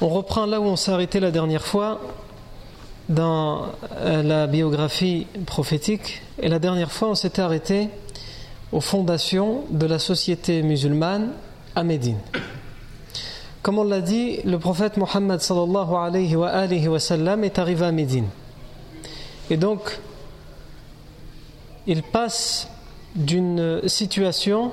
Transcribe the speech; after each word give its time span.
On 0.00 0.08
reprend 0.08 0.46
là 0.46 0.60
où 0.60 0.64
on 0.64 0.74
s'est 0.74 0.90
arrêté 0.90 1.20
la 1.20 1.30
dernière 1.30 1.64
fois 1.64 2.00
dans 3.08 3.66
la 4.02 4.48
biographie 4.48 5.26
prophétique. 5.46 6.22
Et 6.42 6.48
la 6.48 6.58
dernière 6.58 6.90
fois, 6.90 7.10
on 7.10 7.14
s'était 7.14 7.42
arrêté 7.42 7.88
aux 8.72 8.80
fondations 8.80 9.62
de 9.70 9.86
la 9.86 10.00
société 10.00 10.62
musulmane 10.62 11.30
à 11.76 11.84
Médine. 11.84 12.18
Comme 13.62 13.78
on 13.78 13.84
l'a 13.84 14.00
dit, 14.00 14.40
le 14.44 14.58
prophète 14.58 14.96
Mohammed 14.96 15.40
est 17.44 17.58
arrivé 17.58 17.84
à 17.84 17.92
Médine. 17.92 18.26
Et 19.48 19.56
donc, 19.56 20.00
il 21.86 22.02
passe 22.02 22.68
d'une 23.14 23.88
situation 23.88 24.72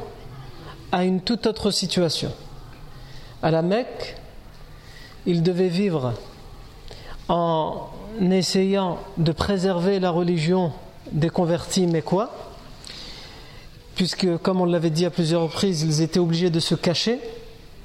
à 0.92 1.03
une 1.03 1.22
toute 1.22 1.45
autre 1.45 1.69
situation. 1.69 2.33
À 3.44 3.52
la 3.52 3.61
Mecque, 3.61 4.17
il 5.25 5.44
devait 5.44 5.67
vivre 5.67 6.14
en 7.30 7.88
essayant 8.19 8.97
de 9.17 9.31
préserver 9.31 10.00
la 10.00 10.09
religion 10.11 10.72
des 11.11 11.30
convertis 11.30 11.88
mécois, 11.88 12.30
puisque, 13.95 14.38
comme 14.38 14.61
on 14.61 14.66
l'avait 14.66 14.89
dit 14.89 15.05
à 15.05 15.09
plusieurs 15.09 15.43
reprises, 15.43 15.83
ils 15.83 16.02
étaient 16.02 16.20
obligés 16.20 16.49
de 16.49 16.59
se 16.59 16.76
cacher 16.76 17.20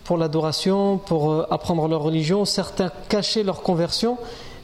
pour 0.04 0.18
l'adoration, 0.18 0.98
pour 0.98 1.52
apprendre 1.52 1.86
leur 1.88 2.02
religion. 2.02 2.44
Certains 2.44 2.90
cachaient 3.08 3.42
leur 3.42 3.62
conversion 3.62 4.18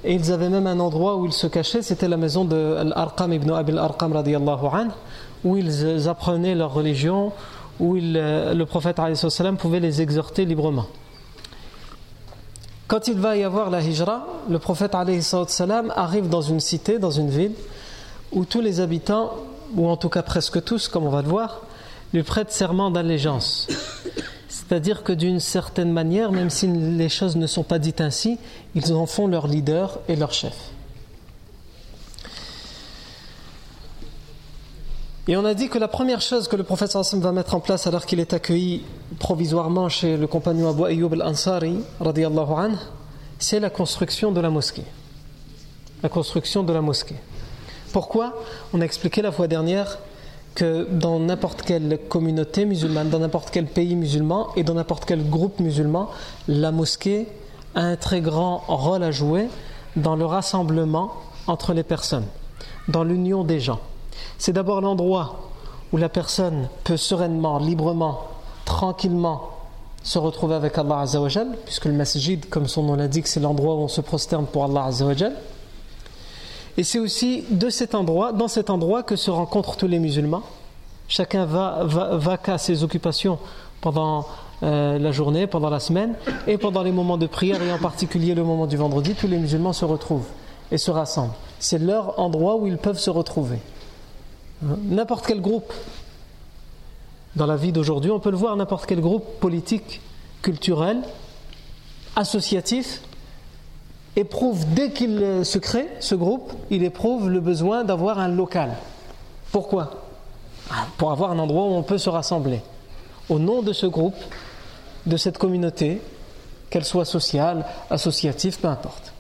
et 0.05 0.15
ils 0.15 0.33
avaient 0.33 0.49
même 0.49 0.67
un 0.67 0.81
endroit 0.81 1.17
où 1.17 1.27
ils 1.27 1.33
se 1.33 1.47
cachaient, 1.47 1.83
c'était 1.83 2.09
la 2.09 2.17
maison 2.17 2.45
de 2.45 2.77
Al-Arqam 2.81 3.33
ibn 3.33 3.53
Abil 3.53 3.79
Arqam 3.79 4.13
radiallahu 4.13 4.67
anh, 4.73 4.89
où 5.45 5.57
ils 5.57 6.09
apprenaient 6.09 6.55
leur 6.55 6.75
religion, 6.75 7.33
où 7.79 7.97
il, 7.97 8.15
le 8.15 8.65
prophète 8.65 9.01
pouvait 9.59 9.81
les 9.81 10.03
exhorter 10.03 10.45
librement. 10.45 10.87
Quand 12.93 13.09
il 13.09 13.19
va 13.19 13.39
y 13.39 13.43
avoir 13.43 13.71
la 13.71 13.81
hijra, 13.81 14.27
le 14.51 14.59
prophète 14.59 14.95
salam 15.49 15.91
arrive 15.97 16.29
dans 16.29 16.43
une 16.43 16.61
cité, 16.61 16.99
dans 16.99 17.11
une 17.11 17.31
ville, 17.31 17.55
où 18.33 18.45
tous 18.45 18.61
les 18.61 18.81
habitants, 18.81 19.33
ou 19.75 19.89
en 19.89 19.97
tout 19.97 20.11
cas 20.11 20.21
presque 20.21 20.63
tous, 20.63 20.89
comme 20.89 21.05
on 21.05 21.09
va 21.09 21.23
le 21.23 21.29
voir, 21.29 21.63
lui 22.13 22.23
prêtent 22.23 22.53
serment 22.53 22.91
d'allégeance. 22.91 23.67
C'est-à-dire 24.47 25.05
que 25.05 25.15
d'une 25.15 25.41
certaine 25.41 25.91
manière, 25.91 26.33
même 26.33 26.51
si 26.51 26.67
les 26.67 27.09
choses 27.09 27.37
ne 27.37 27.47
sont 27.47 27.63
pas 27.63 27.79
dites 27.79 28.03
ainsi, 28.03 28.39
ils 28.75 28.93
en 28.93 29.07
font 29.07 29.27
leur 29.27 29.47
leader 29.47 29.99
et 30.07 30.15
leur 30.15 30.35
chef. 30.35 30.55
Et 35.29 35.37
on 35.37 35.45
a 35.45 35.55
dit 35.55 35.69
que 35.69 35.79
la 35.79 35.87
première 35.87 36.21
chose 36.21 36.49
que 36.49 36.57
le 36.57 36.65
prophète 36.65 36.97
va 36.97 37.31
mettre 37.31 37.55
en 37.55 37.61
place 37.61 37.87
alors 37.87 38.07
qu'il 38.07 38.19
est 38.19 38.33
accueilli 38.33 38.83
provisoirement 39.21 39.89
chez 39.89 40.17
le 40.17 40.27
compagnon 40.27 40.71
Abu 40.71 40.85
Ayyub 40.85 41.13
al-Ansari, 41.13 41.79
c'est 43.39 43.61
la 43.61 43.71
construction 43.71 44.33
de 44.33 44.41
la 44.41 44.51
mosquée. 44.51 44.85
La 46.03 46.09
construction 46.09 46.65
de 46.65 46.73
la 46.73 46.81
mosquée. 46.81 47.15
Pourquoi? 47.93 48.35
On 48.73 48.81
a 48.81 48.85
expliqué 48.85 49.23
la 49.23 49.31
fois 49.31 49.47
dernière 49.47 49.99
que 50.57 50.89
dans 50.91 51.21
n'importe 51.21 51.63
quelle 51.63 52.01
communauté 52.09 52.65
musulmane, 52.65 53.09
dans 53.09 53.21
n'importe 53.21 53.51
quel 53.51 53.67
pays 53.67 53.95
musulman 53.95 54.49
et 54.57 54.65
dans 54.65 54.75
n'importe 54.75 55.05
quel 55.05 55.29
groupe 55.31 55.61
musulman, 55.61 56.11
la 56.49 56.73
mosquée 56.73 57.29
a 57.77 57.83
un 57.83 57.97
très 57.97 58.21
grand 58.23 58.65
rôle 58.67 59.05
à 59.05 59.13
jouer 59.13 59.47
dans 59.95 60.17
le 60.17 60.25
rassemblement 60.25 61.13
entre 61.47 61.75
les 61.75 61.85
personnes, 61.85 62.27
dans 62.89 63.05
l'union 63.05 63.45
des 63.45 63.61
gens. 63.61 63.79
C'est 64.43 64.53
d'abord 64.53 64.81
l'endroit 64.81 65.37
où 65.93 65.97
la 65.99 66.09
personne 66.09 66.69
peut 66.83 66.97
sereinement, 66.97 67.61
librement, 67.61 68.23
tranquillement 68.65 69.51
se 70.03 70.19
retrouver 70.19 70.57
avec 70.57 70.77
Allah 70.77 70.99
Azzawajal, 70.99 71.57
puisque 71.65 71.85
le 71.85 71.93
masjid, 71.93 72.45
comme 72.51 72.67
son 72.67 72.83
nom 72.83 72.97
l'indique, 72.97 73.29
c'est 73.29 73.39
l'endroit 73.39 73.77
où 73.77 73.83
on 73.83 73.87
se 73.87 74.01
prosterne 74.01 74.47
pour 74.47 74.65
Allah 74.65 74.87
Azzawajal. 74.87 75.35
Et 76.77 76.83
c'est 76.83 76.99
aussi 76.99 77.45
de 77.51 77.71
cet 77.71 77.95
endroit, 77.95 78.33
dans 78.33 78.49
cet 78.49 78.69
endroit 78.69 79.05
que 79.05 79.15
se 79.15 79.31
rencontrent 79.31 79.77
tous 79.77 79.87
les 79.87 80.01
musulmans. 80.01 80.43
Chacun 81.07 81.45
va, 81.45 81.85
va, 81.85 82.37
qu'à 82.37 82.59
ses 82.59 82.83
occupations 82.83 83.39
pendant 83.81 84.27
euh, 84.65 84.99
la 84.99 85.13
journée, 85.13 85.47
pendant 85.47 85.71
la 85.71 85.79
semaine, 85.79 86.17
et 86.49 86.59
pendant 86.59 86.83
les 86.83 86.91
moments 86.91 87.17
de 87.17 87.29
prière, 87.29 87.63
et 87.63 87.73
en 87.73 87.79
particulier 87.79 88.35
le 88.35 88.43
moment 88.43 88.67
du 88.67 88.77
vendredi, 88.77 89.15
tous 89.15 89.29
les 89.29 89.39
musulmans 89.39 89.73
se 89.73 89.85
retrouvent 89.85 90.27
et 90.73 90.79
se 90.79 90.91
rassemblent. 90.91 91.35
C'est 91.61 91.79
leur 91.79 92.19
endroit 92.19 92.57
où 92.57 92.67
ils 92.67 92.79
peuvent 92.79 92.99
se 92.99 93.11
retrouver. 93.11 93.61
N'importe 94.63 95.27
quel 95.27 95.41
groupe, 95.41 95.73
dans 97.35 97.47
la 97.47 97.57
vie 97.57 97.73
d'aujourd'hui, 97.73 98.11
on 98.11 98.21
peut 98.21 98.31
le 98.31 98.37
voir, 98.37 98.57
n'importe 98.57 98.87
quel 98.87 99.01
groupe 99.01 99.41
politique, 99.41 100.01
culturel, 100.41 100.99
associatif, 102.15 103.03
éprouve, 104.15 104.65
dès 104.75 104.93
qu'il 104.93 105.45
se 105.45 105.59
crée, 105.59 105.89
ce 105.99 106.15
groupe, 106.15 106.53
il 106.71 106.85
éprouve 106.85 107.29
le 107.29 107.41
besoin 107.41 107.83
d'avoir 107.83 108.21
un 108.21 108.29
local. 108.29 108.77
Pourquoi? 109.51 110.03
Pour 110.97 111.11
avoir 111.11 111.33
un 111.33 111.39
endroit 111.39 111.65
où 111.65 111.73
on 111.73 111.83
peut 111.83 111.99
se 111.99 112.11
rassembler. 112.11 112.61
Au 113.29 113.39
nom 113.39 113.63
de 113.63 113.73
ce 113.73 113.87
groupe, 113.87 114.15
de 115.07 115.17
cette 115.17 115.39
communauté, 115.39 116.01
qu'elle 116.71 116.85
soit 116.85 117.05
sociale, 117.05 117.67
associative, 117.91 118.61
peu 118.61 118.69
importe. 118.69 119.13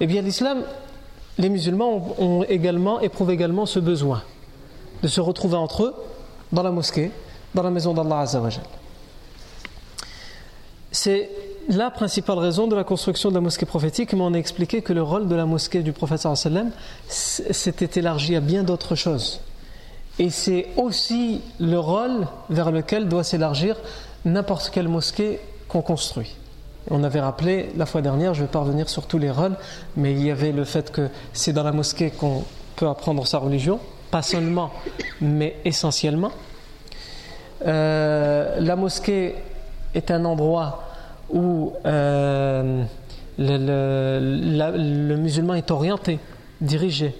Eh 0.00 0.06
bien, 0.06 0.22
l'islam, 0.22 0.62
les 1.36 1.50
musulmans 1.50 2.14
ont 2.18 2.44
également, 2.44 3.00
éprouvent 3.00 3.30
également 3.30 3.66
ce 3.66 3.78
besoin 3.78 4.22
de 5.02 5.08
se 5.08 5.20
retrouver 5.20 5.56
entre 5.56 5.84
eux 5.84 5.94
dans 6.52 6.62
la 6.62 6.70
mosquée, 6.70 7.10
dans 7.54 7.62
la 7.62 7.70
maison 7.70 7.94
d'Allah 7.94 8.20
Azzawajal. 8.20 8.64
C'est 10.90 11.30
la 11.68 11.90
principale 11.90 12.38
raison 12.38 12.66
de 12.66 12.74
la 12.74 12.84
construction 12.84 13.28
de 13.28 13.34
la 13.34 13.40
mosquée 13.40 13.66
prophétique, 13.66 14.14
mais 14.14 14.22
on 14.22 14.32
a 14.32 14.38
expliqué 14.38 14.80
que 14.80 14.92
le 14.92 15.02
rôle 15.02 15.28
de 15.28 15.34
la 15.34 15.44
mosquée 15.44 15.82
du 15.82 15.92
prophète 15.92 16.20
sallam 16.20 16.70
s'était 17.08 18.00
élargi 18.00 18.36
à 18.36 18.40
bien 18.40 18.62
d'autres 18.62 18.94
choses. 18.94 19.40
Et 20.18 20.30
c'est 20.30 20.68
aussi 20.76 21.42
le 21.60 21.78
rôle 21.78 22.26
vers 22.48 22.72
lequel 22.72 23.08
doit 23.08 23.22
s'élargir 23.22 23.76
n'importe 24.24 24.70
quelle 24.70 24.88
mosquée 24.88 25.40
qu'on 25.68 25.82
construit. 25.82 26.36
On 26.90 27.04
avait 27.04 27.20
rappelé 27.20 27.70
la 27.76 27.84
fois 27.84 28.00
dernière, 28.00 28.32
je 28.32 28.42
vais 28.42 28.48
pas 28.48 28.60
revenir 28.60 28.88
sur 28.88 29.06
tous 29.06 29.18
les 29.18 29.30
rôles, 29.30 29.56
mais 29.96 30.12
il 30.12 30.24
y 30.24 30.30
avait 30.30 30.52
le 30.52 30.64
fait 30.64 30.90
que 30.90 31.08
c'est 31.34 31.52
dans 31.52 31.62
la 31.62 31.72
mosquée 31.72 32.10
qu'on 32.10 32.44
peut 32.76 32.88
apprendre 32.88 33.26
sa 33.26 33.38
religion, 33.38 33.78
pas 34.10 34.22
seulement, 34.22 34.70
mais 35.20 35.56
essentiellement. 35.64 36.32
Euh, 37.66 38.60
la 38.60 38.76
mosquée 38.76 39.34
est 39.94 40.10
un 40.10 40.24
endroit 40.24 40.84
où 41.30 41.72
euh, 41.84 42.84
le, 43.38 45.16
musulman 45.16 45.54
est 45.54 45.70
orienté, 45.70 46.18
dirigé. 46.60 47.14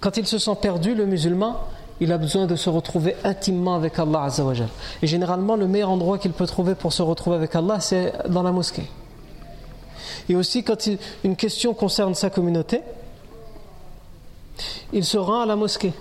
Quand 0.00 0.16
il 0.16 0.26
se 0.26 0.38
sent 0.38 0.56
perdu, 0.60 0.94
le 0.94 1.06
musulman, 1.06 1.60
il 2.00 2.12
a 2.12 2.18
besoin 2.18 2.46
de 2.46 2.56
se 2.56 2.68
retrouver 2.68 3.16
intimement 3.24 3.74
avec 3.74 3.98
Allah 3.98 4.24
Azzawajal. 4.24 4.68
Et 5.02 5.06
généralement, 5.06 5.56
le 5.56 5.66
meilleur 5.66 5.90
endroit 5.90 6.18
qu'il 6.18 6.32
peut 6.32 6.46
trouver 6.46 6.74
pour 6.74 6.92
se 6.92 7.02
retrouver 7.02 7.36
avec 7.36 7.54
Allah, 7.54 7.80
c'est 7.80 8.12
dans 8.28 8.42
la 8.42 8.52
mosquée. 8.52 8.88
Et 10.28 10.36
aussi, 10.36 10.62
quand 10.62 10.88
une 11.22 11.36
question 11.36 11.74
concerne 11.74 12.14
sa 12.14 12.30
communauté, 12.30 12.80
il 14.92 15.04
se 15.04 15.18
rend 15.18 15.42
à 15.42 15.46
la 15.46 15.56
mosquée 15.56 15.92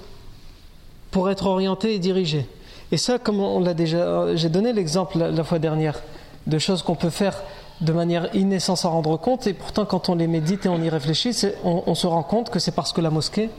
pour 1.11 1.29
être 1.29 1.45
orienté 1.45 1.93
et 1.93 1.99
dirigé. 1.99 2.47
Et 2.91 2.97
ça, 2.97 3.17
comme 3.17 3.39
on 3.39 3.59
l'a 3.59 3.73
déjà, 3.73 4.35
j'ai 4.35 4.49
donné 4.49 4.73
l'exemple 4.73 5.17
la, 5.17 5.43
fois 5.43 5.59
dernière 5.59 6.01
de 6.47 6.59
choses 6.59 6.83
qu'on 6.83 6.95
peut 6.95 7.09
faire 7.09 7.41
de 7.81 7.91
manière 7.91 8.33
innée 8.35 8.59
sans 8.59 8.75
s'en 8.75 8.91
rendre 8.91 9.17
compte, 9.17 9.47
et 9.47 9.53
pourtant 9.53 9.85
quand 9.85 10.09
on 10.09 10.15
les 10.15 10.27
médite 10.27 10.65
et 10.65 10.69
on 10.69 10.81
y 10.81 10.89
réfléchit, 10.89 11.35
on, 11.63 11.95
se 11.95 12.07
rend 12.07 12.23
compte 12.23 12.49
que 12.49 12.59
c'est 12.59 12.71
parce 12.71 12.93
que 12.93 13.01
la 13.01 13.09
mosquée 13.09 13.49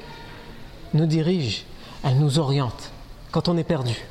nous 0.95 1.07
dirige, 1.07 1.65
elle 2.05 2.17
nous 2.19 2.39
oriente 2.39 2.93
quand 3.33 3.49
on 3.49 3.57
est 3.57 3.65
perdu. 3.65 4.07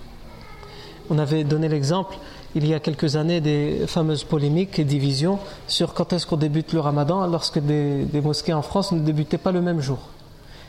On 1.10 1.18
avait 1.18 1.44
donné 1.44 1.70
l'exemple 1.70 2.18
il 2.56 2.68
y 2.68 2.74
a 2.74 2.80
quelques 2.80 3.16
années 3.16 3.42
des 3.42 3.88
fameuses 3.88 4.24
polémiques 4.24 4.78
et 4.78 4.84
divisions 4.84 5.40
sur 5.68 5.94
quand 5.94 6.14
est-ce 6.14 6.28
qu'on 6.28 6.38
débute 6.38 6.74
le 6.74 6.82
ramadan 6.82 7.26
lorsque 7.28 7.60
des 7.60 8.22
mosquées 8.22 8.54
en 8.54 8.62
France 8.62 8.92
ne 8.92 9.00
débutaient 9.00 9.38
pas 9.38 9.52
le 9.52 9.62
même 9.62 9.80
jour. 9.80 10.00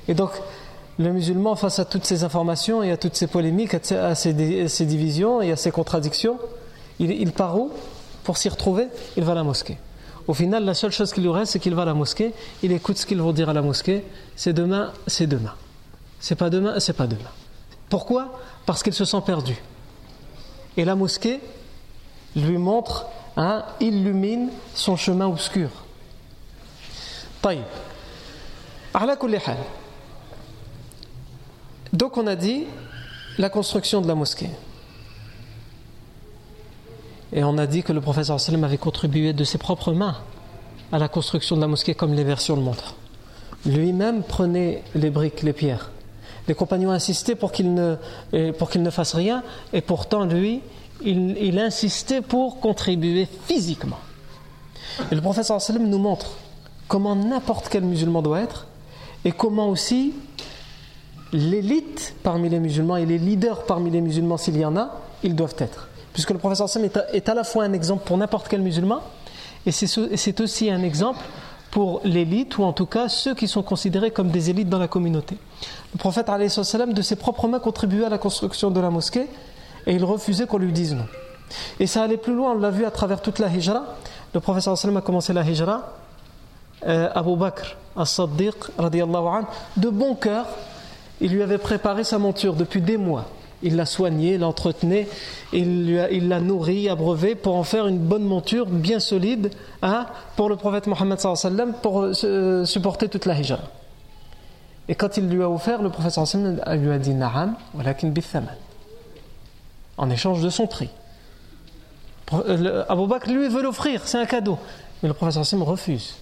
Et 0.08 0.14
donc, 0.14 0.32
le 0.98 1.14
musulman, 1.14 1.56
face 1.56 1.80
à 1.80 1.86
toutes 1.86 2.06
ces 2.06 2.24
informations 2.24 2.84
et 2.84 2.92
à 2.92 2.98
toutes 2.98 3.16
ces 3.16 3.28
polémiques, 3.28 3.74
à 3.92 4.16
ces, 4.16 4.34
divisions 4.34 5.42
et 5.42 5.52
à 5.52 5.56
ces 5.56 5.72
contradictions, 5.72 6.38
il, 7.00 7.32
part 7.32 7.58
où 7.58 7.72
Pour 8.24 8.38
s'y 8.38 8.50
retrouver, 8.50 8.88
il 9.16 9.24
va 9.24 9.32
à 9.32 9.36
la 9.36 9.44
mosquée. 9.44 9.78
Au 10.28 10.34
final, 10.34 10.66
la 10.66 10.74
seule 10.74 10.92
chose 10.92 11.14
qui 11.14 11.22
lui 11.22 11.30
reste, 11.30 11.54
c'est 11.54 11.60
qu'il 11.60 11.74
va 11.74 11.84
à 11.84 11.86
la 11.86 11.94
mosquée, 11.94 12.34
il 12.62 12.72
écoute 12.72 12.98
ce 12.98 13.06
qu'ils 13.06 13.22
vont 13.22 13.32
dire 13.32 13.50
à 13.50 13.54
la 13.54 13.62
mosquée, 13.62 14.04
c'est 14.36 14.54
demain, 14.54 14.92
c'est 15.08 15.28
demain. 15.28 15.54
C'est 16.20 16.36
pas 16.36 16.50
demain, 16.50 16.80
c'est 16.80 16.94
pas 16.94 17.08
demain. 17.08 17.32
Pourquoi 17.90 18.40
Parce 18.66 18.84
qu'il 18.84 18.94
se 18.94 19.06
sent 19.06 19.22
perdu. 19.26 19.56
Et 20.76 20.86
la 20.86 20.96
mosquée 20.96 21.40
lui 22.36 22.58
montre, 22.58 23.06
hein, 23.38 23.64
illumine 23.80 24.50
son 24.76 24.96
chemin 24.96 25.28
obscur. 25.28 25.70
طيب 27.44 27.64
على 28.96 29.16
كل 29.16 29.40
donc 31.95 32.19
on 32.19 32.27
a 32.27 32.37
dit 32.37 32.65
la 33.39 33.49
construction 33.49 34.01
de 34.01 34.09
la 34.09 34.15
mosquée. 34.15 34.51
Et 37.33 37.43
on 37.43 37.57
a 37.57 37.67
dit 37.67 37.83
que 37.83 37.93
le 37.93 38.01
professeur 38.01 38.39
avait 38.63 38.79
contribué 38.79 39.33
de 39.33 39.45
ses 39.45 39.59
propres 39.59 39.93
mains 39.93 40.17
à 40.93 40.99
la 40.99 41.09
construction 41.09 41.57
de 41.57 41.61
la 41.61 41.67
mosquée 41.69 41.95
comme 41.95 42.15
les 42.15 42.25
versions 42.25 42.57
le 42.57 42.63
montrent. 42.63 42.95
Lui-même 43.65 44.23
prenait 44.23 44.83
les 44.95 45.11
briques, 45.11 45.43
les 45.43 45.53
pierres. 45.53 45.91
Les 46.47 46.55
compagnons 46.55 46.91
insistaient 46.91 47.35
pour 47.37 47.53
qu'il 47.53 47.73
ne, 47.75 47.97
pour 48.59 48.71
fasse 48.91 49.15
rien 49.15 49.43
et 49.73 49.81
pourtant 49.81 50.27
lui, 50.27 50.61
il, 51.03 51.59
insistait 51.59 52.21
pour 52.21 52.61
contribuer 52.61 53.27
physiquement. 53.47 53.99
Et 55.11 55.15
le 55.15 55.21
professeur 55.21 55.61
nous 55.81 55.99
montre 55.99 56.33
comment 56.87 57.17
n'importe 57.17 57.69
quel 57.69 57.85
musulman 57.85 58.21
doit 58.21 58.41
être 58.41 58.67
et 59.25 59.33
comment 59.33 59.69
aussi 59.69 60.13
l'élite 61.35 62.15
parmi 62.23 62.49
les 62.49 62.61
musulmans 62.61 62.97
et 62.97 63.05
les 63.05 63.19
leaders 63.19 63.65
parmi 63.65 63.91
les 63.91 64.01
musulmans, 64.01 64.37
s'il 64.37 64.57
y 64.57 64.65
en 64.65 64.77
a, 64.77 65.01
ils 65.25 65.35
doivent 65.35 65.57
être. 65.59 65.89
Puisque 66.13 66.31
le 66.31 66.39
professeur 66.39 66.69
Sam 66.69 66.85
est 66.85 67.29
à, 67.29 67.35
la 67.35 67.43
fois 67.43 67.65
un 67.65 67.73
exemple 67.73 68.05
pour 68.07 68.17
n'importe 68.17 68.47
quel 68.49 68.63
musulman, 68.63 69.01
et 69.67 69.73
c'est 69.73 70.41
aussi 70.41 70.71
un 70.71 70.83
exemple 70.83 71.21
pour 71.73 72.01
l'élite, 72.05 72.57
ou 72.59 72.63
en 72.63 72.73
tout 72.73 72.87
cas 72.87 73.09
ceux 73.09 73.35
qui 73.35 73.49
sont 73.49 73.65
considérés 73.65 74.13
comme 74.13 74.29
des 74.29 74.49
élites 74.49 74.69
dans 74.69 74.79
la 74.79 74.87
communauté. 74.87 75.37
Le 75.93 75.99
prophète, 75.99 76.31
de 76.31 77.03
ses 77.03 77.17
propres 77.17 77.49
mains, 77.49 77.59
contribuait 77.59 78.05
à 78.05 78.11
la 78.11 78.19
construction 78.19 78.71
de 78.71 78.81
la 78.81 78.91
mosquée, 78.91 79.27
et 79.87 79.93
il 79.93 80.05
refusait 80.05 80.47
qu'on 80.47 80.59
lui 80.59 80.73
dise 80.73 80.95
non. 80.95 81.07
Et 81.81 81.89
ça 81.89 82.05
allait 82.05 82.17
plus 82.17 82.35
loin, 82.35 82.53
on 82.53 82.59
l'a 82.59 82.71
vu 82.71 82.85
à 82.85 82.93
travers 82.93 83.21
toute 83.21 83.41
la 83.41 83.49
hijra. 83.49 83.83
Le 84.33 84.39
prophète 84.39 84.69
a 84.69 85.01
commencé 85.01 85.33
la 85.33 85.43
hijra, 85.43 85.95
euh, 86.87 87.09
Abu 87.13 87.35
Bakr 87.35 87.77
as-Saddiq, 87.97 88.55
de 89.77 89.89
bon 89.89 90.15
cœur, 90.15 90.47
il 91.21 91.33
lui 91.33 91.43
avait 91.43 91.59
préparé 91.59 92.05
sa 92.05 92.19
monture 92.19 92.55
depuis 92.55 92.81
des 92.81 92.97
mois. 92.97 93.27
Il 93.63 93.77
l'a 93.77 93.87
soignée, 93.87 94.37
l'entretenait, 94.37 95.09
il 95.53 96.29
l'a 96.29 96.41
nourrie, 96.41 96.89
abreuvé 96.89 97.35
pour 97.35 97.57
en 97.57 97.63
faire 97.63 97.87
une 97.87 97.99
bonne 97.99 98.25
monture 98.25 98.67
bien 98.67 99.01
solide 99.01 99.51
hein, 99.81 100.07
pour 100.37 100.49
le 100.49 100.57
prophète 100.57 100.87
Mohammed 100.87 101.19
pour 101.81 102.03
euh, 102.03 102.65
supporter 102.67 103.09
toute 103.09 103.25
la 103.25 103.39
hijra. 103.39 103.61
Et 104.89 104.95
quand 104.95 105.17
il 105.17 105.29
lui 105.29 105.43
a 105.43 105.49
offert, 105.49 105.81
le 105.81 105.89
prophète 105.89 106.15
lui 106.77 106.91
a 106.91 106.99
dit 106.99 107.15
Na'am, 107.15 107.57
walakin 107.75 108.09
bithaman. 108.09 108.57
En 109.97 110.11
échange 110.11 110.43
de 110.43 110.51
son 110.51 110.67
prix. 110.67 110.91
Euh, 112.33 112.85
Abu 112.89 113.07
Bakr 113.07 113.31
lui 113.31 113.49
veut 113.49 113.63
l'offrir, 113.63 114.03
c'est 114.05 114.19
un 114.19 114.27
cadeau. 114.27 114.59
Mais 115.03 115.09
le 115.09 115.15
prophète 115.15 115.43
refuse. 115.53 116.17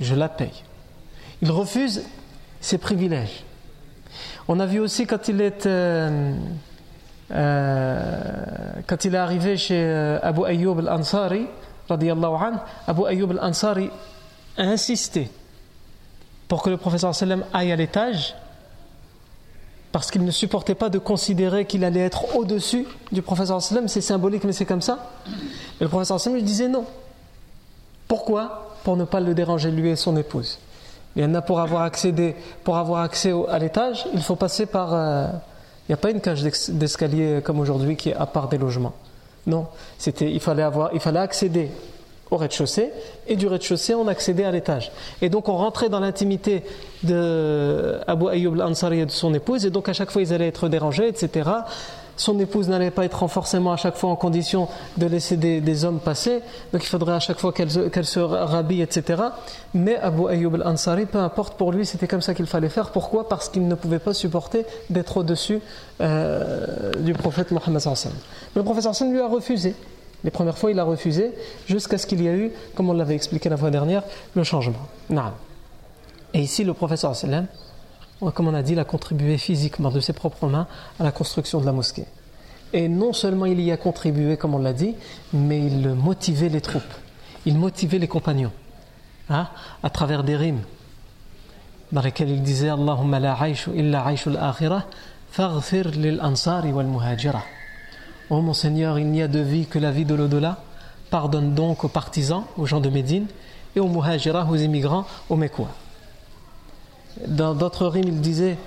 Je 0.00 0.14
la 0.14 0.28
paye. 0.28 0.64
Il 1.42 1.50
refuse 1.50 2.02
ses 2.60 2.78
privilèges. 2.78 3.44
On 4.48 4.58
a 4.58 4.66
vu 4.66 4.80
aussi 4.80 5.06
quand 5.06 5.28
il 5.28 5.40
est, 5.40 5.66
euh, 5.66 6.34
euh, 7.32 8.82
arrivé 9.14 9.56
chez 9.56 9.80
euh, 9.80 10.18
Abu 10.22 10.44
Ayyub 10.44 10.80
al-Ansari, 10.80 11.46
Abu 11.88 13.06
Ayyub 13.06 13.30
al-Ansari 13.32 13.90
a 14.56 14.62
insisté 14.62 15.30
pour 16.48 16.62
que 16.62 16.70
le 16.70 16.76
professeur 16.76 17.14
sallam 17.14 17.44
aille 17.52 17.72
à 17.72 17.76
l'étage 17.76 18.34
parce 19.92 20.10
qu'il 20.10 20.24
ne 20.24 20.30
supportait 20.30 20.74
pas 20.74 20.88
de 20.88 20.98
considérer 20.98 21.66
qu'il 21.66 21.84
allait 21.84 22.00
être 22.00 22.34
au-dessus 22.34 22.86
du 23.12 23.22
professeur 23.22 23.62
sallam, 23.62 23.88
c'est 23.88 24.00
symbolique 24.00 24.44
mais 24.44 24.52
c'est 24.52 24.64
comme 24.64 24.82
ça. 24.82 25.10
Le 25.80 25.88
professeur 25.88 26.18
sallam 26.18 26.36
lui 26.36 26.42
disait 26.42 26.68
non. 26.68 26.86
Pourquoi? 28.08 28.76
Pour 28.84 28.96
ne 28.96 29.04
pas 29.04 29.20
le 29.20 29.34
déranger 29.34 29.70
lui 29.70 29.90
et 29.90 29.96
son 29.96 30.16
épouse. 30.16 30.58
Il 31.16 31.22
y 31.22 31.24
en 31.24 31.34
a 31.34 31.42
pour 31.42 31.60
avoir, 31.60 31.82
accédé, 31.82 32.34
pour 32.64 32.76
avoir 32.76 33.02
accès 33.02 33.32
à 33.48 33.58
l'étage, 33.58 34.06
il 34.14 34.22
faut 34.22 34.36
passer 34.36 34.66
par. 34.66 34.94
Euh, 34.94 35.26
il 35.88 35.92
n'y 35.92 35.94
a 35.94 35.98
pas 35.98 36.10
une 36.10 36.20
cage 36.20 36.42
d'escalier 36.68 37.40
comme 37.42 37.58
aujourd'hui 37.58 37.96
qui 37.96 38.10
est 38.10 38.14
à 38.14 38.26
part 38.26 38.48
des 38.48 38.56
logements. 38.56 38.94
Non, 39.46 39.66
c'était, 39.98 40.30
il, 40.30 40.40
fallait 40.40 40.62
avoir, 40.62 40.90
il 40.94 41.00
fallait 41.00 41.18
accéder 41.18 41.70
au 42.30 42.36
rez-de-chaussée 42.36 42.90
et 43.26 43.34
du 43.34 43.48
rez-de-chaussée 43.48 43.94
on 43.94 44.06
accédait 44.06 44.44
à 44.44 44.52
l'étage. 44.52 44.92
Et 45.20 45.28
donc 45.28 45.48
on 45.48 45.56
rentrait 45.56 45.88
dans 45.88 45.98
l'intimité 45.98 46.62
de 47.02 47.98
Abu 48.06 48.28
Ayyub 48.28 48.54
al-Ansari 48.54 49.00
et 49.00 49.06
de 49.06 49.10
son 49.10 49.34
épouse 49.34 49.66
et 49.66 49.70
donc 49.70 49.88
à 49.88 49.92
chaque 49.92 50.12
fois 50.12 50.22
ils 50.22 50.32
allaient 50.32 50.46
être 50.46 50.68
dérangés, 50.68 51.08
etc 51.08 51.50
son 52.16 52.38
épouse 52.38 52.68
n'allait 52.68 52.90
pas 52.90 53.04
être 53.04 53.26
forcément 53.28 53.72
à 53.72 53.76
chaque 53.76 53.96
fois 53.96 54.10
en 54.10 54.16
condition 54.16 54.68
de 54.96 55.06
laisser 55.06 55.36
des, 55.36 55.84
hommes 55.84 56.00
passer, 56.00 56.40
donc 56.72 56.82
il 56.84 56.88
faudrait 56.88 57.14
à 57.14 57.20
chaque 57.20 57.38
fois 57.38 57.52
qu'elle 57.52 57.70
se 57.70 58.20
rhabille, 58.20 58.82
etc. 58.82 59.22
Mais 59.74 59.96
Abu 59.96 60.28
Ayyub 60.28 60.54
al-Ansari, 60.54 61.06
peu 61.06 61.18
importe 61.18 61.54
pour 61.56 61.72
lui, 61.72 61.86
c'était 61.86 62.06
comme 62.06 62.22
ça 62.22 62.34
qu'il 62.34 62.46
fallait 62.46 62.68
faire. 62.68 62.90
Pourquoi? 62.90 63.28
Parce 63.28 63.48
qu'il 63.48 63.66
ne 63.66 63.74
pouvait 63.74 63.98
pas 63.98 64.14
supporter 64.14 64.64
d'être 64.90 65.16
au-dessus 65.16 65.60
euh, 66.00 66.92
du 67.00 67.14
prophète 67.14 67.50
Mohammed 67.50 67.82
le 68.54 68.62
prophète 68.62 69.00
lui 69.02 69.20
a 69.20 69.26
refusé. 69.26 69.74
Les 70.24 70.30
premières 70.30 70.56
fois, 70.56 70.70
il 70.70 70.78
a 70.78 70.84
refusé, 70.84 71.32
jusqu'à 71.66 71.98
ce 71.98 72.06
qu'il 72.06 72.22
y 72.22 72.28
ait 72.28 72.36
eu, 72.36 72.52
comme 72.74 72.88
on 72.88 72.92
l'avait 72.92 73.14
expliqué 73.14 73.48
la 73.48 73.56
fois 73.56 73.70
dernière, 73.70 74.02
le 74.34 74.44
changement. 74.44 74.86
Et 76.34 76.40
ici, 76.40 76.64
le 76.64 76.74
prophète 76.74 76.98
sallam 76.98 77.46
comme 78.30 78.48
on 78.48 78.54
a 78.54 78.62
dit, 78.62 78.72
il 78.72 78.78
a 78.78 78.84
contribué 78.84 79.36
physiquement 79.38 79.90
de 79.90 80.00
ses 80.00 80.12
propres 80.12 80.46
mains 80.46 80.66
à 81.00 81.04
la 81.04 81.12
construction 81.12 81.60
de 81.60 81.66
la 81.66 81.72
mosquée. 81.72 82.06
Et 82.72 82.88
non 82.88 83.12
seulement 83.12 83.46
il 83.46 83.60
y 83.60 83.72
a 83.72 83.76
contribué, 83.76 84.36
comme 84.36 84.54
on 84.54 84.58
l'a 84.58 84.72
dit, 84.72 84.94
mais 85.32 85.66
il 85.66 85.88
motivait 85.90 86.48
les 86.48 86.60
troupes, 86.60 86.82
il 87.44 87.58
motivait 87.58 87.98
les 87.98 88.08
compagnons, 88.08 88.52
hein, 89.28 89.48
à 89.82 89.90
travers 89.90 90.22
des 90.22 90.36
rimes 90.36 90.62
dans 91.92 92.00
lesquelles 92.00 92.30
il 92.30 92.42
disait 92.42 92.70
Allahumma 92.70 93.20
la 93.20 93.36
illa 93.74 94.04
al-akhirah, 94.04 94.84
faghfir 95.30 95.90
lil 95.90 96.20
ansari 96.22 96.72
wal 96.72 96.86
muhajira. 96.86 97.42
Oh 98.30 98.40
mon 98.40 98.54
Seigneur, 98.54 98.98
il 98.98 99.08
n'y 99.08 99.20
a 99.20 99.28
de 99.28 99.40
vie 99.40 99.66
que 99.66 99.78
la 99.78 99.90
vie 99.90 100.06
de 100.06 100.14
l'au-delà. 100.14 100.58
Pardonne 101.10 101.54
donc 101.54 101.84
aux 101.84 101.88
partisans, 101.88 102.44
aux 102.56 102.64
gens 102.64 102.80
de 102.80 102.88
Médine, 102.88 103.26
et 103.76 103.80
aux 103.80 103.88
muhajira, 103.88 104.48
aux 104.50 104.56
immigrants, 104.56 105.04
aux 105.28 105.36
Mécois. 105.36 105.68
Dans 107.27 107.55
d'autres 107.55 107.87
rimes, 107.87 108.07
il 108.07 108.21
disait 108.21 108.57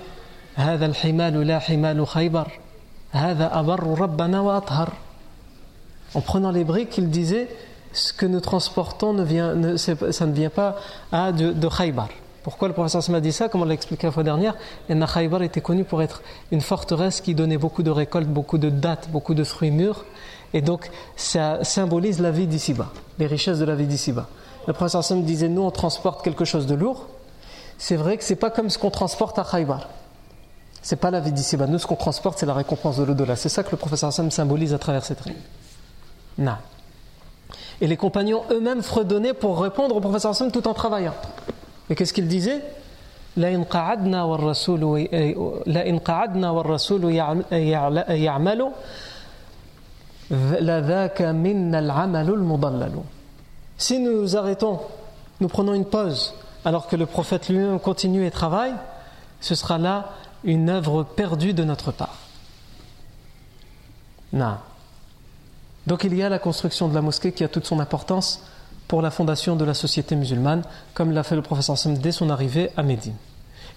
هذا 0.55 0.85
الحمال 0.85 1.47
لا 1.47 1.59
حمال 1.59 2.07
خيبر 2.07 2.47
هذا 3.11 3.59
أبر 3.59 3.99
ربنا 3.99 4.41
وأطهر 4.41 4.89
En 6.13 6.19
prenant 6.19 6.51
les 6.51 6.65
briques, 6.65 6.97
il 6.97 7.09
disait 7.09 7.47
ce 7.93 8.11
que 8.11 8.25
nous 8.25 8.41
transportons, 8.41 9.13
ne 9.13 9.23
vient, 9.23 9.55
ne, 9.55 9.77
ça 9.77 10.25
ne 10.25 10.33
vient 10.33 10.49
pas 10.49 10.75
à 11.09 11.31
de, 11.31 11.53
de 11.53 11.67
Khaybar. 11.69 12.09
Pourquoi 12.43 12.67
le 12.67 12.73
professeur 12.73 13.01
m'a 13.11 13.21
dit 13.21 13.31
ça 13.31 13.47
Comme 13.47 13.61
on 13.61 13.65
l'a 13.65 13.73
expliqué 13.73 14.07
la 14.07 14.11
fois 14.11 14.23
dernière, 14.23 14.55
Khaybar 14.89 15.41
était 15.43 15.61
connu 15.61 15.85
pour 15.85 16.01
être 16.01 16.21
une 16.51 16.59
forteresse 16.59 17.21
qui 17.21 17.33
donnait 17.33 17.57
beaucoup 17.57 17.81
de 17.81 17.91
récoltes, 17.91 18.27
beaucoup 18.27 18.57
de 18.57 18.69
dattes, 18.69 19.07
beaucoup 19.09 19.33
de 19.33 19.45
fruits 19.45 19.71
mûrs. 19.71 20.03
Et 20.53 20.61
donc, 20.61 20.89
ça 21.15 21.63
symbolise 21.63 22.19
la 22.19 22.31
vie 22.31 22.47
d'ici-bas, 22.47 22.91
les 23.19 23.27
richesses 23.27 23.59
de 23.59 23.65
la 23.65 23.75
vie 23.75 23.85
d'ici-bas. 23.85 24.27
le 24.67 24.73
professeur 24.73 25.03
Sam 25.03 25.23
disait 25.23 25.47
nous 25.47 25.61
on 25.61 25.71
transporte 25.71 26.25
quelque 26.25 26.43
chose 26.43 26.67
de 26.67 26.75
lourd, 26.75 27.07
c'est 27.77 27.95
vrai 27.95 28.17
que 28.17 28.23
c'est 28.23 28.35
pas 28.35 28.49
comme 28.49 28.69
ce 28.69 28.77
qu'on 28.77 28.91
transporte 28.91 29.39
à 29.39 29.43
Khaybar. 29.43 29.87
C'est 30.81 30.95
pas 30.95 31.11
la 31.11 31.19
vie 31.19 31.31
d'ici 31.31 31.57
bas. 31.57 31.67
Nous, 31.67 31.77
ce 31.77 31.85
qu'on 31.85 31.95
transporte, 31.95 32.39
c'est 32.39 32.45
la 32.45 32.53
récompense 32.53 32.97
de 32.97 33.03
l'au-delà. 33.03 33.35
C'est 33.35 33.49
ça 33.49 33.63
que 33.63 33.71
le 33.71 33.77
professeur 33.77 34.11
Sam 34.11 34.31
symbolise 34.31 34.73
à 34.73 34.79
travers 34.79 35.05
cette 35.05 35.21
règle. 35.21 35.39
Non. 36.37 36.55
Et 37.81 37.87
les 37.87 37.97
compagnons 37.97 38.43
eux-mêmes 38.51 38.81
fredonnaient 38.81 39.33
pour 39.33 39.61
répondre 39.61 39.95
au 39.95 39.99
professeur 39.99 40.35
Sam 40.35 40.51
tout 40.51 40.67
en 40.67 40.73
travaillant. 40.73 41.13
Et 41.89 41.95
qu'est-ce 41.95 42.13
qu'ils 42.13 42.27
disaient 42.27 42.61
لئن 43.37 43.63
قعدنا 43.63 44.23
والرسول 44.23 45.07
لئن 45.67 45.99
قعدنا 45.99 46.51
والرسول 46.51 47.15
يعمل 48.09 48.71
لذاك 50.61 51.21
منا 51.21 51.79
العمل 51.79 52.29
المضلل 52.29 52.91
Si 53.77 53.97
nous 53.97 54.35
arrêtons, 54.37 54.79
nous 55.39 55.47
prenons 55.47 55.73
une 55.73 55.85
pause, 55.85 56.35
alors 56.66 56.88
que 56.88 56.96
le 56.96 57.06
prophète 57.06 57.48
lui-même 57.48 57.78
continue 57.78 58.26
et 58.26 58.30
travaille, 58.32 58.74
ce 59.40 59.54
sera 59.54 59.78
là 59.78 60.10
une 60.42 60.68
œuvre 60.68 61.04
perdue 61.04 61.54
de 61.54 61.62
notre 61.62 61.92
part. 61.92 62.18
Non. 64.32 64.56
Donc 65.86 66.02
il 66.02 66.12
y 66.12 66.24
a 66.24 66.28
la 66.28 66.40
construction 66.40 66.88
de 66.88 66.94
la 66.94 67.02
mosquée 67.02 67.30
qui 67.30 67.44
a 67.44 67.48
toute 67.48 67.66
son 67.66 67.78
importance 67.78 68.42
pour 68.88 69.00
la 69.00 69.12
fondation 69.12 69.54
de 69.54 69.64
la 69.64 69.74
société 69.74 70.16
musulmane, 70.16 70.64
comme 70.92 71.12
l'a 71.12 71.22
fait 71.22 71.36
le 71.36 71.42
professeur 71.42 71.78
Sam 71.78 71.98
dès 71.98 72.10
son 72.10 72.30
arrivée 72.30 72.72
à 72.76 72.82
Médine. 72.82 73.14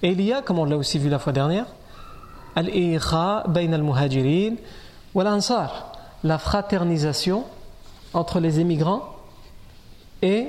Et 0.01 0.09
il 0.09 0.21
y 0.21 0.33
a, 0.33 0.41
comme 0.41 0.57
on 0.57 0.65
l'a 0.65 0.75
aussi 0.75 0.97
vu 0.97 1.09
la 1.09 1.19
fois 1.19 1.31
dernière, 1.31 1.67
bain 2.55 3.73
al-Muhajirin 3.73 4.55
la 6.23 6.37
fraternisation 6.39 7.43
entre 8.15 8.39
les 8.39 8.59
émigrants 8.59 9.15
et 10.23 10.47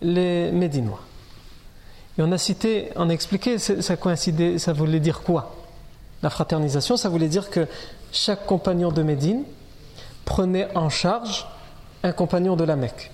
les 0.00 0.50
Médinois. 0.50 1.00
Et 2.18 2.22
on 2.22 2.30
a 2.30 2.38
cité, 2.38 2.90
on 2.96 3.10
a 3.10 3.12
expliqué, 3.12 3.58
ça 3.58 3.96
coïncidait, 3.96 4.58
ça 4.58 4.72
voulait 4.72 5.00
dire 5.00 5.22
quoi? 5.22 5.56
La 6.22 6.30
fraternisation, 6.30 6.96
ça 6.96 7.08
voulait 7.08 7.28
dire 7.28 7.50
que 7.50 7.66
chaque 8.12 8.46
compagnon 8.46 8.92
de 8.92 9.02
Médine 9.02 9.42
prenait 10.24 10.68
en 10.76 10.88
charge 10.88 11.46
un 12.02 12.12
compagnon 12.12 12.56
de 12.56 12.64
la 12.64 12.76
Mecque. 12.76 13.10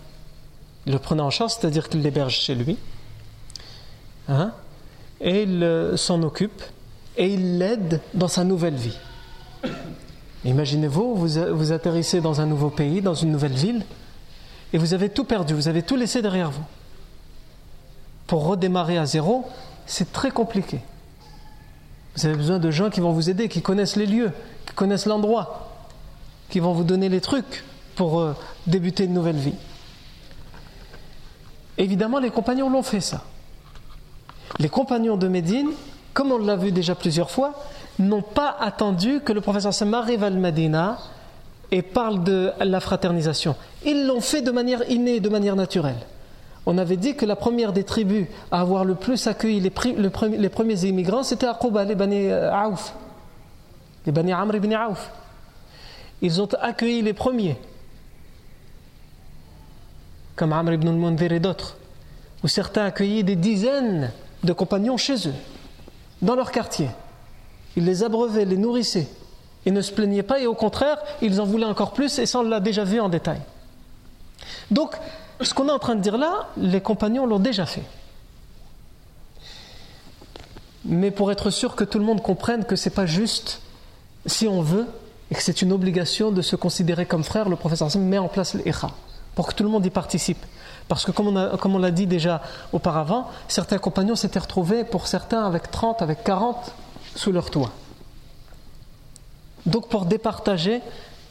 Il 0.87 0.93
le 0.93 0.99
prenait 0.99 1.23
en 1.23 1.31
charge, 1.31 1.53
c'est-à-dire 1.53 1.89
qu'il 1.89 2.03
l'héberge 2.03 2.39
chez 2.39 2.55
lui, 2.55 2.79
hein, 4.29 4.53
et 5.21 5.43
il 5.43 5.63
euh, 5.63 5.97
s'en 5.97 6.23
occupe, 6.23 6.63
et 7.17 7.27
il 7.33 7.59
l'aide 7.59 8.01
dans 8.15 8.29
sa 8.29 8.45
nouvelle 8.45 8.75
vie. 8.75 8.97
Imaginez-vous, 10.45 11.15
vous, 11.15 11.57
vous 11.57 11.73
atterrissez 11.73 12.21
dans 12.21 12.41
un 12.41 12.47
nouveau 12.47 12.71
pays, 12.71 13.03
dans 13.03 13.15
une 13.15 13.33
nouvelle 13.33 13.53
ville, 13.53 13.85
et 14.73 14.79
vous 14.79 14.95
avez 14.95 15.09
tout 15.09 15.25
perdu, 15.25 15.55
vous 15.55 15.69
avez 15.69 15.83
tout 15.83 15.97
laissé 15.97 16.23
derrière 16.23 16.51
vous. 16.51 16.65
Pour 18.31 18.47
redémarrer 18.47 18.97
à 18.97 19.07
zéro, 19.07 19.45
c'est 19.87 20.13
très 20.13 20.31
compliqué. 20.31 20.79
Vous 22.15 22.27
avez 22.27 22.37
besoin 22.37 22.61
de 22.61 22.71
gens 22.71 22.89
qui 22.89 23.01
vont 23.01 23.11
vous 23.11 23.29
aider, 23.29 23.49
qui 23.49 23.61
connaissent 23.61 23.97
les 23.97 24.07
lieux, 24.07 24.31
qui 24.67 24.73
connaissent 24.73 25.07
l'endroit, 25.07 25.69
qui 26.49 26.61
vont 26.61 26.73
vous 26.73 26.85
donner 26.85 27.09
les 27.09 27.21
trucs 27.21 27.65
pour 27.97 28.21
euh, 28.21 28.37
débuter 28.69 29.03
une 29.03 29.15
nouvelle 29.15 29.35
vie. 29.35 29.57
Évidemment, 31.77 32.21
les 32.21 32.31
compagnons 32.31 32.71
l'ont 32.71 32.85
fait 32.85 33.01
ça. 33.01 33.25
Les 34.61 34.69
compagnons 34.69 35.17
de 35.17 35.27
Médine, 35.27 35.71
comme 36.15 36.31
on 36.31 36.39
l'a 36.39 36.55
vu 36.55 36.71
déjà 36.71 36.95
plusieurs 36.95 37.33
fois, 37.33 37.61
n'ont 37.99 38.23
pas 38.23 38.57
attendu 38.61 39.23
que 39.25 39.33
le 39.33 39.41
professeur 39.41 39.75
Sam 39.75 39.93
arrive 39.93 40.23
à 40.23 40.31
Medina 40.31 40.99
et 41.73 41.83
parle 41.83 42.23
de 42.23 42.53
la 42.61 42.79
fraternisation. 42.79 43.57
Ils 43.85 44.07
l'ont 44.07 44.21
fait 44.21 44.41
de 44.41 44.53
manière 44.53 44.89
innée, 44.89 45.19
de 45.19 45.29
manière 45.29 45.57
naturelle. 45.57 45.99
On 46.73 46.79
avait 46.79 46.97
dit 46.97 47.17
que 47.17 47.27
la 47.27 47.35
première 47.35 47.73
des 47.73 47.83
tribus 47.83 48.29
à 48.53 48.61
avoir 48.61 48.85
le 48.85 48.95
plus 48.95 49.27
accueilli 49.27 49.59
les, 49.59 49.71
premiers 49.71 50.85
immigrants, 50.85 51.25
c'était 51.25 51.49
Aqouba, 51.49 51.85
les 51.85 51.97
Bani 51.97 52.31
euh, 52.31 52.55
Aouf, 52.55 52.95
les 54.07 54.13
Bani 54.13 54.33
Amr 54.33 54.55
ibn 54.55 54.73
Aouf. 54.75 55.11
Ils 56.23 56.41
ont 56.41 56.47
accueilli 56.61 57.03
les 57.03 57.13
premiers, 57.13 57.57
comme 60.37 60.53
Amr 60.53 60.75
ibn 60.75 60.87
al-Mundhir 60.87 61.33
et 61.33 61.41
d'autres, 61.41 61.77
où 62.45 62.47
certains 62.47 62.85
accueillaient 62.85 63.25
des 63.25 63.35
dizaines 63.35 64.13
de 64.45 64.53
compagnons 64.53 64.97
chez 64.97 65.27
eux, 65.27 65.35
dans 66.23 66.37
leur 66.37 66.53
quartier. 66.53 66.89
Ils 67.75 67.85
les 67.85 68.05
abreuvaient, 68.05 68.45
les 68.45 68.57
nourrissaient. 68.57 69.09
Ils 69.67 69.73
ne 69.73 69.81
se 69.81 69.91
plaignaient 69.91 70.23
pas 70.23 70.39
et 70.39 70.47
au 70.47 70.55
contraire, 70.55 70.99
ils 71.21 71.41
en 71.41 71.47
voulaient 71.47 71.67
encore 71.67 71.95
plus 71.95 72.17
et 72.21 72.27
ça 72.27 72.39
on 72.39 72.43
l'a 72.43 72.61
déjà 72.61 72.85
vu 72.85 73.01
en 73.01 73.09
détail. 73.09 73.41
Donc, 74.71 74.95
ce 75.45 75.55
qu'on 75.55 75.69
est 75.69 75.73
en 75.73 75.79
train 75.79 75.95
de 75.95 76.01
dire 76.01 76.19
là, 76.19 76.49
les 76.57 76.81
compagnons 76.81 77.27
l'ont 77.27 77.39
déjà 77.39 77.67
fait. 77.67 77.85
Mais 80.85 81.11
pour 81.11 81.31
être 81.31 81.51
sûr 81.51 81.77
que 81.77 81.85
tout 81.85 81.99
le 81.99 82.05
monde 82.05 82.23
comprenne 82.23 82.65
que 82.65 82.77
ce 82.77 82.89
n'est 82.89 82.95
pas 82.95 83.07
juste 83.07 83.61
si 84.27 84.49
on 84.49 84.63
veut 84.63 84.87
et 85.31 85.35
que 85.35 85.43
c'est 85.43 85.63
une 85.63 85.73
obligation 85.73 86.33
de 86.33 86.43
se 86.43 86.57
considérer 86.57 87.07
comme 87.07 87.25
frère, 87.25 87.49
le 87.49 87.57
professeur 87.57 87.89
met 87.99 88.19
en 88.19 88.29
place 88.29 88.55
l'Ikha 88.55 88.91
pour 89.35 89.47
que 89.47 89.55
tout 89.55 89.63
le 89.63 89.69
monde 89.69 89.87
y 89.87 89.91
participe. 89.91 90.45
Parce 90.89 91.05
que 91.05 91.13
comme 91.13 91.29
on, 91.29 91.79
l'a 91.79 91.91
dit 91.93 92.07
déjà 92.07 92.43
auparavant, 92.73 93.29
certains 93.47 93.79
compagnons 93.79 94.17
s'étaient 94.17 94.41
retrouvés 94.41 94.83
pour 94.85 95.07
certains 95.07 95.47
avec 95.47 95.71
30, 95.71 96.03
avec 96.03 96.25
40 96.25 96.75
sous 97.15 97.31
leur 97.31 97.51
toit. 97.51 97.71
Donc 99.67 99.89
pour 99.89 100.07
départager 100.07 100.81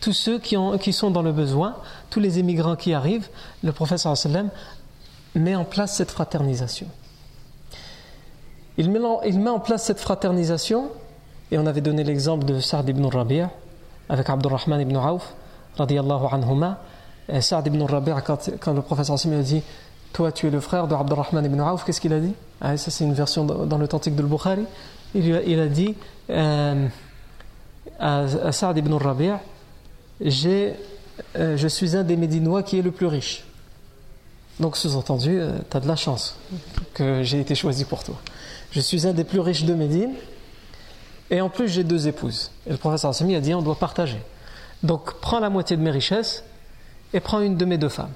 tous 0.02 0.14
ceux 0.14 0.40
qui, 0.40 0.94
sont 0.94 1.12
dans 1.12 1.22
le 1.22 1.32
besoin, 1.32 1.76
tous 2.10 2.20
les 2.20 2.40
émigrants 2.40 2.76
qui 2.76 2.94
arrivent, 2.94 3.28
le 3.64 3.72
professeur 3.72 4.16
sallam 4.16 4.50
met 5.36 5.56
en 5.56 5.66
place 5.66 5.96
cette 5.96 6.12
fraternisation. 6.12 6.88
Il 8.78 8.90
met, 8.90 9.50
en, 9.50 9.60
place 9.60 9.84
cette 9.84 10.00
fraternisation, 10.00 10.90
et 11.52 11.58
on 11.58 11.66
avait 11.66 11.82
donné 11.82 12.04
l'exemple 12.04 12.46
de 12.46 12.62
Sa'd 12.62 12.88
ibn 12.88 13.06
Rabi'a 13.06 13.52
avec 14.08 14.30
Abdurrahman 14.30 14.80
ibn 14.80 14.96
Auf, 14.96 15.34
radiallahu 15.78 16.28
anhuma. 16.32 16.80
Et 17.28 17.42
Sa'd 17.42 17.68
ibn 17.68 17.82
Rabi'a, 17.82 18.22
quand, 18.22 18.74
le 18.74 18.82
professeur 18.82 19.20
sallam 19.20 19.42
a 19.42 19.44
dit 19.44 19.62
Toi, 20.14 20.32
tu 20.32 20.48
es 20.48 20.50
le 20.50 20.62
frère 20.62 20.88
de 20.88 20.96
Abdurrahman 20.96 21.44
ibn 21.44 21.60
Auf, 21.60 21.84
qu'est-ce 21.84 22.00
qu'il 22.00 22.14
a 22.14 22.22
dit? 22.22 22.34
Ah, 22.62 22.78
Ça, 22.78 22.90
c'est 22.90 23.04
une 23.04 23.14
version 23.14 23.44
dans 23.44 23.78
l'authentique 23.78 24.16
de 24.16 24.24
Bukhari. 24.24 24.66
Il, 25.14 25.60
a 25.60 25.68
dit 25.68 25.96
euh, 26.30 26.88
à, 28.00 28.52
Sa'd 28.54 28.78
ibn 28.78 28.94
Rabi'a 28.94 29.42
euh, 30.22 31.58
je 31.58 31.68
suis 31.68 31.96
un 31.96 32.04
des 32.04 32.16
Médinois 32.16 32.64
qui 32.64 32.80
est 32.80 32.82
le 32.82 32.92
plus 32.92 33.06
riche. 33.06 33.44
Donc, 34.60 34.76
sous-entendu, 34.76 35.40
euh, 35.40 35.58
tu 35.70 35.78
as 35.78 35.80
de 35.80 35.88
la 35.88 35.96
chance 35.96 36.36
que 36.94 37.24
j'ai 37.24 37.40
été 37.40 37.56
choisi 37.56 37.86
pour 37.86 38.04
toi. 38.04 38.16
Je 38.72 38.82
suis 38.82 39.08
un 39.08 39.14
des 39.14 39.24
plus 39.24 39.40
riches 39.40 39.64
de 39.64 39.74
Médine, 39.74 40.14
et 41.32 41.42
en 41.42 41.50
plus, 41.50 41.68
j'ai 41.68 41.84
deux 41.84 42.08
épouses. 42.08 42.52
Et 42.68 42.72
le 42.72 42.78
professeur 42.78 43.12
Assemi 43.12 43.36
a 43.36 43.40
dit 43.40 43.54
on 43.54 43.62
doit 43.62 43.80
partager. 43.80 44.22
Donc, 44.84 45.14
prends 45.22 45.40
la 45.40 45.50
moitié 45.50 45.78
de 45.78 45.82
mes 45.82 45.92
richesses 45.92 46.44
et 47.14 47.20
prends 47.20 47.40
une 47.40 47.56
de 47.56 47.66
mes 47.66 47.78
deux 47.78 47.90
femmes. 47.90 48.14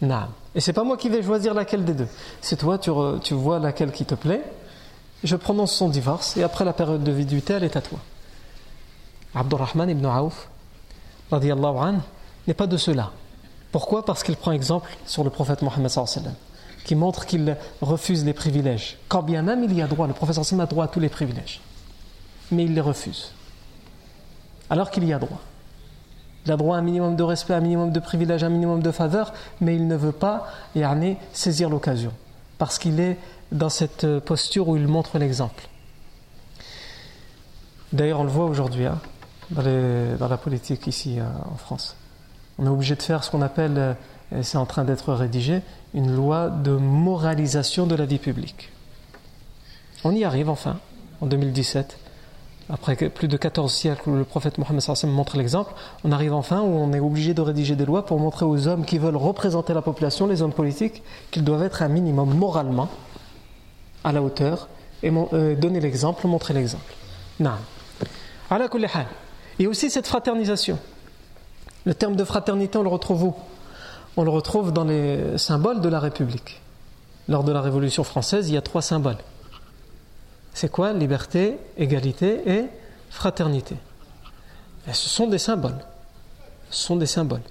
Non. 0.00 0.28
Et 0.54 0.60
c'est 0.60 0.72
pas 0.72 0.84
moi 0.84 0.96
qui 0.96 1.08
vais 1.08 1.22
choisir 1.22 1.54
laquelle 1.54 1.84
des 1.84 1.94
deux. 1.94 2.08
C'est 2.40 2.56
toi, 2.56 2.78
tu, 2.78 2.90
vois 3.34 3.58
laquelle 3.58 3.92
qui 3.92 4.04
te 4.04 4.14
plaît. 4.14 4.42
Je 5.22 5.36
prononce 5.36 5.72
son 5.72 5.88
divorce, 5.88 6.36
et 6.36 6.42
après 6.42 6.64
la 6.64 6.72
période 6.72 7.04
de 7.04 7.12
viduité, 7.12 7.54
elle 7.54 7.64
est 7.64 7.76
à 7.76 7.82
toi. 7.82 7.98
Abdurrahman 9.34 9.90
ibn 9.90 10.06
N'est 11.32 12.54
pas 12.54 12.66
de 12.66 12.76
cela. 12.76 13.10
Pourquoi? 13.72 14.04
Parce 14.04 14.22
qu'il 14.22 14.36
prend 14.36 14.52
exemple 14.52 14.90
sur 15.06 15.22
le 15.22 15.30
prophète 15.30 15.62
Mohammed 15.62 15.90
qui 16.84 16.94
montre 16.94 17.26
qu'il 17.26 17.56
refuse 17.80 18.24
les 18.24 18.32
privilèges. 18.32 18.98
Quand 19.08 19.22
bien 19.22 19.42
même 19.42 19.62
il 19.64 19.74
y 19.74 19.82
a 19.82 19.86
droit, 19.86 20.06
le 20.06 20.12
prophète 20.12 20.38
a 20.38 20.66
droit 20.66 20.84
à 20.84 20.88
tous 20.88 21.00
les 21.00 21.08
privilèges, 21.08 21.60
mais 22.50 22.64
il 22.64 22.74
les 22.74 22.80
refuse. 22.80 23.32
Alors 24.68 24.90
qu'il 24.90 25.04
y 25.04 25.12
a 25.12 25.18
droit. 25.18 25.40
Il 26.46 26.52
a 26.52 26.56
droit 26.56 26.76
à 26.76 26.78
un 26.78 26.82
minimum 26.82 27.16
de 27.16 27.22
respect, 27.22 27.52
un 27.52 27.60
minimum 27.60 27.92
de 27.92 28.00
privilèges, 28.00 28.42
un 28.42 28.48
minimum 28.48 28.82
de 28.82 28.90
faveur, 28.90 29.34
mais 29.60 29.76
il 29.76 29.86
ne 29.86 29.96
veut 29.96 30.12
pas 30.12 30.46
yani, 30.74 31.16
saisir 31.32 31.68
l'occasion, 31.68 32.12
parce 32.56 32.78
qu'il 32.78 32.98
est 32.98 33.18
dans 33.52 33.68
cette 33.68 34.06
posture 34.20 34.68
où 34.68 34.76
il 34.76 34.88
montre 34.88 35.18
l'exemple. 35.18 35.68
D'ailleurs, 37.92 38.20
on 38.20 38.24
le 38.24 38.30
voit 38.30 38.46
aujourd'hui. 38.46 38.86
Hein 38.86 39.00
dans, 39.50 40.28
la 40.28 40.36
politique 40.36 40.86
ici 40.86 41.18
euh, 41.18 41.24
en 41.52 41.56
France. 41.56 41.96
On 42.58 42.66
est 42.66 42.68
obligé 42.68 42.94
de 42.94 43.02
faire 43.02 43.24
ce 43.24 43.30
qu'on 43.30 43.42
appelle, 43.42 43.74
euh, 43.76 43.94
et 44.36 44.42
c'est 44.42 44.58
en 44.58 44.66
train 44.66 44.84
d'être 44.84 45.12
rédigé, 45.12 45.62
une 45.94 46.14
loi 46.14 46.48
de 46.48 46.72
moralisation 46.72 47.86
de 47.86 47.94
la 47.94 48.06
vie 48.06 48.18
publique. 48.18 48.70
On 50.04 50.14
y 50.14 50.24
arrive 50.24 50.48
enfin, 50.48 50.78
en 51.20 51.26
2017. 51.26 51.98
Après 52.72 52.94
plus 52.94 53.26
de 53.26 53.36
14 53.36 53.72
siècles 53.72 54.08
où 54.08 54.14
le 54.14 54.22
prophète 54.22 54.56
Mohammed 54.58 54.80
montre 55.06 55.36
l'exemple, 55.36 55.74
on 56.04 56.12
arrive 56.12 56.32
enfin 56.32 56.60
où 56.60 56.66
on 56.66 56.92
est 56.92 57.00
obligé 57.00 57.34
de 57.34 57.40
rédiger 57.40 57.74
des 57.74 57.84
lois 57.84 58.06
pour 58.06 58.20
montrer 58.20 58.44
aux 58.44 58.68
hommes 58.68 58.84
qui 58.84 58.98
veulent 58.98 59.16
représenter 59.16 59.74
la 59.74 59.82
population, 59.82 60.28
les 60.28 60.40
hommes 60.40 60.52
politiques, 60.52 61.02
qu'ils 61.32 61.42
doivent 61.42 61.64
être 61.64 61.82
un 61.82 61.88
minimum 61.88 62.32
moralement 62.32 62.88
à 64.04 64.12
la 64.12 64.22
hauteur 64.22 64.68
et 65.02 65.10
euh, 65.10 65.56
donner 65.56 65.80
l'exemple, 65.80 66.26
montrer 66.28 66.54
l'exemple. 66.54 66.94
Non. 67.40 67.56
Et 69.60 69.66
aussi 69.66 69.90
cette 69.90 70.06
fraternisation. 70.06 70.78
Le 71.84 71.94
terme 71.94 72.16
de 72.16 72.24
fraternité, 72.24 72.78
on 72.78 72.82
le 72.82 72.88
retrouve 72.88 73.24
où? 73.24 73.34
On 74.16 74.24
le 74.24 74.30
retrouve 74.30 74.72
dans 74.72 74.84
les 74.84 75.36
symboles 75.36 75.82
de 75.82 75.88
la 75.88 76.00
République. 76.00 76.62
Lors 77.28 77.44
de 77.44 77.52
la 77.52 77.60
Révolution 77.60 78.02
française, 78.02 78.48
il 78.48 78.54
y 78.54 78.56
a 78.56 78.62
trois 78.62 78.80
symboles. 78.80 79.18
C'est 80.54 80.70
quoi? 80.70 80.94
Liberté, 80.94 81.58
égalité 81.76 82.40
et 82.50 82.64
fraternité. 83.10 83.76
ce 84.86 85.08
sont 85.08 85.26
des 85.26 85.38
symboles. 85.38 85.78
Ce 86.70 86.82
sont 86.82 86.96
des 86.96 87.06
symboles. 87.06 87.42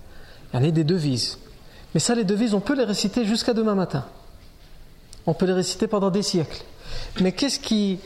Il 0.53 0.63
y 0.63 0.67
a 0.67 0.71
des 0.71 0.83
devises. 0.83 1.37
Mais 1.93 1.99
ça, 1.99 2.15
les 2.15 2.23
devises, 2.23 2.55
on 2.55 2.59
peut 2.59 2.75
les 2.75 2.85
réciter 2.85 3.23
jusqu'à 3.23 3.53
demain 3.53 3.75
matin. 3.75 4.03
On 5.27 5.35
peut 5.35 5.45
les 5.45 5.53
réciter 5.53 5.85
pendant 5.85 6.09
des 6.09 6.23
siècles. 6.23 6.63
Mais 7.21 7.33
qu'est-ce 7.33 7.59
qui 7.59 7.99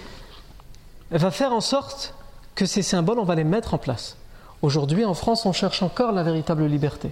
va 1.10 1.31
faire 1.31 1.53
en 1.53 1.62
sorte 1.62 2.13
que 2.55 2.65
ces 2.65 2.81
symboles, 2.81 3.19
on 3.19 3.24
va 3.24 3.36
les 3.36 3.43
mettre 3.43 3.74
en 3.74 3.77
place 3.77 4.17
Aujourd'hui, 4.63 5.03
en 5.03 5.13
France, 5.13 5.45
on 5.45 5.51
cherche 5.51 5.83
encore 5.83 6.13
la 6.13 6.24
véritable 6.24 6.65
liberté. 6.65 7.12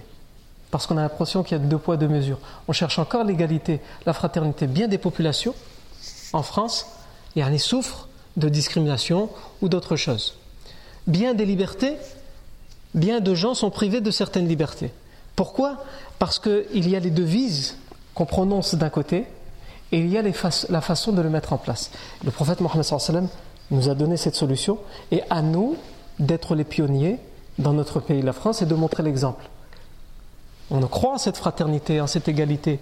Parce 0.70 0.86
qu'on 0.86 0.96
a 0.96 1.02
l'impression 1.02 1.42
qu'il 1.42 1.58
y 1.58 1.60
a 1.60 1.62
deux 1.62 1.76
poids, 1.76 1.98
deux 1.98 2.08
mesures. 2.08 2.38
On 2.66 2.72
cherche 2.72 2.98
encore 2.98 3.24
l'égalité, 3.24 3.82
la 4.06 4.14
fraternité. 4.14 4.66
Bien 4.66 4.88
des 4.88 4.96
populations, 4.96 5.54
en 6.32 6.42
France, 6.42 6.86
en 7.36 7.42
a 7.42 7.58
souffrent 7.58 8.08
de 8.38 8.48
discrimination 8.48 9.28
ou 9.60 9.68
d'autres 9.68 9.96
choses. 9.96 10.38
Bien 11.06 11.34
des 11.34 11.44
libertés, 11.44 11.98
bien 12.94 13.20
de 13.20 13.34
gens 13.34 13.52
sont 13.52 13.70
privés 13.70 14.00
de 14.00 14.10
certaines 14.10 14.48
libertés. 14.48 14.90
Pourquoi? 15.36 15.84
Parce 16.18 16.38
qu'il 16.38 16.88
y 16.88 16.96
a 16.96 17.00
les 17.00 17.10
devises 17.10 17.76
qu'on 18.14 18.24
prononce 18.24 18.74
d'un 18.76 18.88
côté 18.88 19.26
et 19.92 19.98
il 19.98 20.08
y 20.08 20.16
a 20.16 20.22
la 20.22 20.80
façon 20.80 21.12
de 21.12 21.20
le 21.20 21.28
mettre 21.28 21.52
en 21.52 21.58
place. 21.58 21.90
Le 22.24 22.30
prophète 22.30 22.62
Mohammed 22.62 22.84
nous 23.72 23.88
a 23.88 23.94
donné 23.94 24.16
cette 24.16 24.36
solution 24.36 24.78
et 25.10 25.22
à 25.30 25.42
nous 25.42 25.76
d'être 26.18 26.54
les 26.54 26.64
pionniers 26.64 27.18
dans 27.58 27.72
notre 27.72 28.00
pays, 28.00 28.22
la 28.22 28.32
France, 28.32 28.62
et 28.62 28.66
de 28.66 28.74
montrer 28.74 29.02
l'exemple. 29.02 29.44
On 30.70 30.80
croit 30.86 31.14
en 31.14 31.18
cette 31.18 31.36
fraternité, 31.36 32.00
en 32.00 32.06
cette 32.06 32.28
égalité, 32.28 32.78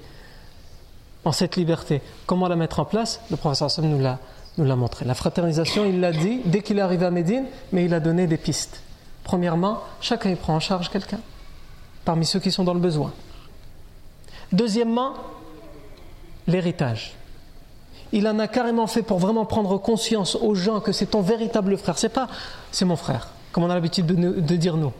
en 1.25 1.33
cette 1.33 1.57
liberté. 1.57 2.03
Comment 2.27 2.47
la 2.47 2.57
mettre 2.57 2.81
en 2.81 2.85
place? 2.85 3.21
Le 3.31 3.37
prophète 3.37 3.79
nous 3.79 3.99
l'a 3.99 4.19
nous 4.59 4.65
l'a 4.65 4.77
montré. 4.77 5.05
La 5.05 5.15
fraternisation, 5.15 5.85
il 5.85 6.01
l'a 6.01 6.13
dit 6.13 6.41
dès 6.45 6.63
qu'il 6.63 6.79
est 6.79 6.83
arrivé 6.83 7.07
à 7.07 7.11
Médine, 7.11 7.45
mais 7.73 7.85
il 7.85 7.95
a 7.95 8.01
donné 8.01 8.27
des 8.27 8.37
pistes. 8.37 8.83
Premièrement, 9.25 9.81
chacun 10.01 10.31
y 10.31 10.37
prend 10.37 10.55
en 10.55 10.61
charge 10.61 10.91
quelqu'un, 10.91 11.21
parmi 12.05 12.27
ceux 12.27 12.41
qui 12.41 12.51
sont 12.51 12.65
dans 12.65 12.75
le 12.75 12.81
besoin. 12.81 13.13
Deuxièmement, 14.53 15.15
l'héritage. 16.47 17.15
Il 18.12 18.26
en 18.26 18.38
a 18.38 18.49
carrément 18.49 18.87
fait 18.87 19.02
pour 19.02 19.19
vraiment 19.19 19.45
prendre 19.45 19.79
conscience 19.79 20.37
aux 20.37 20.55
gens 20.55 20.81
que 20.81 20.93
c'est 20.93 21.07
ton 21.07 21.21
véritable 21.21 21.76
frère. 21.79 21.99
C'est 21.99 22.09
pas, 22.09 22.29
c'est 22.73 22.85
mon 22.85 22.97
frère, 22.97 23.29
comme 23.52 23.64
on 23.64 23.71
a 23.71 23.75
l'habitude 23.75 24.07
de, 24.07 24.57
dire 24.57 24.76
nous. 24.76 24.93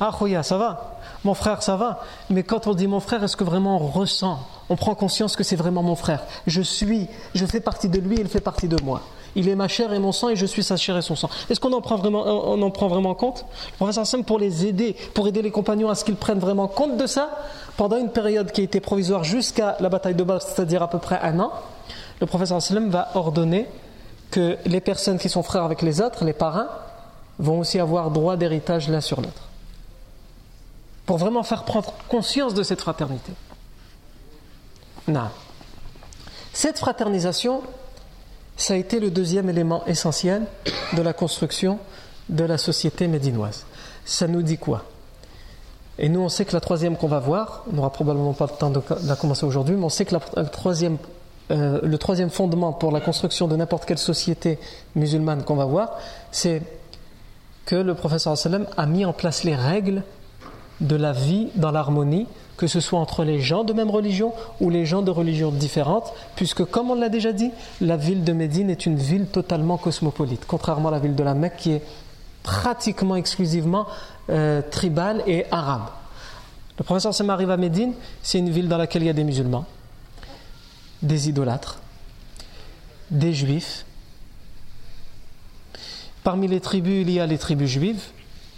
Ah, 0.00 0.12
ça 0.42 0.56
va 0.56 0.98
Mon 1.24 1.34
frère, 1.34 1.62
ça 1.62 1.76
va 1.76 2.02
Mais 2.30 2.42
quand 2.42 2.66
on 2.66 2.74
dit 2.74 2.86
mon 2.86 3.00
frère, 3.00 3.22
est-ce 3.22 3.36
que 3.36 3.44
vraiment 3.44 3.76
on 3.76 3.86
ressent 3.86 4.40
On 4.68 4.76
prend 4.76 4.94
conscience 4.94 5.36
que 5.36 5.44
c'est 5.44 5.56
vraiment 5.56 5.82
mon 5.82 5.94
frère? 5.94 6.24
Je 6.46 6.62
suis, 6.62 7.06
je 7.34 7.46
fais 7.46 7.60
partie 7.60 7.88
de 7.88 8.00
lui, 8.00 8.16
il 8.18 8.28
fait 8.28 8.40
partie 8.40 8.66
de 8.66 8.82
moi. 8.82 9.02
Il 9.36 9.48
est 9.48 9.54
ma 9.56 9.68
chair 9.68 9.92
et 9.92 9.98
mon 9.98 10.12
sang 10.12 10.28
et 10.28 10.36
je 10.36 10.46
suis 10.46 10.62
sa 10.62 10.76
chair 10.76 10.96
et 10.96 11.02
son 11.02 11.16
sang. 11.16 11.28
Est-ce 11.50 11.60
qu'on 11.60 11.72
en 11.72 11.80
prend 11.80 11.96
vraiment, 11.96 12.24
on 12.24 12.60
en 12.62 12.70
prend 12.70 12.88
vraiment 12.88 13.14
compte? 13.14 13.44
Le 13.72 13.76
professeur 13.76 14.06
Sam, 14.06 14.24
pour 14.24 14.38
les 14.38 14.66
aider, 14.66 14.96
pour 15.12 15.26
aider 15.26 15.42
les 15.42 15.50
compagnons 15.50 15.90
à 15.90 15.94
ce 15.94 16.04
qu'ils 16.04 16.16
prennent 16.16 16.38
vraiment 16.38 16.68
compte 16.68 16.96
de 16.96 17.06
ça, 17.06 17.30
pendant 17.76 17.96
une 17.96 18.10
période 18.10 18.52
qui 18.52 18.60
a 18.60 18.64
été 18.64 18.80
provisoire 18.80 19.24
jusqu'à 19.24 19.76
la 19.80 19.88
bataille 19.88 20.14
de 20.14 20.22
Badr, 20.22 20.42
c'est-à-dire 20.42 20.82
à 20.82 20.88
peu 20.88 20.98
près 20.98 21.18
un 21.20 21.40
an, 21.40 21.52
le 22.24 22.28
professeur 22.28 22.62
Sallam 22.62 22.88
va 22.88 23.10
ordonner 23.16 23.68
que 24.30 24.56
les 24.64 24.80
personnes 24.80 25.18
qui 25.18 25.28
sont 25.28 25.42
frères 25.42 25.62
avec 25.62 25.82
les 25.82 26.00
autres, 26.00 26.24
les 26.24 26.32
parrains, 26.32 26.70
vont 27.38 27.60
aussi 27.60 27.78
avoir 27.78 28.10
droit 28.10 28.36
d'héritage 28.36 28.88
l'un 28.88 29.02
sur 29.02 29.20
l'autre 29.20 29.48
pour 31.04 31.18
vraiment 31.18 31.42
faire 31.42 31.64
prendre 31.64 31.92
conscience 32.08 32.54
de 32.54 32.62
cette 32.62 32.80
fraternité. 32.80 33.30
Non. 35.06 35.28
Cette 36.54 36.78
fraternisation, 36.78 37.60
ça 38.56 38.72
a 38.72 38.76
été 38.78 39.00
le 39.00 39.10
deuxième 39.10 39.50
élément 39.50 39.84
essentiel 39.84 40.46
de 40.94 41.02
la 41.02 41.12
construction 41.12 41.78
de 42.30 42.44
la 42.44 42.56
société 42.56 43.06
médinoise. 43.06 43.66
Ça 44.06 44.26
nous 44.28 44.40
dit 44.40 44.56
quoi? 44.56 44.84
Et 45.98 46.08
nous, 46.08 46.20
on 46.20 46.28
sait 46.28 46.44
que 46.44 46.52
la 46.52 46.60
troisième 46.60 46.96
qu'on 46.96 47.06
va 47.06 47.20
voir, 47.20 47.64
on 47.70 47.76
n'aura 47.76 47.90
probablement 47.90 48.32
pas 48.32 48.46
le 48.46 48.56
temps 48.56 48.70
de 48.70 48.80
la 49.04 49.14
commencer 49.14 49.46
aujourd'hui, 49.46 49.76
mais 49.76 49.84
on 49.84 49.90
sait 49.90 50.04
que 50.04 50.14
la, 50.14 50.44
troisième, 50.44 50.96
euh, 51.50 51.80
le 51.82 51.98
troisième 51.98 52.30
fondement 52.30 52.72
pour 52.72 52.90
la 52.90 53.00
construction 53.00 53.48
de 53.48 53.56
n'importe 53.56 53.84
quelle 53.84 53.98
société 53.98 54.58
musulmane 54.94 55.42
qu'on 55.42 55.56
va 55.56 55.66
voir, 55.66 55.98
c'est 56.32 56.62
que 57.66 57.76
le 57.76 57.94
professeur 57.94 58.36
sallam 58.36 58.66
a 58.76 58.86
mis 58.86 59.04
en 59.04 59.12
place 59.12 59.44
les 59.44 59.54
règles 59.54 60.02
de 60.80 60.96
la 60.96 61.12
vie 61.12 61.48
dans 61.54 61.70
l'harmonie, 61.70 62.26
que 62.56 62.66
ce 62.66 62.80
soit 62.80 62.98
entre 62.98 63.24
les 63.24 63.40
gens 63.40 63.64
de 63.64 63.72
même 63.72 63.90
religion 63.90 64.32
ou 64.60 64.70
les 64.70 64.86
gens 64.86 65.02
de 65.02 65.10
religions 65.10 65.50
différentes, 65.50 66.12
puisque 66.36 66.64
comme 66.64 66.90
on 66.90 66.94
l'a 66.94 67.08
déjà 67.08 67.32
dit, 67.32 67.50
la 67.80 67.96
ville 67.96 68.24
de 68.24 68.32
Médine 68.32 68.70
est 68.70 68.86
une 68.86 68.96
ville 68.96 69.26
totalement 69.26 69.76
cosmopolite, 69.76 70.44
contrairement 70.46 70.88
à 70.88 70.92
la 70.92 70.98
ville 70.98 71.14
de 71.14 71.22
la 71.22 71.34
Mecque 71.34 71.56
qui 71.56 71.72
est 71.72 71.82
pratiquement 72.42 73.16
exclusivement 73.16 73.86
euh, 74.30 74.62
tribale 74.70 75.22
et 75.26 75.46
arabe. 75.50 75.88
Le 76.78 76.84
professeur 76.84 77.14
Sem 77.14 77.30
arrive 77.30 77.50
à 77.50 77.56
Médine, 77.56 77.92
c'est 78.22 78.38
une 78.38 78.50
ville 78.50 78.68
dans 78.68 78.78
laquelle 78.78 79.02
il 79.02 79.06
y 79.06 79.10
a 79.10 79.14
des 79.14 79.24
musulmans, 79.24 79.64
des 81.04 81.28
idolâtres, 81.28 81.80
des 83.10 83.32
juifs. 83.32 83.84
Parmi 86.24 86.48
les 86.48 86.60
tribus, 86.60 87.02
il 87.06 87.10
y 87.10 87.20
a 87.20 87.26
les 87.26 87.38
tribus 87.38 87.70
juives, 87.70 88.02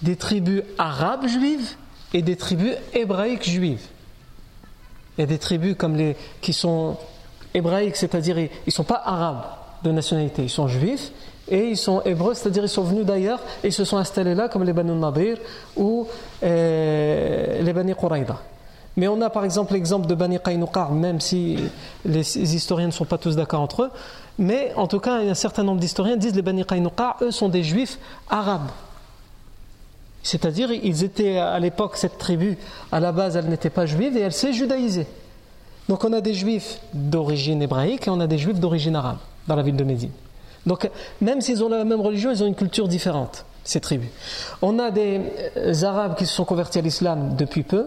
des 0.02 0.16
tribus 0.16 0.62
arabes 0.78 1.26
juives 1.26 1.74
et 2.14 2.22
des 2.22 2.36
tribus 2.36 2.74
hébraïques 2.94 3.48
juives. 3.48 3.82
Il 5.16 5.22
y 5.22 5.24
a 5.24 5.26
des 5.26 5.38
tribus 5.38 5.74
comme 5.76 5.96
les 5.96 6.16
qui 6.40 6.52
sont 6.52 6.96
hébraïques, 7.54 7.96
c'est-à-dire 7.96 8.38
ils 8.38 8.50
ne 8.66 8.70
sont 8.70 8.84
pas 8.84 9.02
arabes 9.04 9.44
de 9.82 9.90
nationalité, 9.90 10.44
ils 10.44 10.50
sont 10.50 10.68
juifs 10.68 11.10
et 11.48 11.68
ils 11.68 11.76
sont 11.76 12.02
hébreux, 12.04 12.34
c'est-à-dire 12.34 12.64
ils 12.64 12.68
sont 12.68 12.84
venus 12.84 13.04
d'ailleurs 13.04 13.40
et 13.64 13.68
ils 13.68 13.72
se 13.72 13.84
sont 13.84 13.96
installés 13.96 14.34
là 14.34 14.48
comme 14.48 14.62
les 14.62 14.72
Banu 14.72 14.92
Nadir 14.92 15.38
ou 15.76 16.06
euh, 16.42 17.62
les 17.62 17.72
Bani 17.72 17.94
Quraïda. 17.94 18.38
Mais 18.96 19.08
on 19.08 19.20
a 19.20 19.28
par 19.30 19.44
exemple 19.44 19.74
l'exemple 19.74 20.06
de 20.06 20.14
Bani 20.14 20.38
Qaynuqa, 20.38 20.88
même 20.90 21.20
si 21.20 21.58
les 22.04 22.54
historiens 22.54 22.86
ne 22.86 22.92
sont 22.92 23.04
pas 23.04 23.18
tous 23.18 23.36
d'accord 23.36 23.60
entre 23.60 23.82
eux, 23.84 23.90
mais 24.38 24.72
en 24.76 24.86
tout 24.86 25.00
cas 25.00 25.16
un 25.16 25.34
certain 25.34 25.64
nombre 25.64 25.80
d'historiens 25.80 26.16
disent 26.16 26.32
que 26.32 26.36
les 26.36 26.42
Bani 26.42 26.64
Qaynuqa, 26.64 27.16
eux 27.22 27.30
sont 27.30 27.48
des 27.48 27.62
juifs 27.62 27.98
arabes 28.28 28.70
c'est-à-dire, 30.26 30.72
ils 30.72 31.04
étaient 31.04 31.38
à 31.38 31.58
l'époque, 31.60 31.96
cette 31.96 32.18
tribu, 32.18 32.58
à 32.90 32.98
la 32.98 33.12
base, 33.12 33.36
elle 33.36 33.46
n'était 33.46 33.70
pas 33.70 33.86
juive 33.86 34.16
et 34.16 34.22
elle 34.22 34.32
s'est 34.32 34.52
judaïsée. 34.52 35.06
Donc 35.88 36.02
on 36.02 36.12
a 36.12 36.20
des 36.20 36.34
juifs 36.34 36.80
d'origine 36.92 37.62
hébraïque 37.62 38.08
et 38.08 38.10
on 38.10 38.18
a 38.18 38.26
des 38.26 38.36
juifs 38.36 38.58
d'origine 38.58 38.96
arabe 38.96 39.18
dans 39.46 39.54
la 39.54 39.62
ville 39.62 39.76
de 39.76 39.84
Médine. 39.84 40.10
Donc 40.66 40.90
même 41.20 41.40
s'ils 41.40 41.62
ont 41.62 41.68
la 41.68 41.84
même 41.84 42.00
religion, 42.00 42.32
ils 42.32 42.42
ont 42.42 42.46
une 42.48 42.56
culture 42.56 42.88
différente, 42.88 43.44
ces 43.62 43.80
tribus. 43.80 44.08
On 44.62 44.80
a 44.80 44.90
des 44.90 45.20
euh, 45.56 45.84
arabes 45.84 46.16
qui 46.16 46.26
se 46.26 46.34
sont 46.34 46.44
convertis 46.44 46.80
à 46.80 46.82
l'islam 46.82 47.36
depuis 47.36 47.62
peu 47.62 47.86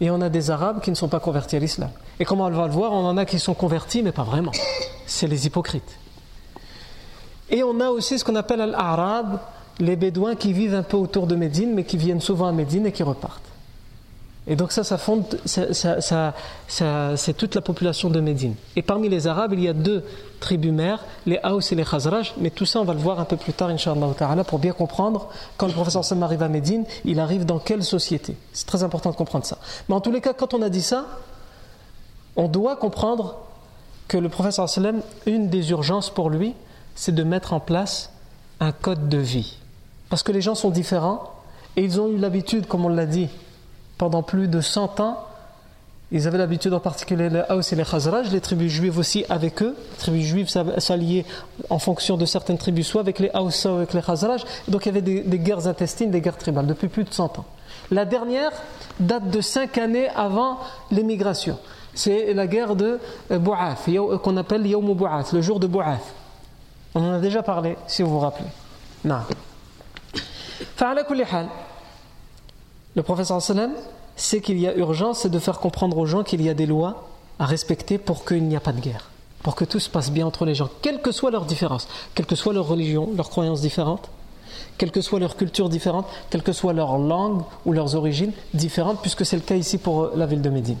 et 0.00 0.10
on 0.10 0.20
a 0.20 0.28
des 0.28 0.50
arabes 0.50 0.80
qui 0.80 0.90
ne 0.90 0.96
sont 0.96 1.08
pas 1.08 1.20
convertis 1.20 1.56
à 1.56 1.58
l'islam. 1.58 1.90
Et 2.18 2.24
comme 2.24 2.40
on 2.40 2.50
va 2.50 2.66
le 2.66 2.72
voir, 2.72 2.92
on 2.92 3.06
en 3.06 3.16
a 3.16 3.24
qui 3.24 3.38
sont 3.38 3.54
convertis 3.54 4.02
mais 4.02 4.12
pas 4.12 4.24
vraiment. 4.24 4.52
C'est 5.06 5.26
les 5.26 5.46
hypocrites. 5.46 5.98
Et 7.50 7.62
on 7.62 7.78
a 7.80 7.88
aussi 7.88 8.18
ce 8.18 8.24
qu'on 8.24 8.36
appelle 8.36 8.58
l'arabe 8.58 9.38
les 9.80 9.96
Bédouins 9.96 10.36
qui 10.36 10.52
vivent 10.52 10.74
un 10.74 10.82
peu 10.82 10.96
autour 10.96 11.26
de 11.26 11.34
Médine, 11.34 11.72
mais 11.74 11.84
qui 11.84 11.96
viennent 11.96 12.20
souvent 12.20 12.46
à 12.46 12.52
Médine 12.52 12.86
et 12.86 12.92
qui 12.92 13.02
repartent. 13.02 13.42
Et 14.46 14.56
donc 14.56 14.72
ça, 14.72 14.84
ça 14.84 14.98
fonde, 14.98 15.24
c'est 15.46 17.36
toute 17.36 17.54
la 17.54 17.62
population 17.62 18.10
de 18.10 18.20
Médine. 18.20 18.54
Et 18.76 18.82
parmi 18.82 19.08
les 19.08 19.26
Arabes, 19.26 19.54
il 19.54 19.60
y 19.60 19.68
a 19.68 19.72
deux 19.72 20.04
tribus 20.40 20.70
mères, 20.70 21.02
les 21.24 21.40
Haus 21.42 21.60
et 21.72 21.74
les 21.74 21.84
Khazraj, 21.84 22.34
mais 22.38 22.50
tout 22.50 22.66
ça 22.66 22.80
on 22.80 22.84
va 22.84 22.92
le 22.92 23.00
voir 23.00 23.18
un 23.20 23.24
peu 23.24 23.38
plus 23.38 23.54
tard, 23.54 23.70
Inch'Allah 23.70 24.44
pour 24.44 24.58
bien 24.58 24.72
comprendre, 24.72 25.30
quand 25.56 25.66
le 25.66 25.72
professeur 25.72 26.04
Sam 26.04 26.22
arrive 26.22 26.42
à 26.42 26.48
Médine, 26.48 26.84
il 27.06 27.20
arrive 27.20 27.46
dans 27.46 27.58
quelle 27.58 27.82
société. 27.82 28.36
C'est 28.52 28.66
très 28.66 28.82
important 28.82 29.10
de 29.10 29.16
comprendre 29.16 29.46
ça. 29.46 29.56
Mais 29.88 29.94
en 29.94 30.00
tous 30.00 30.10
les 30.12 30.20
cas, 30.20 30.34
quand 30.34 30.52
on 30.52 30.60
a 30.60 30.68
dit 30.68 30.82
ça, 30.82 31.06
on 32.36 32.46
doit 32.48 32.76
comprendre 32.76 33.36
que 34.08 34.18
le 34.18 34.28
professeur 34.28 34.68
Sallam, 34.68 35.00
une 35.24 35.48
des 35.48 35.70
urgences 35.70 36.10
pour 36.10 36.28
lui, 36.28 36.54
c'est 36.94 37.14
de 37.14 37.22
mettre 37.22 37.54
en 37.54 37.60
place 37.60 38.12
un 38.60 38.72
code 38.72 39.08
de 39.08 39.16
vie. 39.16 39.56
Parce 40.10 40.22
que 40.22 40.32
les 40.32 40.42
gens 40.42 40.54
sont 40.54 40.68
différents 40.68 41.32
et 41.76 41.82
ils 41.82 41.98
ont 41.98 42.08
eu 42.08 42.18
l'habitude, 42.18 42.66
comme 42.66 42.84
on 42.84 42.90
l'a 42.90 43.06
dit, 43.06 43.28
pendant 43.98 44.22
plus 44.22 44.48
de 44.48 44.60
100 44.60 45.00
ans, 45.00 45.18
ils 46.12 46.28
avaient 46.28 46.38
l'habitude 46.38 46.72
en 46.72 46.80
particulier 46.80 47.28
les 47.28 47.42
Haus 47.48 47.72
et 47.72 47.74
les 47.74 47.84
Khazraj, 47.84 48.30
les 48.30 48.40
tribus 48.40 48.70
juives 48.70 48.98
aussi 48.98 49.24
avec 49.28 49.62
eux. 49.62 49.74
Les 49.92 49.96
tribus 49.96 50.24
juives 50.24 50.48
s'alliaient 50.78 51.24
en 51.70 51.78
fonction 51.78 52.16
de 52.16 52.24
certaines 52.24 52.58
tribus, 52.58 52.86
soit 52.86 53.00
avec 53.00 53.18
les 53.18 53.30
Haus, 53.34 53.50
soit 53.50 53.72
avec 53.78 53.94
les 53.94 54.02
Khazraj. 54.02 54.44
Donc 54.68 54.86
il 54.86 54.88
y 54.88 54.90
avait 54.90 55.02
des, 55.02 55.38
guerres 55.38 55.66
intestines, 55.66 56.10
des 56.10 56.20
guerres 56.20 56.38
tribales 56.38 56.66
depuis 56.66 56.88
plus 56.88 57.04
de 57.04 57.12
100 57.12 57.40
ans. 57.40 57.44
La 57.90 58.04
dernière 58.04 58.52
date 59.00 59.28
de 59.30 59.40
5 59.40 59.76
années 59.78 60.08
avant 60.10 60.58
l'émigration. 60.92 61.58
C'est 61.94 62.32
la 62.34 62.46
guerre 62.46 62.76
de 62.76 62.98
euh, 63.30 63.38
Bou'ath, 63.38 63.88
qu'on 64.22 64.36
appelle 64.36 64.66
Yawm 64.66 64.94
Bou'ath, 64.94 65.32
le 65.32 65.40
jour 65.42 65.58
de 65.58 65.66
Bou'ath. 65.66 66.00
On 66.94 67.00
en 67.00 67.14
a 67.14 67.18
déjà 67.18 67.42
parlé, 67.42 67.76
si 67.86 68.02
vous 68.02 68.10
vous 68.10 68.20
rappelez. 68.20 68.48
Non. 69.04 69.18
Le 72.94 73.02
professeur 73.02 73.42
c'est 74.16 74.40
qu'il 74.40 74.58
y 74.60 74.68
a 74.68 74.76
urgence, 74.76 75.20
c'est 75.20 75.28
de 75.28 75.38
faire 75.40 75.58
comprendre 75.58 75.98
aux 75.98 76.06
gens 76.06 76.22
qu'il 76.22 76.40
y 76.40 76.48
a 76.48 76.54
des 76.54 76.66
lois 76.66 77.08
à 77.40 77.46
respecter 77.46 77.98
pour 77.98 78.24
qu'il 78.24 78.44
n'y 78.44 78.54
a 78.54 78.60
pas 78.60 78.72
de 78.72 78.80
guerre, 78.80 79.10
pour 79.42 79.56
que 79.56 79.64
tout 79.64 79.80
se 79.80 79.90
passe 79.90 80.12
bien 80.12 80.26
entre 80.26 80.44
les 80.44 80.54
gens, 80.54 80.68
quelles 80.82 81.02
que 81.02 81.10
soient 81.10 81.32
leurs 81.32 81.44
différences, 81.44 81.88
quelle 82.14 82.26
que 82.26 82.36
soit 82.36 82.52
leur 82.52 82.68
religion, 82.68 83.10
leurs 83.16 83.30
croyances 83.30 83.60
différentes, 83.60 84.08
quelle 84.78 84.92
que 84.92 85.00
soit 85.00 85.18
leur 85.18 85.36
culture 85.36 85.68
différente, 85.68 86.06
quelle 86.30 86.44
que 86.44 86.52
soit 86.52 86.72
leur 86.72 86.96
langue 86.98 87.42
ou 87.66 87.72
leurs 87.72 87.96
origines 87.96 88.32
différentes, 88.52 89.00
puisque 89.00 89.26
c'est 89.26 89.36
le 89.36 89.42
cas 89.42 89.56
ici 89.56 89.78
pour 89.78 90.10
la 90.14 90.26
ville 90.26 90.42
de 90.42 90.50
Médine. 90.50 90.78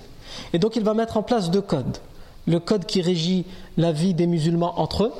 Et 0.52 0.60
donc 0.60 0.76
il 0.76 0.84
va 0.84 0.94
mettre 0.94 1.16
en 1.16 1.22
place 1.22 1.50
deux 1.50 1.60
codes. 1.60 1.98
Le 2.46 2.60
code 2.60 2.86
qui 2.86 3.02
régit 3.02 3.46
la 3.76 3.90
vie 3.90 4.14
des 4.14 4.28
musulmans 4.28 4.78
entre 4.78 5.04
eux, 5.04 5.12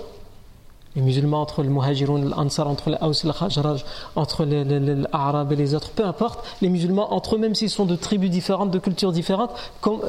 les 0.97 1.03
musulmans 1.03 1.41
entre 1.41 1.63
le 1.63 1.71
muhajirun, 1.71 2.31
l'Ansar, 2.31 2.69
entre 2.69 2.91
les 2.91 2.97
Aus 3.01 3.25
et 3.25 3.33
Khajraj, 3.33 3.85
entre 4.15 4.45
les, 4.45 4.65
les, 4.65 5.03
Arabes 5.13 5.53
et 5.53 5.57
les 5.57 5.75
autres, 5.75 5.91
peu 5.91 6.05
importe, 6.05 6.45
les 6.63 6.69
musulmans 6.69 7.13
entre 7.13 7.35
eux, 7.35 7.39
même 7.39 7.55
s'ils 7.55 7.71
sont 7.71 7.85
de 7.85 7.97
tribus 7.97 8.31
différentes, 8.31 8.71
de 8.71 8.79
cultures 8.79 9.13
différentes, 9.13 9.51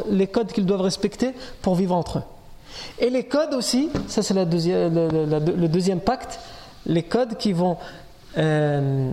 les 0.09 0.27
codes 0.27 0.51
qu'ils 0.51 0.65
doivent 0.65 0.81
respecter 0.81 1.31
pour 1.61 1.75
vivre 1.75 1.95
entre 1.95 2.19
eux. 2.19 2.23
Et 2.99 3.09
les 3.09 3.23
codes 3.23 3.53
aussi, 3.53 3.89
ça 4.07 4.21
c'est 4.21 4.33
le, 4.33 4.43
le, 4.43 5.67
deuxième 5.67 5.99
pacte, 5.99 6.39
les 6.85 7.03
codes 7.03 7.37
qui 7.37 7.53
vont 7.53 7.77
euh, 8.37 9.11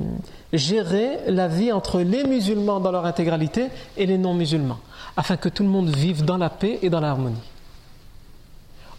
gérer 0.52 1.20
la 1.28 1.48
vie 1.48 1.72
entre 1.72 2.00
les 2.00 2.24
musulmans 2.24 2.80
dans 2.80 2.90
leur 2.90 3.06
intégralité 3.06 3.68
et 3.96 4.04
les 4.04 4.18
non-musulmans, 4.18 4.78
afin 5.16 5.36
que 5.36 5.48
tout 5.48 5.62
le 5.62 5.68
monde 5.68 5.88
vive 5.88 6.24
dans 6.24 6.36
la 6.36 6.50
paix 6.50 6.80
et 6.82 6.90
dans 6.90 7.00
l'harmonie. 7.00 7.36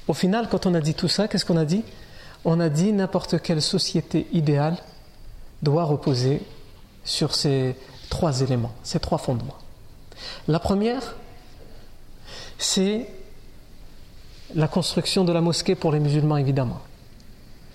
Au 0.07 0.13
final, 0.13 0.47
quand 0.49 0.65
on 0.65 0.73
a 0.73 0.81
dit 0.81 0.95
tout 0.95 1.07
ça, 1.07 1.27
qu'est-ce 1.27 1.45
qu'on 1.45 1.57
a 1.57 1.65
dit? 1.65 1.83
On 2.45 2.59
a 2.59 2.69
dit 2.69 2.91
n'importe 2.91 3.41
quelle 3.41 3.61
société 3.61 4.27
idéale 4.33 4.77
doit 5.61 5.83
reposer 5.83 6.41
sur 7.03 7.35
ces 7.35 7.75
trois 8.09 8.41
éléments, 8.41 8.73
ces 8.83 8.99
trois 8.99 9.17
fondements. 9.17 9.57
La 10.47 10.59
première, 10.59 11.15
c'est 12.57 13.07
la 14.55 14.67
construction 14.67 15.23
de 15.23 15.31
la 15.31 15.41
mosquée 15.41 15.75
pour 15.75 15.91
les 15.91 15.99
musulmans, 15.99 16.37
évidemment. 16.37 16.81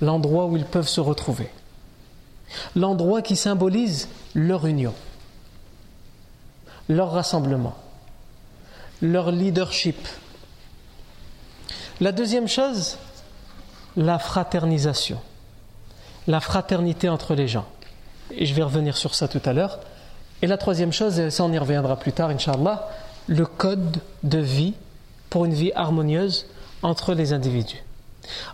L'endroit 0.00 0.46
où 0.46 0.56
ils 0.56 0.64
peuvent 0.64 0.88
se 0.88 1.00
retrouver. 1.00 1.48
L'endroit 2.76 3.20
qui 3.20 3.36
symbolise 3.36 4.08
leur 4.34 4.66
union, 4.66 4.94
leur 6.88 7.10
rassemblement, 7.10 7.76
leur 9.02 9.30
leadership. 9.30 9.96
La 12.00 12.12
deuxième 12.12 12.48
chose, 12.48 12.96
la 13.98 14.20
fraternisation, 14.20 15.18
la 16.28 16.40
fraternité 16.40 17.08
entre 17.08 17.34
les 17.34 17.48
gens. 17.48 17.66
Et 18.30 18.46
je 18.46 18.54
vais 18.54 18.62
revenir 18.62 18.96
sur 18.96 19.14
ça 19.14 19.26
tout 19.26 19.40
à 19.44 19.52
l'heure. 19.52 19.80
Et 20.40 20.46
la 20.46 20.56
troisième 20.56 20.92
chose, 20.92 21.18
et 21.18 21.30
ça 21.30 21.42
on 21.42 21.52
y 21.52 21.58
reviendra 21.58 21.96
plus 21.96 22.12
tard, 22.12 22.30
Inch'Allah, 22.30 22.88
le 23.26 23.44
code 23.44 23.98
de 24.22 24.38
vie 24.38 24.74
pour 25.30 25.44
une 25.44 25.52
vie 25.52 25.72
harmonieuse 25.74 26.46
entre 26.82 27.12
les 27.12 27.32
individus. 27.32 27.82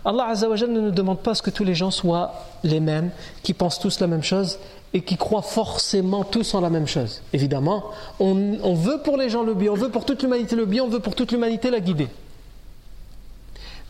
Allah 0.03 0.29
Azzawajal 0.29 0.71
ne 0.71 0.81
nous 0.81 0.91
demande 0.91 1.19
pas 1.19 1.35
ce 1.35 1.43
que 1.43 1.51
tous 1.51 1.63
les 1.63 1.75
gens 1.75 1.91
soient 1.91 2.33
les 2.63 2.79
mêmes, 2.79 3.11
qui 3.43 3.53
pensent 3.53 3.79
tous 3.79 3.99
la 3.99 4.07
même 4.07 4.23
chose 4.23 4.57
et 4.93 5.01
qui 5.01 5.15
croient 5.15 5.43
forcément 5.43 6.23
tous 6.23 6.55
en 6.55 6.61
la 6.61 6.71
même 6.71 6.87
chose. 6.87 7.21
Évidemment, 7.33 7.83
on, 8.19 8.57
on 8.63 8.73
veut 8.73 8.99
pour 9.03 9.17
les 9.17 9.29
gens 9.29 9.43
le 9.43 9.53
bien, 9.53 9.71
on 9.71 9.75
veut 9.75 9.89
pour 9.89 10.05
toute 10.05 10.23
l'humanité 10.23 10.55
le 10.55 10.65
bien, 10.65 10.83
on 10.83 10.87
veut 10.89 11.01
pour 11.01 11.13
toute 11.13 11.31
l'humanité 11.31 11.69
la 11.69 11.81
guider. 11.81 12.07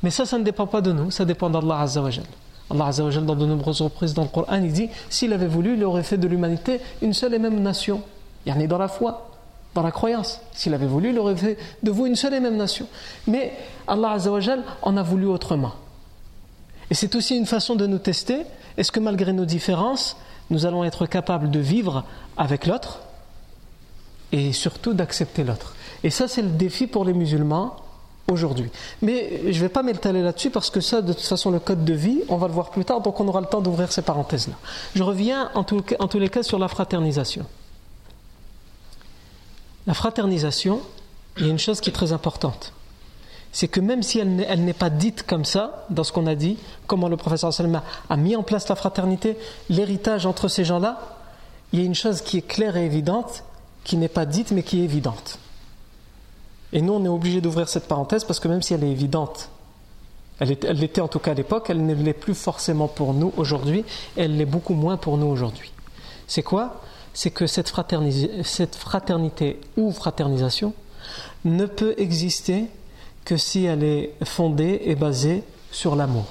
Mais 0.04 0.12
ça, 0.12 0.26
ça 0.26 0.38
ne 0.38 0.44
dépend 0.44 0.68
pas 0.68 0.82
de 0.82 0.92
nous, 0.92 1.12
ça 1.12 1.26
dépend 1.26 1.50
d'Allah 1.50 1.82
Azzawajal. 1.82 2.26
Allah 2.70 2.86
Azzawajal, 2.88 3.26
dans 3.26 3.36
de 3.36 3.46
nombreuses 3.46 3.82
reprises 3.82 4.14
dans 4.14 4.24
le 4.24 4.30
Coran, 4.30 4.56
il 4.56 4.72
dit 4.72 4.90
s'il 5.10 5.34
avait 5.34 5.48
voulu, 5.48 5.76
il 5.76 5.84
aurait 5.84 6.04
fait 6.04 6.18
de 6.18 6.28
l'humanité 6.28 6.80
une 7.02 7.14
seule 7.14 7.34
et 7.34 7.40
même 7.40 7.62
nation. 7.62 8.02
Il 8.46 8.54
y 8.54 8.56
en 8.56 8.60
a 8.60 8.68
dans 8.68 8.78
la 8.78 8.88
foi, 8.88 9.32
dans 9.74 9.82
la 9.82 9.92
croyance. 9.92 10.42
S'il 10.52 10.74
avait 10.74 10.86
voulu, 10.86 11.10
il 11.10 11.20
aurait 11.20 11.36
fait 11.36 11.58
de 11.82 11.92
vous 11.92 12.06
une 12.06 12.16
seule 12.16 12.34
et 12.34 12.40
même 12.40 12.58
nation. 12.58 12.88
Mais 13.28 13.54
Allah 13.88 14.12
Azzawajal 14.12 14.64
en 14.82 14.98
a 14.98 15.04
voulu 15.04 15.26
autrement. 15.28 15.74
Et 16.92 16.94
c'est 16.94 17.16
aussi 17.16 17.36
une 17.36 17.48
façon 17.48 17.76
de 17.76 17.88
nous 17.88 17.98
tester 17.98 18.44
est-ce 18.78 18.92
que 18.92 19.00
malgré 19.00 19.32
nos 19.34 19.46
différences, 19.46 20.18
nous 20.50 20.66
allons 20.66 20.84
être 20.84 21.06
capables 21.06 21.50
de 21.50 21.60
vivre 21.60 22.04
avec 22.38 22.68
l'autre 22.68 23.00
et 24.32 24.52
surtout 24.54 24.94
d'accepter 24.94 25.44
l'autre? 25.44 25.76
Et 26.04 26.10
ça, 26.10 26.28
c'est 26.28 26.42
le 26.42 26.50
défi 26.50 26.88
pour 26.88 27.06
les 27.06 27.14
musulmans 27.14 27.78
aujourd'hui. 28.28 28.70
Mais 29.02 29.52
je 29.52 29.58
ne 29.58 29.62
vais 29.62 29.70
pas 29.70 29.84
m'étaler 29.84 30.22
là-dessus 30.22 30.50
parce 30.50 30.70
que 30.70 30.82
ça, 30.82 31.02
de 31.02 31.14
toute 31.14 31.26
façon, 31.26 31.52
le 31.52 31.60
code 31.60 31.86
de 31.86 31.94
vie, 31.94 32.22
on 32.30 32.38
va 32.38 32.48
le 32.48 32.54
voir 32.54 32.72
plus 32.72 32.86
tard, 32.86 33.02
donc 33.02 33.20
on 33.20 33.28
aura 33.28 33.42
le 33.42 33.48
temps 33.48 33.62
d'ouvrir 33.62 33.92
ces 33.92 34.02
parenthèses-là. 34.02 34.56
Je 34.96 35.04
reviens 35.04 35.52
en, 35.54 35.64
tous 35.64 36.20
les 36.20 36.30
cas 36.30 36.44
sur 36.44 36.60
la 36.60 36.68
fraternisation. 36.68 37.46
La 39.88 39.94
fraternisation, 39.94 40.82
il 41.38 41.46
y 41.46 41.48
a 41.48 41.52
une 41.52 41.60
chose 41.60 41.80
qui 41.80 41.90
est 41.90 41.94
très 41.94 42.12
importante. 42.12 42.74
C'est 43.52 43.68
que 43.68 43.80
même 43.80 44.04
si 44.04 44.20
elle 44.20 44.66
n'est 44.66 44.74
pas 44.74 44.90
dite 44.90 45.24
comme 45.24 45.46
ça, 45.46 45.86
dans 45.90 46.04
ce 46.04 46.12
qu'on 46.12 46.28
a 46.28 46.36
dit, 46.36 46.58
comment 46.88 47.08
le 47.08 47.16
professeur 47.16 47.54
Salma 47.54 47.84
a 48.10 48.18
mis 48.18 48.36
en 48.36 48.44
place 48.44 48.68
la 48.68 48.76
fraternité, 48.76 49.38
l'héritage 49.70 50.26
entre 50.26 50.50
ces 50.50 50.66
gens-là, 50.66 51.00
il 51.72 51.80
y 51.80 51.82
a 51.84 51.86
une 51.86 51.96
chose 51.96 52.22
qui 52.22 52.38
est 52.38 52.42
claire 52.42 52.76
et 52.76 52.86
évidente, 52.86 53.44
qui 53.84 53.96
n'est 53.96 54.10
pas 54.10 54.26
dite 54.26 54.52
mais 54.52 54.64
qui 54.64 54.82
est 54.82 54.84
évidente. 54.84 55.40
Et 56.74 56.82
nous, 56.82 56.94
on 56.94 57.04
est 57.06 57.10
obligé 57.10 57.42
d'ouvrir 57.42 57.70
cette 57.70 57.88
parenthèse 57.88 58.24
parce 58.24 58.40
que 58.40 58.48
même 58.48 58.62
si 58.62 58.74
elle 58.74 58.84
est 58.84 58.92
évidente, 58.92 59.50
elle, 60.40 60.50
l'était 60.50 61.02
en 61.02 61.08
tout 61.08 61.20
cas 61.20 61.32
à 61.32 61.34
l'époque, 61.34 61.70
elle 61.70 61.86
ne 61.86 61.94
l'est 61.94 62.14
plus 62.14 62.36
forcément 62.36 62.88
pour 62.88 63.14
nous 63.14 63.32
aujourd'hui, 63.38 63.86
elle 64.18 64.36
l'est 64.38 64.46
beaucoup 64.46 64.74
moins 64.74 64.98
pour 64.98 65.18
nous 65.18 65.28
aujourd'hui. 65.28 65.72
C'est 66.28 66.44
quoi? 66.44 66.82
C'est 67.14 67.32
que 67.32 67.48
cette, 67.48 67.72
cette 68.44 68.76
fraternité 68.76 69.62
ou 69.78 69.92
fraternisation 69.92 70.74
ne 71.46 71.66
peut 71.66 71.96
exister 71.98 72.66
que 73.24 73.38
si 73.38 73.64
elle 73.66 73.84
est 73.84 74.14
fondée 74.24 74.82
et 74.86 74.96
basée 74.96 75.44
sur 75.72 75.96
l'amour. 75.96 76.26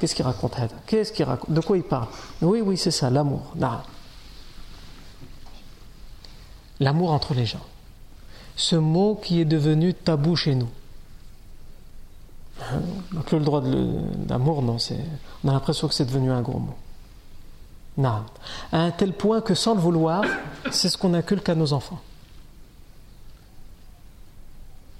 Qu'est-ce 0.00 0.14
qu'il 0.14 0.24
raconte 0.24 0.56
Qu'est-ce 0.86 1.12
qu'il 1.12 1.24
raconte? 1.24 1.52
De 1.52 1.60
quoi 1.60 1.76
il 1.76 1.84
parle? 1.84 2.08
Oui, 2.42 2.60
oui, 2.60 2.76
c'est 2.76 2.90
ça, 2.90 3.10
l'amour. 3.10 3.54
L'amour 6.80 7.12
entre 7.12 7.34
les 7.34 7.46
gens 7.46 7.64
ce 8.56 8.76
mot 8.76 9.18
qui 9.22 9.40
est 9.40 9.44
devenu 9.44 9.94
tabou 9.94 10.36
chez 10.36 10.54
nous. 10.54 10.68
Donc 13.12 13.32
le 13.32 13.40
droit 13.40 13.60
d'amour, 13.60 14.62
non, 14.62 14.76
on 15.42 15.48
a 15.48 15.52
l'impression 15.52 15.88
que 15.88 15.94
c'est 15.94 16.04
devenu 16.04 16.30
un 16.30 16.40
gros 16.40 16.60
mot. 16.60 16.76
Non. 17.96 18.24
À 18.72 18.78
un 18.78 18.90
tel 18.90 19.12
point 19.12 19.40
que 19.40 19.54
sans 19.54 19.74
le 19.74 19.80
vouloir, 19.80 20.24
c'est 20.70 20.88
ce 20.88 20.98
qu'on 20.98 21.14
inculque 21.14 21.48
à 21.48 21.54
nos 21.54 21.72
enfants. 21.72 22.00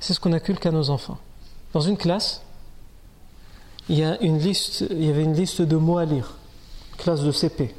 C'est 0.00 0.14
ce 0.14 0.20
qu'on 0.20 0.32
inculque 0.32 0.66
à 0.66 0.70
nos 0.70 0.90
enfants. 0.90 1.18
Dans 1.72 1.80
une 1.80 1.96
classe, 1.96 2.42
il 3.88 3.98
y, 3.98 4.04
a 4.04 4.20
une 4.20 4.38
liste, 4.38 4.84
il 4.90 5.04
y 5.04 5.10
avait 5.10 5.24
une 5.24 5.34
liste 5.34 5.62
de 5.62 5.76
mots 5.76 5.98
à 5.98 6.04
lire, 6.04 6.34
classe 6.98 7.20
de 7.20 7.32
CP. 7.32 7.74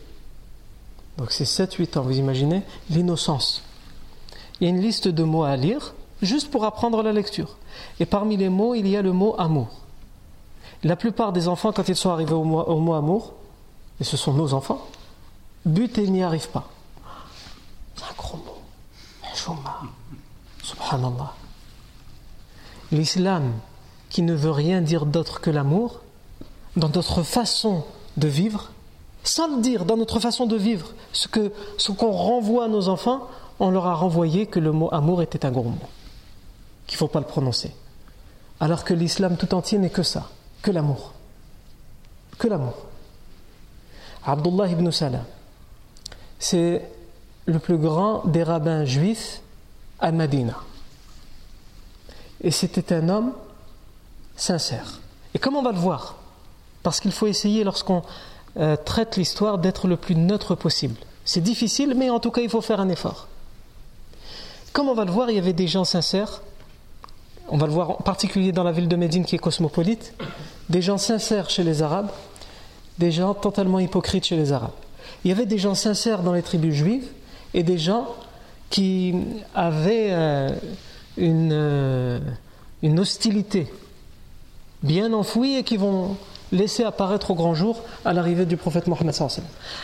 Donc 1.17 1.31
c'est 1.31 1.45
7-8 1.45 1.97
ans, 1.97 2.01
vous 2.01 2.17
imaginez 2.17 2.63
L'innocence 2.89 3.63
il 4.60 4.63
y 4.63 4.68
a 4.68 4.70
une 4.70 4.82
liste 4.82 5.08
de 5.08 5.24
mots 5.24 5.44
à 5.44 5.56
lire, 5.56 5.94
juste 6.22 6.50
pour 6.52 6.65
apprendre 6.65 7.04
la 7.04 7.12
lecture. 7.12 7.58
Et 8.00 8.06
parmi 8.06 8.38
les 8.38 8.50
mots, 8.50 8.74
il 8.74 8.88
y 8.88 8.96
a 8.96 9.02
le 9.02 9.12
mot 9.12 9.36
amour. 9.38 9.68
La 10.84 10.96
plupart 10.96 11.34
des 11.34 11.48
enfants, 11.48 11.72
quand 11.72 11.89
ils 11.89 11.96
sont 11.96 12.10
arrivés 12.10 12.34
au 12.34 12.44
mot, 12.44 12.94
amour, 12.94 13.34
et 14.00 14.04
ce 14.04 14.18
sont 14.18 14.34
nos 14.34 14.54
enfants, 14.54 14.86
butent 15.65 15.98
et 15.98 16.08
n'y 16.08 16.24
arrivent 16.24 16.50
pas. 16.50 16.70
C'est 17.96 18.04
un 18.04 18.15
gros 18.18 18.38
mot. 18.38 18.58
Subhanallah. 20.63 21.34
L'islam, 22.91 23.52
qui 24.10 24.22
ne 24.22 24.34
veut 24.34 24.52
rien 24.52 24.82
dire 24.82 25.06
d'autre 25.06 25.41
que 25.41 25.50
l'amour, 25.50 26.02
dans 26.76 26.89
notre 26.89 27.24
façon 27.24 27.84
de 28.18 28.28
vivre, 28.28 28.72
sans 29.24 29.56
le 29.56 29.62
dire, 29.62 29.86
dans 29.86 29.98
notre 29.98 30.20
façon 30.20 30.46
de 30.46 30.56
vivre, 30.56 30.94
ce 31.12 31.28
qu'on 31.28 31.52
ce 31.78 31.91
qu'on 31.91 32.12
renvoie 32.12 32.65
à 32.65 32.68
nos 32.68 32.89
enfants, 32.89 33.28
on 33.60 33.72
leur 33.72 33.86
a 33.88 33.96
renvoyé 33.96 34.48
que 34.48 34.60
le 34.60 34.72
mot 34.72 34.89
amour 34.91 35.22
était 35.22 35.46
un 35.46 35.52
gros 35.52 35.63
mot, 35.63 35.89
qu'il 36.88 36.96
ne 36.96 37.00
faut 37.00 37.08
pas 37.08 37.20
le 37.20 37.26
prononcer. 37.26 37.74
Alors 38.60 38.84
que 38.84 38.94
l'islam 38.94 39.38
tout 39.38 39.54
entier 39.54 39.78
n'est 39.78 39.89
que 39.89 40.04
ça, 40.04 40.30
que 40.62 40.72
l'amour. 40.72 41.13
Que 42.38 42.48
l'amour. 42.48 42.76
Abdullah 44.26 44.68
ibn 44.68 44.89
Salam, 44.91 45.24
c'est 46.39 46.82
le 47.46 47.60
plus 47.60 47.78
grand 47.78 48.26
des 48.26 48.44
rabbins 48.44 48.86
juifs 48.86 49.41
à 50.00 50.12
Medina. 50.12 50.58
Et 52.41 52.52
c'était 52.52 52.94
un 52.94 53.10
homme 53.10 53.34
sincère. 54.36 55.00
Et 55.34 55.39
comme 55.39 55.56
on 55.56 55.62
va 55.62 55.72
le 55.72 55.78
voir 55.78 56.15
Parce 56.84 57.00
qu'il 57.00 57.12
faut 57.12 57.28
essayer, 57.28 57.63
lorsqu'on 57.63 58.04
euh, 58.58 58.76
traite 58.76 59.18
l'histoire, 59.18 59.58
d'être 59.58 59.88
le 59.88 59.98
plus 59.98 60.15
neutre 60.15 60.56
possible. 60.56 60.96
C'est 61.24 61.41
difficile, 61.41 61.94
mais 61.96 62.10
en 62.10 62.20
tout 62.20 62.32
cas, 62.32 62.41
il 62.41 62.50
faut 62.50 62.62
faire 62.62 62.80
un 62.80 62.89
effort. 62.89 63.28
Comme 64.75 64.89
on 64.89 64.93
va 64.93 65.05
le 65.05 65.11
voir, 65.11 65.29
il 65.29 65.38
y 65.38 65.39
avait 65.39 65.53
des 65.53 65.69
gens 65.69 65.85
sincères. 65.85 66.41
On 67.47 67.55
va 67.55 67.65
le 67.65 67.71
voir 67.71 67.91
en 67.91 67.93
particulier 67.93 68.51
dans 68.51 68.65
la 68.65 68.73
ville 68.73 68.89
de 68.89 68.97
Médine 68.97 69.23
qui 69.23 69.35
est 69.35 69.39
cosmopolite. 69.39 70.13
Des 70.69 70.81
gens 70.81 70.97
sincères 70.97 71.49
chez 71.49 71.63
les 71.63 71.81
Arabes, 71.81 72.09
des 72.97 73.09
gens 73.09 73.33
totalement 73.33 73.79
hypocrites 73.79 74.25
chez 74.25 74.35
les 74.35 74.51
Arabes. 74.51 74.73
Il 75.23 75.29
y 75.29 75.31
avait 75.31 75.45
des 75.45 75.59
gens 75.59 75.75
sincères 75.75 76.23
dans 76.23 76.33
les 76.33 76.41
tribus 76.41 76.75
juives 76.75 77.07
et 77.53 77.63
des 77.63 77.77
gens 77.77 78.05
qui 78.69 79.15
avaient 79.53 80.09
euh, 80.09 80.49
une, 81.15 81.51
euh, 81.53 82.19
une 82.83 82.99
hostilité 82.99 83.71
bien 84.83 85.13
enfouie 85.13 85.55
et 85.55 85.63
qui 85.63 85.77
vont 85.77 86.17
laisser 86.51 86.83
apparaître 86.83 87.31
au 87.31 87.35
grand 87.35 87.55
jour 87.55 87.79
à 88.03 88.11
l'arrivée 88.11 88.45
du 88.45 88.57
prophète 88.57 88.88
Mohammed. 88.88 89.15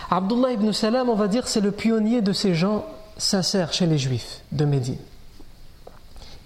Abdullah 0.09 0.51
ibn 0.51 0.73
Salam, 0.73 1.07
on 1.07 1.15
va 1.15 1.29
dire, 1.29 1.47
c'est 1.47 1.61
le 1.61 1.71
pionnier 1.71 2.21
de 2.21 2.33
ces 2.33 2.55
gens 2.55 2.83
sincères 3.21 3.73
chez 3.73 3.85
les 3.85 3.97
juifs 3.97 4.41
de 4.51 4.65
Médine. 4.65 4.97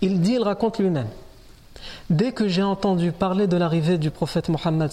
Il 0.02 0.22
dit, 0.22 0.34
il 0.34 0.44
raconte 0.44 0.80
lui-même 0.80 1.08
Dès 2.10 2.32
que 2.32 2.48
j'ai 2.48 2.64
entendu 2.64 3.12
parler 3.12 3.48
de 3.48 3.58
l'arrivée 3.58 3.98
du 3.98 4.12
prophète 4.12 4.50
Mohammed 4.50 4.92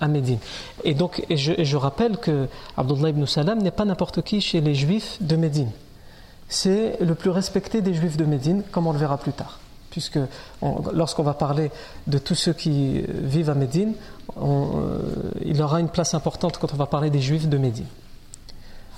à 0.00 0.08
Médine, 0.08 0.38
et 0.84 0.94
donc 0.94 1.22
je, 1.30 1.76
rappelle 1.76 2.16
que 2.16 2.48
Abdullah 2.76 3.10
ibn 3.10 3.26
Salam 3.26 3.58
n'est 3.58 3.70
pas 3.70 3.84
n'importe 3.84 4.22
qui 4.22 4.40
chez 4.40 4.60
les 4.60 4.74
juifs 4.74 5.18
de 5.20 5.36
Médine. 5.36 5.70
C'est 6.48 6.98
le 7.00 7.14
plus 7.14 7.30
respecté 7.30 7.80
des 7.80 7.94
juifs 7.94 8.16
de 8.16 8.24
Médine, 8.24 8.62
comme 8.72 8.86
on 8.86 8.92
le 8.92 8.98
verra 8.98 9.18
plus 9.18 9.32
tard. 9.32 9.60
Puisque 9.90 10.18
lorsqu'on 10.92 11.22
va 11.22 11.34
parler 11.34 11.70
de 12.06 12.18
tous 12.18 12.34
ceux 12.34 12.52
qui 12.52 13.02
vivent 13.08 13.50
à 13.50 13.54
Médine, 13.54 13.94
euh, 14.40 14.98
il 15.44 15.60
aura 15.62 15.80
une 15.80 15.88
place 15.88 16.14
importante 16.14 16.58
quand 16.58 16.72
on 16.72 16.76
va 16.76 16.86
parler 16.86 17.10
des 17.10 17.20
juifs 17.20 17.48
de 17.48 17.58
Médine. 17.58 17.86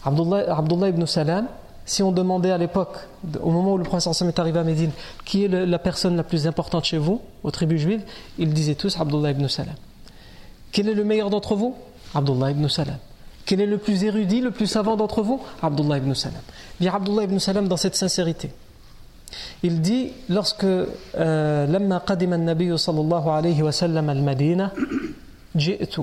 Abdullah, 0.03 0.57
Abdullah 0.57 0.89
ibn 0.89 1.05
Salam, 1.05 1.47
si 1.85 2.03
on 2.03 2.11
demandait 2.11 2.51
à 2.51 2.57
l'époque, 2.57 2.97
au 3.41 3.49
moment 3.49 3.73
où 3.73 3.77
le 3.77 3.83
prophète 3.83 4.21
est 4.21 4.39
arrivé 4.39 4.59
à 4.59 4.63
Médine, 4.63 4.91
qui 5.25 5.45
est 5.45 5.47
la 5.47 5.79
personne 5.79 6.15
la 6.17 6.23
plus 6.23 6.45
importante 6.45 6.85
chez 6.85 6.97
vous, 6.97 7.21
aux 7.43 7.51
tribus 7.51 7.81
juives, 7.81 8.03
ils 8.37 8.53
disaient 8.53 8.75
tous 8.75 8.99
Abdullah 8.99 9.31
ibn 9.31 9.47
Salam. 9.47 9.75
Quel 10.71 10.89
est 10.89 10.93
le 10.93 11.03
meilleur 11.03 11.29
d'entre 11.29 11.55
vous 11.55 11.75
Abdullah 12.13 12.51
ibn 12.51 12.67
Salam. 12.67 12.97
Quel 13.45 13.61
est 13.61 13.65
le 13.65 13.77
plus 13.77 14.03
érudit, 14.03 14.41
le 14.41 14.51
plus 14.51 14.67
savant 14.67 14.97
d'entre 14.97 15.21
vous 15.21 15.41
Abdullah 15.61 15.97
ibn 15.97 16.13
Salam. 16.13 16.41
Bien 16.79 16.93
Abdullah 16.93 17.23
ibn 17.23 17.39
Salam 17.39 17.67
dans 17.67 17.77
cette 17.77 17.95
sincérité. 17.95 18.51
Il 19.63 19.81
dit 19.81 20.11
lorsque 20.29 20.65
لما 21.15 21.97
قدم 21.97 22.33
النبي 22.33 22.77
صلى 22.77 23.01
الله 23.01 23.31
عليه 23.31 23.63
وسلم 23.63 24.09
المدينة 24.09 24.71
جئت 25.55 25.95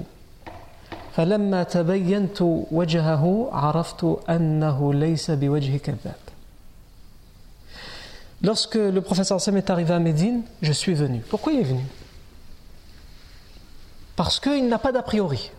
فلما 1.18 1.62
تبينت 1.62 2.42
وجهه 2.72 3.48
عرفت 3.52 4.16
أنه 4.30 4.94
ليس 4.94 5.30
بوجه 5.30 5.76
كذاب 5.76 6.24
Lorsque 8.42 8.74
le 8.74 9.00
professeur 9.00 9.40
Sam 9.40 9.56
est 9.56 9.70
arrivé 9.70 9.94
à 9.94 9.98
Médine, 9.98 10.42
je 10.60 10.72
suis 10.72 10.92
venu. 10.92 11.22
Pourquoi 11.30 11.54
il 11.54 11.60
est 11.60 11.64
venu 11.64 11.84
Parce 14.16 14.38
qu'il 14.38 14.68
n'a 14.68 14.78
pas 14.78 14.92
d'a 14.92 15.02
priori. 15.02 15.50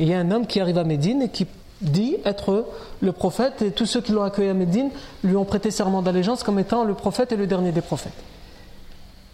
Il 0.00 0.08
y 0.08 0.14
a 0.14 0.18
un 0.18 0.32
homme 0.32 0.46
qui 0.46 0.58
arrive 0.58 0.78
à 0.78 0.82
Médine 0.82 1.22
et 1.22 1.28
qui 1.28 1.46
dit 1.82 2.16
être 2.24 2.66
le 3.00 3.12
prophète, 3.12 3.62
et 3.62 3.70
tous 3.70 3.86
ceux 3.86 4.00
qui 4.00 4.10
l'ont 4.10 4.24
accueilli 4.24 4.48
à 4.48 4.54
Médine 4.54 4.90
lui 5.22 5.36
ont 5.36 5.44
prêté 5.44 5.70
serment 5.70 6.02
d'allégeance 6.02 6.42
comme 6.42 6.58
étant 6.58 6.82
le 6.82 6.94
prophète 6.94 7.30
et 7.30 7.36
le 7.36 7.46
dernier 7.46 7.70
des 7.70 7.80
prophètes. 7.80 8.12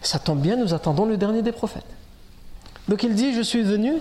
Ça 0.02 0.18
tombe 0.18 0.40
bien, 0.40 0.56
nous 0.56 0.74
attendons 0.74 1.06
le 1.06 1.16
dernier 1.16 1.40
des 1.40 1.52
prophètes. 1.52 1.86
Donc 2.88 3.04
il 3.04 3.14
dit 3.14 3.32
Je 3.32 3.40
suis 3.42 3.62
venu 3.62 3.94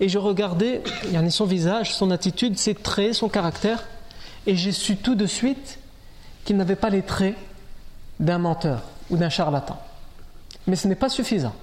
et 0.00 0.08
je 0.08 0.18
regardais 0.18 0.82
son 1.30 1.44
visage, 1.44 1.94
son 1.94 2.10
attitude, 2.10 2.58
ses 2.58 2.74
traits, 2.74 3.14
son 3.14 3.28
caractère, 3.28 3.84
et 4.46 4.56
j'ai 4.56 4.72
su 4.72 4.96
tout 4.96 5.14
de 5.14 5.26
suite 5.26 5.78
qu'il 6.44 6.56
n'avait 6.56 6.76
pas 6.76 6.90
les 6.90 7.02
traits 7.02 7.36
d'un 8.20 8.38
menteur 8.38 8.82
ou 9.10 9.16
d'un 9.16 9.28
charlatan. 9.28 9.78
Mais 10.66 10.76
ce 10.76 10.88
n'est 10.88 10.94
pas 10.94 11.08
suffisant. 11.08 11.54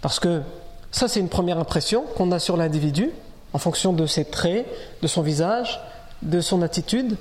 Parce 0.00 0.20
que 0.20 0.42
ça, 0.90 1.08
c'est 1.08 1.20
une 1.20 1.28
première 1.28 1.58
impression 1.58 2.04
qu'on 2.16 2.30
a 2.32 2.38
sur 2.38 2.56
l'individu, 2.56 3.10
en 3.52 3.58
fonction 3.58 3.92
de 3.92 4.06
ses 4.06 4.24
traits, 4.24 4.66
de 5.00 5.06
son 5.06 5.22
visage, 5.22 5.80
de 6.22 6.40
son 6.40 6.62
attitude. 6.62 7.16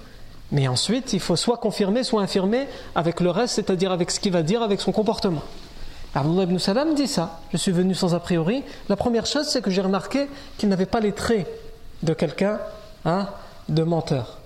Mais 0.51 0.67
ensuite, 0.67 1.13
il 1.13 1.19
faut 1.19 1.35
soit 1.35 1.57
confirmer, 1.57 2.03
soit 2.03 2.21
infirmer 2.21 2.67
avec 2.95 3.19
le 3.19 3.29
reste, 3.29 3.55
c'est-à-dire 3.55 3.91
avec 3.91 4.11
ce 4.11 4.19
qu'il 4.19 4.31
va 4.31 4.43
dire, 4.43 4.61
avec 4.61 4.81
son 4.81 4.91
comportement. 4.91 5.41
Abdullah 6.15 6.43
ibn 6.43 6.60
Salam 6.60 6.93
dit 6.93 7.08
ça. 7.08 7.39
Je 7.52 7.58
suis 7.58 7.71
venu 7.71 7.95
sans 7.95 8.13
a 8.13 8.19
priori. 8.19 8.63
La 8.89 8.95
première 8.95 9.26
chose, 9.26 9.47
c'est 9.47 9.62
que 9.62 9.71
j'ai 9.71 9.82
remarqué 9.82 10.28
qu'il 10.58 10.69
n'avait 10.69 10.86
pas 10.86 10.99
les 10.99 11.12
traits 11.12 11.47
de 12.04 12.13
quelqu'un 12.13 12.60
hein, 13.06 13.28
de 13.69 13.84
menteur. 13.84 14.39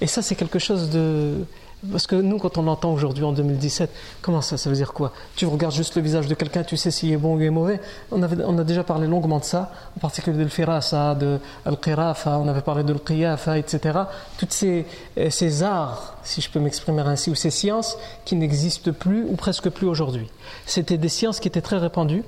Et 0.00 0.06
ça, 0.06 0.22
c'est 0.22 0.34
quelque 0.34 0.58
chose 0.58 0.90
de, 0.90 1.46
parce 1.90 2.06
que 2.06 2.16
nous, 2.16 2.38
quand 2.38 2.58
on 2.58 2.66
entend 2.66 2.92
aujourd'hui 2.92 3.24
en 3.24 3.32
2017, 3.32 3.90
comment 4.22 4.40
ça, 4.40 4.56
ça 4.56 4.70
veut 4.70 4.76
dire 4.76 4.92
quoi? 4.92 5.12
Tu 5.36 5.46
regardes 5.46 5.74
juste 5.74 5.96
le 5.96 6.02
visage 6.02 6.26
de 6.26 6.34
quelqu'un, 6.34 6.62
tu 6.62 6.76
sais 6.76 6.90
s'il 6.90 7.12
est 7.12 7.16
bon 7.16 7.36
ou 7.36 7.40
il 7.40 7.46
est 7.46 7.50
mauvais. 7.50 7.80
On, 8.10 8.22
avait, 8.22 8.42
on 8.44 8.58
a 8.58 8.64
déjà 8.64 8.84
parlé 8.84 9.06
longuement 9.06 9.38
de 9.38 9.44
ça, 9.44 9.72
en 9.96 10.00
particulier 10.00 10.38
de 10.38 10.44
l'firasa, 10.44 11.14
de 11.14 11.38
l'qirafa, 11.66 12.38
on 12.38 12.48
avait 12.48 12.62
parlé 12.62 12.84
de 12.84 12.92
l'qiyafa, 12.92 13.58
etc. 13.58 13.98
Toutes 14.38 14.52
ces, 14.52 14.86
euh, 15.18 15.30
ces 15.30 15.62
arts, 15.62 16.16
si 16.22 16.40
je 16.40 16.50
peux 16.50 16.60
m'exprimer 16.60 17.02
ainsi, 17.02 17.30
ou 17.30 17.34
ces 17.34 17.50
sciences 17.50 17.96
qui 18.24 18.36
n'existent 18.36 18.92
plus 18.92 19.24
ou 19.24 19.36
presque 19.36 19.68
plus 19.70 19.86
aujourd'hui. 19.86 20.28
C'était 20.66 20.98
des 20.98 21.08
sciences 21.08 21.40
qui 21.40 21.48
étaient 21.48 21.60
très 21.60 21.78
répandues. 21.78 22.24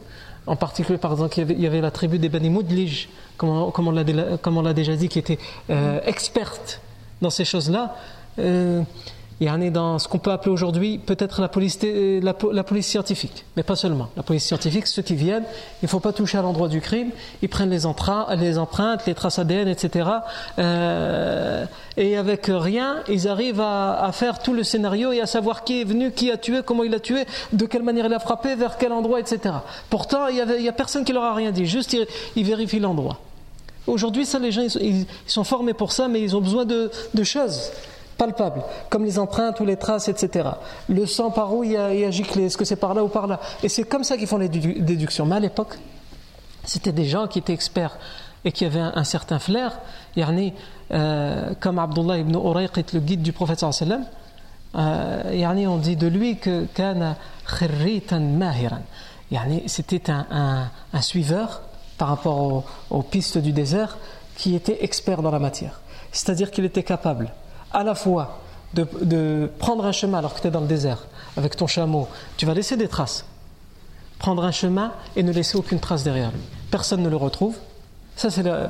En 0.47 0.57
particulier, 0.57 0.99
par 0.99 1.12
exemple, 1.12 1.40
il 1.40 1.61
y 1.61 1.66
avait, 1.66 1.81
la 1.81 1.90
tribu 1.90 2.19
des 2.19 2.29
Bani 2.29 2.51
Moudlij, 2.51 3.09
comme 3.37 3.51
on, 3.51 3.90
l'a 3.90 4.73
déjà 4.75 4.97
dit, 4.97 5.09
qui 5.09 5.19
était 5.19 5.38
euh, 5.71 6.01
experte 6.05 6.81
dans 7.21 7.31
ces 7.31 7.45
choses-là. 7.45 7.97
Euh, 8.38 8.83
y 9.40 9.51
en 9.51 9.61
a 9.61 9.68
dans 9.68 9.99
ce 9.99 10.09
qu'on 10.09 10.18
peut 10.18 10.31
appeler 10.31 10.51
aujourd'hui 10.51 10.99
peut-être 10.99 11.42
la 11.42 11.49
police, 11.49 11.79
la, 11.83 12.33
police 12.33 12.87
scientifique, 12.87 13.44
mais 13.57 13.62
pas 13.62 13.77
seulement. 13.77 14.09
La 14.16 14.22
police 14.22 14.44
scientifique, 14.44 14.87
ceux 14.87 15.03
qui 15.03 15.14
viennent, 15.14 15.44
il 15.83 15.85
ne 15.85 15.88
faut 15.88 16.01
pas 16.01 16.14
toucher 16.14 16.38
à 16.38 16.42
l'endroit 16.42 16.68
du 16.68 16.81
crime, 16.81 17.11
ils 17.42 17.49
prennent 17.49 17.68
les, 17.68 17.83
les 18.38 18.59
empreintes, 18.59 19.07
les 19.07 19.14
traces 19.14 19.38
ADN, 19.38 19.68
etc. 19.68 20.09
Euh, 20.59 21.66
et 21.99 22.16
avec 22.16 22.46
rien, 22.49 23.03
ils 23.09 23.29
arrivent 23.29 23.61
à, 23.61 24.11
faire 24.12 24.38
tout 24.38 24.55
le 24.55 24.64
scénario 24.64 25.12
et 25.12 25.20
à 25.20 25.27
savoir 25.27 25.64
qui 25.64 25.83
est 25.83 25.85
venu, 25.85 26.12
qui 26.12 26.31
a 26.31 26.38
tué, 26.38 26.61
comment 26.64 26.85
il 26.85 26.94
a 26.94 27.01
tué, 27.01 27.25
de 27.53 27.66
quelle 27.66 27.83
manière 27.83 28.07
il 28.07 28.14
a 28.14 28.20
frappé, 28.20 28.55
vers 28.55 28.79
quel 28.79 28.92
endroit, 28.92 29.20
etc. 29.20 29.55
Pourtant, 29.90 30.29
il 30.29 30.42
n'y 30.61 30.68
a 30.68 30.72
personne 30.72 31.05
qui 31.05 31.12
leur 31.12 31.25
a 31.25 31.35
rien 31.35 31.51
dit, 31.51 31.66
juste 31.66 31.94
ils, 32.37 32.44
vérifient 32.44 32.81
l'endroit. 32.81 33.20
Aujourd'hui, 33.87 34.25
ça, 34.25 34.38
les 34.38 34.51
gens, 34.51 34.62
ils, 34.81 35.05
sont 35.27 35.44
formés 35.44 35.75
pour 35.75 35.92
ça, 35.92 36.09
mais 36.09 36.22
ils 36.22 36.35
ont 36.35 36.40
besoin 36.40 36.64
de 36.64 36.90
choses 37.22 37.70
palpable, 38.16 38.62
comme 38.90 39.05
les 39.05 39.18
empreintes 39.18 39.61
ou 39.61 39.64
les 39.64 39.76
traces, 39.76 40.09
etc. 40.09 40.48
Le 40.88 41.07
sang 41.07 41.31
par 41.31 41.55
où 41.55 41.64
il 41.64 41.76
a, 41.76 41.87
a 41.87 42.11
giclé, 42.11 42.46
est-ce 42.46 42.57
que 42.57 42.64
c'est 42.64 42.76
par 42.76 42.94
là 42.94 43.05
ou 43.05 43.09
par 43.09 43.26
là? 43.26 43.40
Et 43.62 43.68
c'est 43.68 43.85
comme 43.85 44.05
ça 44.05 44.16
qu'ils 44.16 44.26
font 44.26 44.38
les 44.38 44.48
déductions. 44.48 45.26
Mais 45.26 45.37
à 45.37 45.40
l'époque, 45.40 45.79
c'était 46.64 46.92
des 46.92 47.05
gens 47.05 47.26
qui 47.26 47.38
étaient 47.38 47.52
experts 47.52 47.98
et 48.44 48.52
qui 48.52 48.64
avaient 48.64 48.81
un, 48.81 49.05
certain 49.05 49.38
flair. 49.38 49.79
Yani, 50.16 50.52
euh, 50.92 51.52
comme 51.61 51.79
Abdullah 51.79 52.18
ibn 52.18 52.35
Urayqit, 52.35 52.87
le 52.92 53.00
guide 53.00 53.22
du 53.22 53.33
prophète 53.33 53.64
euh, 54.74 55.66
on 55.68 55.76
dit 55.79 55.96
de 55.96 56.07
lui 56.07 56.37
que. 56.37 56.66
C'était 59.66 60.11
un, 60.11 60.68
un, 60.92 61.00
suiveur 61.00 61.62
par 61.98 62.09
rapport 62.09 62.64
aux 62.90 63.02
pistes 63.02 63.38
du 63.38 63.52
désert 63.52 63.96
qui 64.37 64.55
était 64.55 64.85
expert 64.85 65.22
dans 65.22 65.31
la 65.31 65.38
matière. 65.38 65.81
C'est-à-dire 66.12 66.50
qu'il 66.50 66.64
était 66.64 66.83
capable 66.83 67.33
à 67.77 67.85
la 67.85 67.95
fois 67.95 68.41
de, 68.75 69.51
prendre 69.59 69.85
un 69.85 69.93
chemin 69.93 70.19
alors 70.19 70.35
que 70.35 70.41
tu 70.41 70.49
es 70.49 70.51
dans 70.51 70.61
le 70.61 70.67
désert 70.67 71.07
avec 71.37 71.57
ton 71.57 71.67
chameau, 71.67 72.09
tu 72.39 72.47
vas 72.47 72.55
laisser 72.55 72.77
des 72.77 72.89
traces. 72.89 73.27
Prendre 74.19 74.43
un 74.45 74.51
chemin 74.51 74.93
et 75.15 75.23
ne 75.23 75.31
laisser 75.31 75.59
aucune 75.59 75.79
trace 75.79 76.03
derrière 76.03 76.31
lui. 76.33 76.41
Personne 76.71 77.03
ne 77.03 77.09
le 77.09 77.17
retrouve. 77.17 77.57
Ça, 78.17 78.31
c'est 78.31 78.47
euh, 78.47 78.67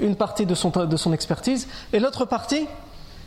une 0.00 0.16
partie 0.16 0.46
de 0.46 0.54
son, 0.54 0.70
de 0.70 0.96
son 0.96 1.12
expertise. 1.12 1.68
Et 1.92 2.00
l'autre 2.00 2.24
partie, 2.24 2.66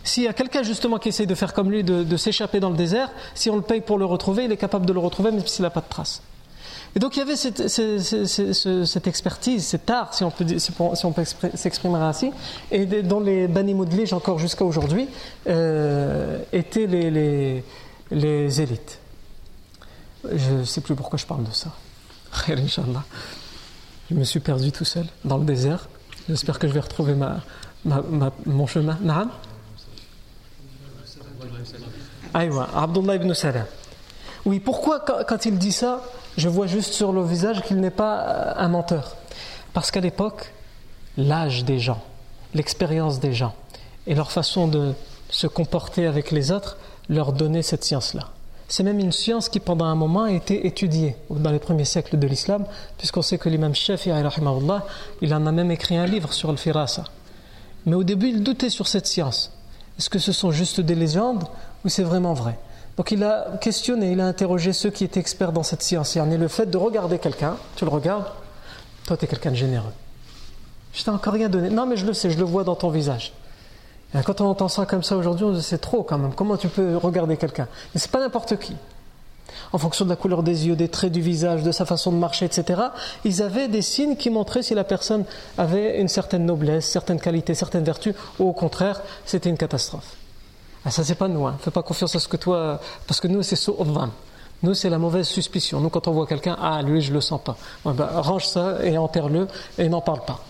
s'il 0.04 0.24
y 0.24 0.28
a 0.28 0.34
quelqu'un 0.34 0.64
justement 0.64 0.98
qui 0.98 1.10
essaie 1.10 1.28
de 1.28 1.36
faire 1.36 1.54
comme 1.54 1.70
lui, 1.70 1.84
de 1.84 2.18
s'échapper 2.18 2.60
dans 2.60 2.72
le 2.72 2.78
désert, 2.78 3.10
si 3.36 3.52
on 3.52 3.56
le 3.56 3.62
paye 3.62 3.82
pour 3.82 4.00
le 4.00 4.06
retrouver, 4.06 4.46
il 4.46 4.52
est 4.52 4.58
capable 4.58 4.88
de 4.88 4.94
le 4.94 5.00
retrouver 5.00 5.32
même 5.32 5.46
s'il 5.46 5.62
n'a 5.62 5.70
pas 5.70 5.82
de 5.82 5.90
traces. 5.90 6.24
Et 6.96 7.00
donc 7.00 7.18
il 7.18 7.20
y 7.20 7.22
avait 7.22 7.36
cette, 7.36 9.08
expertise, 9.08 9.66
cet 9.66 9.90
art, 9.90 10.14
si 10.14 10.24
on 10.24 10.32
peut, 10.32 10.46
s'exprimer 11.54 11.98
ainsi, 11.98 12.32
et 12.72 12.86
dont 12.86 13.20
les 13.20 13.50
Bani 13.50 13.74
Moudlige, 13.74 14.14
encore 14.14 14.40
jusqu'à 14.40 14.64
aujourd'hui, 14.64 15.10
euh, 15.48 16.40
étaient 16.54 16.88
les, 16.88 18.62
élites. 18.62 19.00
Je 20.24 20.54
ne 20.54 20.64
sais 20.64 20.80
plus 20.80 20.96
pourquoi 20.96 21.20
je 21.20 21.26
parle 21.26 21.44
de 21.44 21.52
ça. 21.52 21.70
Je 24.08 24.14
me 24.14 24.24
suis 24.24 24.40
perdu 24.40 24.72
tout 24.72 24.86
seul 24.86 25.08
dans 25.26 25.40
le 25.40 25.46
désert. 25.46 25.90
J'espère 26.30 26.60
que 26.60 26.68
je 26.68 26.74
vais 26.74 26.80
retrouver 26.80 27.16
mon 28.46 28.68
chemin. 28.68 29.00
Naam? 29.02 29.32
Aïwa, 32.36 32.70
Abdullah 32.76 33.16
ibn 33.16 33.34
Salam. 33.34 33.66
Oui, 34.46 34.60
pourquoi 34.60 35.00
quand 35.00 35.46
il 35.46 35.58
dit 35.58 35.72
ça, 35.72 36.04
je 36.38 36.50
vois 36.50 36.68
juste 36.68 36.94
sur 36.94 37.12
le 37.12 37.24
visage 37.24 37.62
qu'il 37.62 37.78
n'est 37.78 37.90
pas 37.90 38.20
euh, 38.20 38.54
un 38.58 38.68
menteur. 38.68 39.16
Parce 39.74 39.92
qu'à 39.92 40.02
l'époque, 40.02 40.54
l'âge 41.18 41.66
des 41.66 41.80
gens, 41.80 42.02
l'expérience 42.54 43.20
des 43.20 43.34
gens 43.34 43.54
et 44.08 44.16
leur 44.16 44.32
façon 44.32 44.68
de 44.68 44.94
se 45.30 45.48
comporter 45.48 46.06
avec 46.06 46.32
les 46.32 46.52
autres 46.52 46.78
leur 47.10 47.34
donnait 47.34 47.62
cette 47.62 47.84
science-là. 47.84 48.30
C'est 48.68 48.84
même 48.84 49.00
une 49.00 49.12
science 49.12 49.48
qui 49.48 49.60
pendant 49.60 49.86
un 49.86 49.96
moment 49.96 50.24
a 50.24 50.32
été 50.32 50.66
étudiée 50.66 51.16
dans 51.30 51.52
les 51.52 51.60
premiers 51.60 51.86
siècles 51.86 52.18
de 52.18 52.28
l'islam, 52.28 52.66
puisqu'on 52.98 53.22
sait 53.22 53.38
que 53.38 53.48
l'imam 53.48 53.76
Shafi'i, 53.76 54.12
il 55.22 55.34
en 55.34 55.46
a 55.46 55.52
même 55.52 55.72
écrit 55.72 55.98
un 55.98 56.08
livre 56.08 56.34
sur 56.34 56.52
le 56.52 56.58
firasa. 56.58 57.04
Mais 57.86 57.96
au 57.96 58.04
début, 58.04 58.30
il 58.30 58.42
doutait 58.42 58.72
sur 58.72 58.88
cette 58.88 59.06
science. 59.06 59.52
Est-ce 60.00 60.10
que 60.10 60.20
ce 60.20 60.32
sont 60.32 60.52
juste 60.52 60.82
des 60.82 60.96
légendes 60.96 61.44
ou 61.84 61.90
c'est 61.90 62.04
vraiment 62.04 62.34
vrai? 62.34 62.58
Donc 62.98 63.12
il 63.12 63.24
a 63.24 63.58
questionné, 63.60 64.12
il 64.12 64.22
a 64.22 64.26
interrogé 64.26 64.72
ceux 64.72 64.90
qui 64.90 65.04
étaient 65.04 65.20
experts 65.20 65.52
dans 65.52 65.64
cette 65.64 65.84
science. 65.84 66.16
Et 66.16 66.38
le 66.38 66.48
fait 66.48 66.66
de 66.66 66.78
regarder 66.78 67.20
quelqu'un, 67.20 67.58
tu 67.76 67.86
le 67.86 67.92
regardes, 67.92 68.26
toi 69.06 69.18
tu 69.18 69.26
es 69.26 69.28
quelqu'un 69.28 69.52
de 69.52 69.56
généreux. 69.56 69.94
Je 70.94 71.04
t'ai 71.04 71.10
encore 71.10 71.34
rien 71.34 71.50
donné. 71.50 71.70
Non 71.70 71.86
mais 71.86 71.98
je 71.98 72.06
le 72.06 72.14
sais, 72.14 72.30
je 72.30 72.38
le 72.38 72.46
vois 72.46 72.64
dans 72.64 72.76
ton 72.76 72.90
visage. 72.90 73.34
Et 74.14 74.24
quand 74.24 74.40
on 74.40 74.46
entend 74.46 74.70
ça 74.70 74.86
comme 74.86 75.04
ça 75.04 75.18
aujourd'hui, 75.18 75.46
on 75.46 75.52
dit 75.52 75.64
c'est 75.64 75.80
trop 75.80 76.04
quand 76.04 76.18
même. 76.18 76.34
Comment 76.34 76.56
tu 76.56 76.70
peux 76.70 76.96
regarder 76.96 77.36
quelqu'un? 77.36 77.68
Mais 77.94 78.00
c'est 78.00 78.12
pas 78.12 78.20
n'importe 78.20 78.58
qui 78.58 78.76
en 79.74 79.78
fonction 79.78 80.06
de 80.06 80.10
la 80.10 80.16
couleur 80.16 80.44
des 80.44 80.68
yeux, 80.68 80.76
des 80.76 80.88
traits 80.88 81.12
du 81.12 81.22
visage, 81.22 81.64
de 81.64 81.72
sa 81.72 81.86
façon 81.86 82.12
de 82.12 82.18
marcher, 82.18 82.46
etc., 82.46 82.82
ils 83.24 83.42
avaient 83.42 83.68
des 83.68 83.82
signes 83.82 84.16
qui 84.16 84.30
montraient 84.30 84.64
si 84.64 84.74
la 84.74 84.84
personne 84.84 85.26
avait 85.58 86.00
une 86.00 86.08
certaine 86.08 86.46
noblesse, 86.46 86.88
certaines 86.88 87.20
qualités, 87.20 87.54
certaines 87.54 87.84
vertus, 87.84 88.16
ou 88.40 88.50
au 88.50 88.54
contraire, 88.54 89.02
c'était 89.26 89.50
une 89.50 89.58
catastrophe. 89.58 90.16
Ah, 90.86 90.92
ça, 90.92 91.04
c'est 91.04 91.16
pas 91.16 91.28
nous. 91.28 91.46
Hein. 91.48 91.58
Fais 91.60 91.72
pas 91.72 91.82
confiance 91.82 92.16
à 92.16 92.20
ce 92.20 92.28
que 92.28 92.38
toi. 92.38 92.80
Parce 93.08 93.20
que 93.20 93.28
nous, 93.28 93.42
c'est 93.42 93.56
su'udhan. 93.56 94.10
Nous, 94.64 94.74
c'est 94.74 94.90
la 94.90 95.00
mauvaise 95.00 95.28
suspicion. 95.28 95.80
Nous, 95.80 95.90
quand 95.90 96.08
on 96.08 96.12
voit 96.12 96.28
quelqu'un, 96.28 96.56
ah, 96.62 96.82
lui, 96.82 97.02
je 97.02 97.12
le 97.12 97.22
sens 97.22 97.42
pas. 97.44 97.58
Ben, 97.84 98.06
range 98.06 98.48
ça 98.48 98.78
et 98.84 98.98
enterre-le 98.98 99.48
et 99.78 99.90
n'en 99.90 100.02
parle 100.02 100.24
pas. 100.26 100.44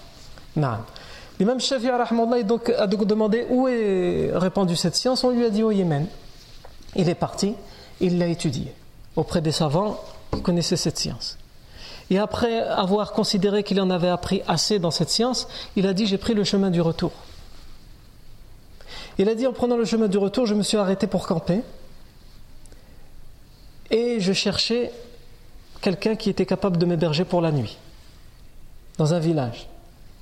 Non. 0.55 0.77
L'imam 1.39 1.59
Shafi'i 1.59 1.89
donc, 2.45 2.69
a 2.69 2.87
demandé 2.87 3.45
où 3.49 3.67
est 3.67 4.31
répandue 4.33 4.75
cette 4.75 4.95
science. 4.95 5.23
On 5.23 5.31
lui 5.31 5.45
a 5.45 5.49
dit 5.49 5.63
au 5.63 5.71
Yémen. 5.71 6.07
Il 6.95 7.09
est 7.09 7.15
parti, 7.15 7.55
il 7.99 8.19
l'a 8.19 8.27
étudié 8.27 8.73
auprès 9.15 9.41
des 9.41 9.51
savants 9.51 9.99
qui 10.33 10.41
connaissaient 10.41 10.77
cette 10.77 10.97
science. 10.97 11.37
Et 12.09 12.19
après 12.19 12.61
avoir 12.61 13.11
considéré 13.13 13.63
qu'il 13.63 13.81
en 13.81 13.89
avait 13.89 14.09
appris 14.09 14.43
assez 14.47 14.79
dans 14.79 14.91
cette 14.91 15.09
science, 15.09 15.47
il 15.75 15.87
a 15.87 15.93
dit 15.93 16.05
J'ai 16.05 16.17
pris 16.17 16.33
le 16.33 16.43
chemin 16.43 16.69
du 16.69 16.79
retour. 16.79 17.11
Il 19.17 19.29
a 19.29 19.35
dit 19.35 19.47
En 19.47 19.53
prenant 19.53 19.77
le 19.77 19.85
chemin 19.85 20.07
du 20.07 20.17
retour, 20.17 20.45
je 20.45 20.53
me 20.53 20.63
suis 20.63 20.77
arrêté 20.77 21.07
pour 21.07 21.27
camper 21.27 21.61
et 23.91 24.19
je 24.19 24.33
cherchais 24.33 24.91
quelqu'un 25.81 26.15
qui 26.15 26.29
était 26.29 26.45
capable 26.45 26.77
de 26.77 26.85
m'héberger 26.85 27.25
pour 27.25 27.41
la 27.41 27.51
nuit 27.51 27.77
dans 28.97 29.13
un 29.13 29.19
village. 29.19 29.67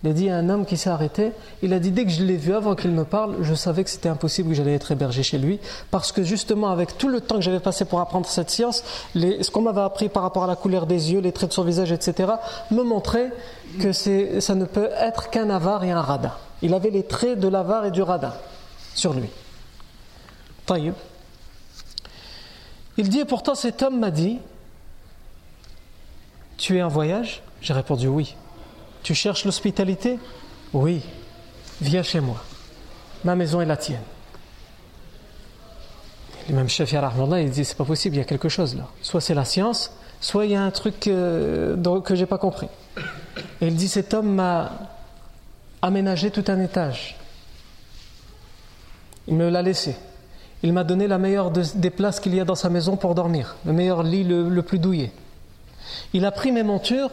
Il 0.03 0.10
a 0.10 0.13
dit 0.13 0.29
à 0.29 0.36
un 0.36 0.49
homme 0.49 0.65
qui 0.65 0.75
s'est 0.75 0.89
arrêté, 0.89 1.32
il 1.62 1.71
a 1.71 1.79
dit 1.79 1.91
dès 1.91 2.03
que 2.03 2.12
je 2.12 2.23
l'ai 2.23 2.36
vu 2.36 2.53
avant 2.53 2.75
qu'il 2.75 2.91
me 2.91 3.06
parle, 3.06 3.38
je 3.41 3.53
savais 3.53 3.86
que 3.86 3.89
c'était 3.89 4.10
impossible 4.10 4.49
que 4.49 4.56
j'allais 4.56 4.73
être 4.73 4.91
hébergé 4.91 5.23
chez 5.23 5.38
lui, 5.38 5.62
parce 5.91 6.12
que 6.12 6.23
justement 6.23 6.71
avec 6.71 6.97
tout 6.97 7.08
le 7.08 7.21
temps 7.21 7.36
que 7.36 7.41
j'avais 7.41 7.62
passé 7.62 7.86
pour 7.86 8.01
apprendre 8.01 8.25
cette 8.25 8.49
science, 8.49 8.84
ce 9.15 9.49
qu'on 9.49 9.62
m'avait 9.62 9.79
appris 9.79 10.10
par 10.10 10.23
rapport 10.23 10.43
à 10.43 10.47
la 10.47 10.58
couleur 10.58 10.88
des 10.88 11.13
yeux, 11.13 11.21
les 11.21 11.32
traits 11.32 11.51
de 11.51 11.53
son 11.53 11.63
visage, 11.63 11.93
etc., 11.93 12.34
me 12.71 12.84
montrait 12.84 13.32
que 13.79 13.93
ça 13.93 14.56
ne 14.56 14.65
peut 14.65 14.89
être 14.97 15.29
qu'un 15.29 15.49
avare 15.49 15.86
et 15.86 15.91
un 15.91 16.01
radin. 16.01 16.34
Il 16.62 16.73
avait 16.73 16.89
les 16.89 17.03
traits 17.03 17.39
de 17.39 17.47
l'avare 17.47 17.86
et 17.86 17.91
du 17.91 18.01
radin 18.01 18.34
sur 18.95 19.13
lui. 19.13 19.29
Taïb. 20.65 20.93
Il 22.97 23.10
dit, 23.10 23.19
et 23.19 23.25
pourtant 23.25 23.56
cet 23.56 23.82
homme 23.82 23.99
m'a 23.99 24.12
dit, 24.12 24.39
tu 26.58 26.77
es 26.77 26.84
en 26.84 26.88
voyage? 26.88 27.41
J'ai 27.62 27.73
répondu 27.73 28.08
oui. 28.08 28.36
Tu 29.01 29.15
cherches 29.15 29.45
l'hospitalité? 29.45 30.19
Oui, 30.73 31.01
viens 31.82 32.03
chez 32.03 32.19
moi. 32.19 32.43
Ma 33.23 33.36
maison 33.36 33.62
est 33.62 33.65
la 33.65 33.77
tienne. 33.77 34.01
Le 36.49 36.56
même 36.56 36.69
chef 36.69 36.91
Yarahmallah, 36.91 37.41
il 37.41 37.49
dit 37.49 37.63
c'est 37.63 37.77
pas 37.77 37.86
possible, 37.86 38.15
il 38.15 38.19
y 38.19 38.21
a 38.21 38.25
quelque 38.25 38.49
chose 38.49 38.75
là. 38.75 38.88
Soit 39.01 39.21
c'est 39.21 39.34
la 39.34 39.45
science, 39.45 39.91
soit 40.19 40.45
il 40.45 40.51
y 40.51 40.56
a 40.56 40.62
un 40.62 40.71
truc 40.71 40.99
que, 40.99 41.77
que 42.03 42.15
j'ai 42.15 42.25
pas 42.25 42.38
compris. 42.38 42.67
Et 43.62 43.67
il 43.67 43.75
dit 43.75 43.88
cet 43.88 44.13
homme 44.13 44.36
m'a 44.36 44.71
aménagé 45.82 46.32
tout 46.32 46.43
un 46.47 46.60
étage. 46.60 47.17
Il 49.27 49.36
me 49.36 49.49
l'a 49.49 49.62
laissé. 49.62 49.95
Il 50.63 50.73
m'a 50.73 50.83
donné 50.83 51.07
la 51.07 51.17
meilleure 51.17 51.51
des 51.51 51.89
places 51.89 52.19
qu'il 52.19 52.33
y 52.36 52.39
a 52.39 52.45
dans 52.45 52.55
sa 52.55 52.69
maison 52.69 52.95
pour 52.95 53.15
dormir, 53.15 53.55
le 53.65 53.73
meilleur 53.73 54.03
lit 54.03 54.23
le 54.23 54.62
plus 54.62 54.79
douillet. 54.79 55.12
Il 56.13 56.25
a 56.25 56.31
pris 56.31 56.51
mes 56.51 56.63
montures 56.63 57.09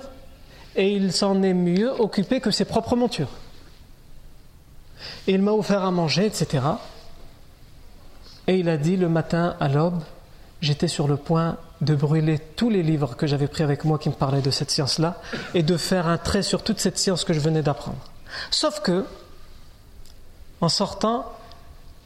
et 0.76 0.92
il 0.92 1.12
s'en 1.12 1.42
est 1.42 1.54
mieux 1.54 1.90
occupé 2.00 2.40
que 2.40 2.50
ses 2.50 2.64
propres 2.64 2.96
montures. 2.96 3.30
Il 5.26 5.42
m'a 5.42 5.52
offert 5.52 5.84
à 5.84 5.90
manger, 5.90 6.26
etc. 6.26 6.64
Et 8.46 8.56
il 8.56 8.68
a 8.68 8.76
dit 8.76 8.96
le 8.96 9.08
matin 9.08 9.56
à 9.60 9.68
l'aube, 9.68 10.00
j'étais 10.60 10.88
sur 10.88 11.08
le 11.08 11.16
point 11.16 11.56
de 11.80 11.94
brûler 11.94 12.38
tous 12.38 12.68
les 12.68 12.82
livres 12.82 13.16
que 13.16 13.26
j'avais 13.26 13.48
pris 13.48 13.62
avec 13.62 13.84
moi 13.84 13.98
qui 13.98 14.08
me 14.10 14.14
parlaient 14.14 14.42
de 14.42 14.50
cette 14.50 14.70
science-là 14.70 15.16
et 15.54 15.62
de 15.62 15.76
faire 15.76 16.06
un 16.06 16.18
trait 16.18 16.42
sur 16.42 16.62
toute 16.62 16.78
cette 16.78 16.98
science 16.98 17.24
que 17.24 17.32
je 17.32 17.40
venais 17.40 17.62
d'apprendre. 17.62 17.98
Sauf 18.50 18.80
que, 18.80 19.06
en 20.60 20.68
sortant, 20.68 21.32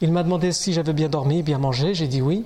il 0.00 0.12
m'a 0.12 0.22
demandé 0.22 0.52
si 0.52 0.72
j'avais 0.72 0.92
bien 0.92 1.08
dormi, 1.08 1.42
bien 1.42 1.58
mangé, 1.58 1.94
j'ai 1.94 2.08
dit 2.08 2.22
oui, 2.22 2.44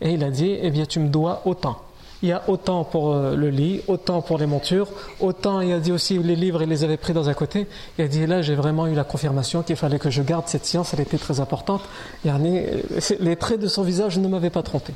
et 0.00 0.12
il 0.12 0.24
a 0.24 0.30
dit, 0.30 0.56
eh 0.60 0.70
bien 0.70 0.86
tu 0.86 1.00
me 1.00 1.08
dois 1.08 1.42
autant 1.44 1.78
il 2.22 2.30
y 2.30 2.32
a 2.32 2.42
autant 2.48 2.84
pour 2.84 3.12
euh, 3.12 3.36
le 3.36 3.50
lit, 3.50 3.82
autant 3.88 4.22
pour 4.22 4.38
les 4.38 4.46
montures, 4.46 4.88
autant 5.20 5.60
il 5.60 5.72
a 5.72 5.80
dit 5.80 5.92
aussi 5.92 6.18
les 6.18 6.36
livres, 6.36 6.62
il 6.62 6.68
les 6.68 6.82
avait 6.84 6.96
pris 6.96 7.12
dans 7.12 7.28
un 7.28 7.34
côté. 7.34 7.66
Il 7.98 8.04
a 8.04 8.08
dit 8.08 8.26
là, 8.26 8.42
j'ai 8.42 8.54
vraiment 8.54 8.86
eu 8.86 8.94
la 8.94 9.04
confirmation 9.04 9.62
qu'il 9.62 9.76
fallait 9.76 9.98
que 9.98 10.10
je 10.10 10.22
garde 10.22 10.48
cette 10.48 10.64
science, 10.64 10.94
elle 10.94 11.00
était 11.00 11.18
très 11.18 11.40
importante. 11.40 11.82
Les 12.24 13.36
traits 13.36 13.60
de 13.60 13.68
son 13.68 13.82
visage 13.82 14.18
ne 14.18 14.28
m'avaient 14.28 14.50
pas 14.50 14.62
trompé. 14.62 14.94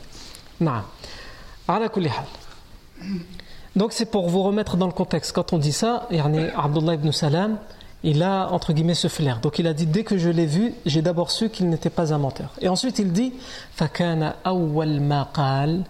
Donc 3.76 3.92
c'est 3.92 4.10
pour 4.10 4.28
vous 4.28 4.42
remettre 4.42 4.76
dans 4.76 4.86
le 4.86 4.92
contexte. 4.92 5.32
Quand 5.32 5.52
on 5.52 5.58
dit 5.58 5.72
ça, 5.72 6.08
Abdullah 6.56 6.94
ibn 6.94 7.12
Salam, 7.12 7.58
il 8.03 8.21
a 8.21 8.49
entre 8.51 8.71
guillemets 8.73 8.93
ce 8.93 9.07
flair. 9.07 9.39
Donc 9.39 9.59
il 9.59 9.67
a 9.67 9.73
dit 9.73 9.87
dès 9.87 10.03
que 10.03 10.17
je 10.17 10.29
l'ai 10.29 10.45
vu, 10.45 10.73
j'ai 10.85 11.01
d'abord 11.01 11.31
su 11.31 11.49
qu'il 11.49 11.69
n'était 11.69 11.89
pas 11.89 12.13
un 12.13 12.17
menteur. 12.17 12.51
Et 12.61 12.69
ensuite 12.69 12.99
il 12.99 13.11
dit 13.11 13.33
فَكَانَ 13.75 14.33
أَوَّلْ 14.45 15.01
مَا 15.01 15.23
قَالَ 15.23 15.83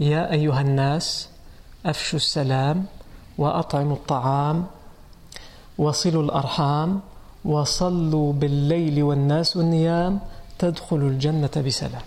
يا 0.00 0.32
أيها 0.32 0.60
الناس 0.60 1.28
أفشوا 1.86 2.18
السلام 2.18 2.84
وأطعموا 3.38 3.96
الطعام 3.96 4.66
وصلوا 5.78 6.22
الأرحام 6.22 7.00
وصلوا 7.44 8.32
بالليل 8.32 9.02
والناس 9.02 9.56
والنيام 9.56 10.20
تدخلوا 10.58 11.08
الجنة 11.08 11.50
بسلام 11.56 12.02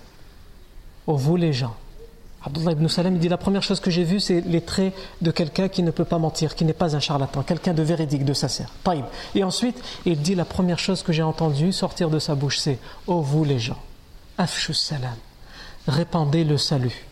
Ô 1.07 1.15
vous 1.15 1.37
les 1.37 1.53
gens 1.53 1.75
Abdullah 2.46 2.72
ibn 2.72 2.86
Salam 2.88 3.18
dit 3.18 3.28
la 3.28 3.38
première 3.38 3.62
chose 3.62 3.80
que 3.80 3.90
j'ai 3.90 4.04
vue 4.04 4.20
c'est 4.20 4.42
les 4.42 4.60
traits 4.60 4.94
de 5.22 5.30
quelqu'un 5.30 5.68
qui 5.68 5.82
ne 5.82 5.90
peut 5.90 6.04
pas 6.04 6.18
mentir, 6.18 6.54
qui 6.54 6.64
n'est 6.64 6.74
pas 6.74 6.94
un 6.94 7.00
charlatan, 7.00 7.42
quelqu'un 7.42 7.72
de 7.72 7.82
véridique, 7.82 8.24
de 8.24 8.34
sincère. 8.34 8.68
Taïb. 8.82 9.04
Et 9.34 9.42
ensuite, 9.42 9.82
il 10.04 10.20
dit 10.20 10.34
la 10.34 10.44
première 10.44 10.78
chose 10.78 11.02
que 11.02 11.12
j'ai 11.12 11.22
entendue 11.22 11.72
sortir 11.72 12.10
de 12.10 12.18
sa 12.18 12.34
bouche 12.34 12.58
c'est 12.58 12.78
Ô 13.06 13.20
vous 13.20 13.44
les 13.44 13.58
gens, 13.58 13.78
afshu 14.36 14.74
salam, 14.74 15.16
répandez 15.88 16.44
le 16.44 16.58
salut. 16.58 17.06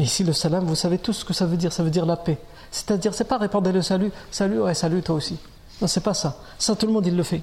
Mais 0.00 0.06
ici, 0.06 0.24
le 0.24 0.32
salam, 0.32 0.64
vous 0.64 0.74
savez 0.74 0.96
tout 0.96 1.12
ce 1.12 1.26
que 1.26 1.34
ça 1.34 1.44
veut 1.44 1.58
dire. 1.58 1.74
Ça 1.74 1.82
veut 1.82 1.90
dire 1.90 2.06
la 2.06 2.16
paix. 2.16 2.38
C'est-à-dire, 2.70 3.12
c'est 3.12 3.24
pas 3.24 3.36
répandre 3.36 3.70
le 3.70 3.82
salut. 3.82 4.10
Salut, 4.30 4.62
ouais, 4.62 4.72
salut 4.72 5.02
toi 5.02 5.16
aussi. 5.16 5.38
Non, 5.82 5.86
c'est 5.86 6.00
pas 6.00 6.14
ça. 6.14 6.38
Ça, 6.58 6.74
tout 6.74 6.86
le 6.86 6.92
monde, 6.94 7.06
il 7.06 7.14
le 7.14 7.22
fait. 7.22 7.42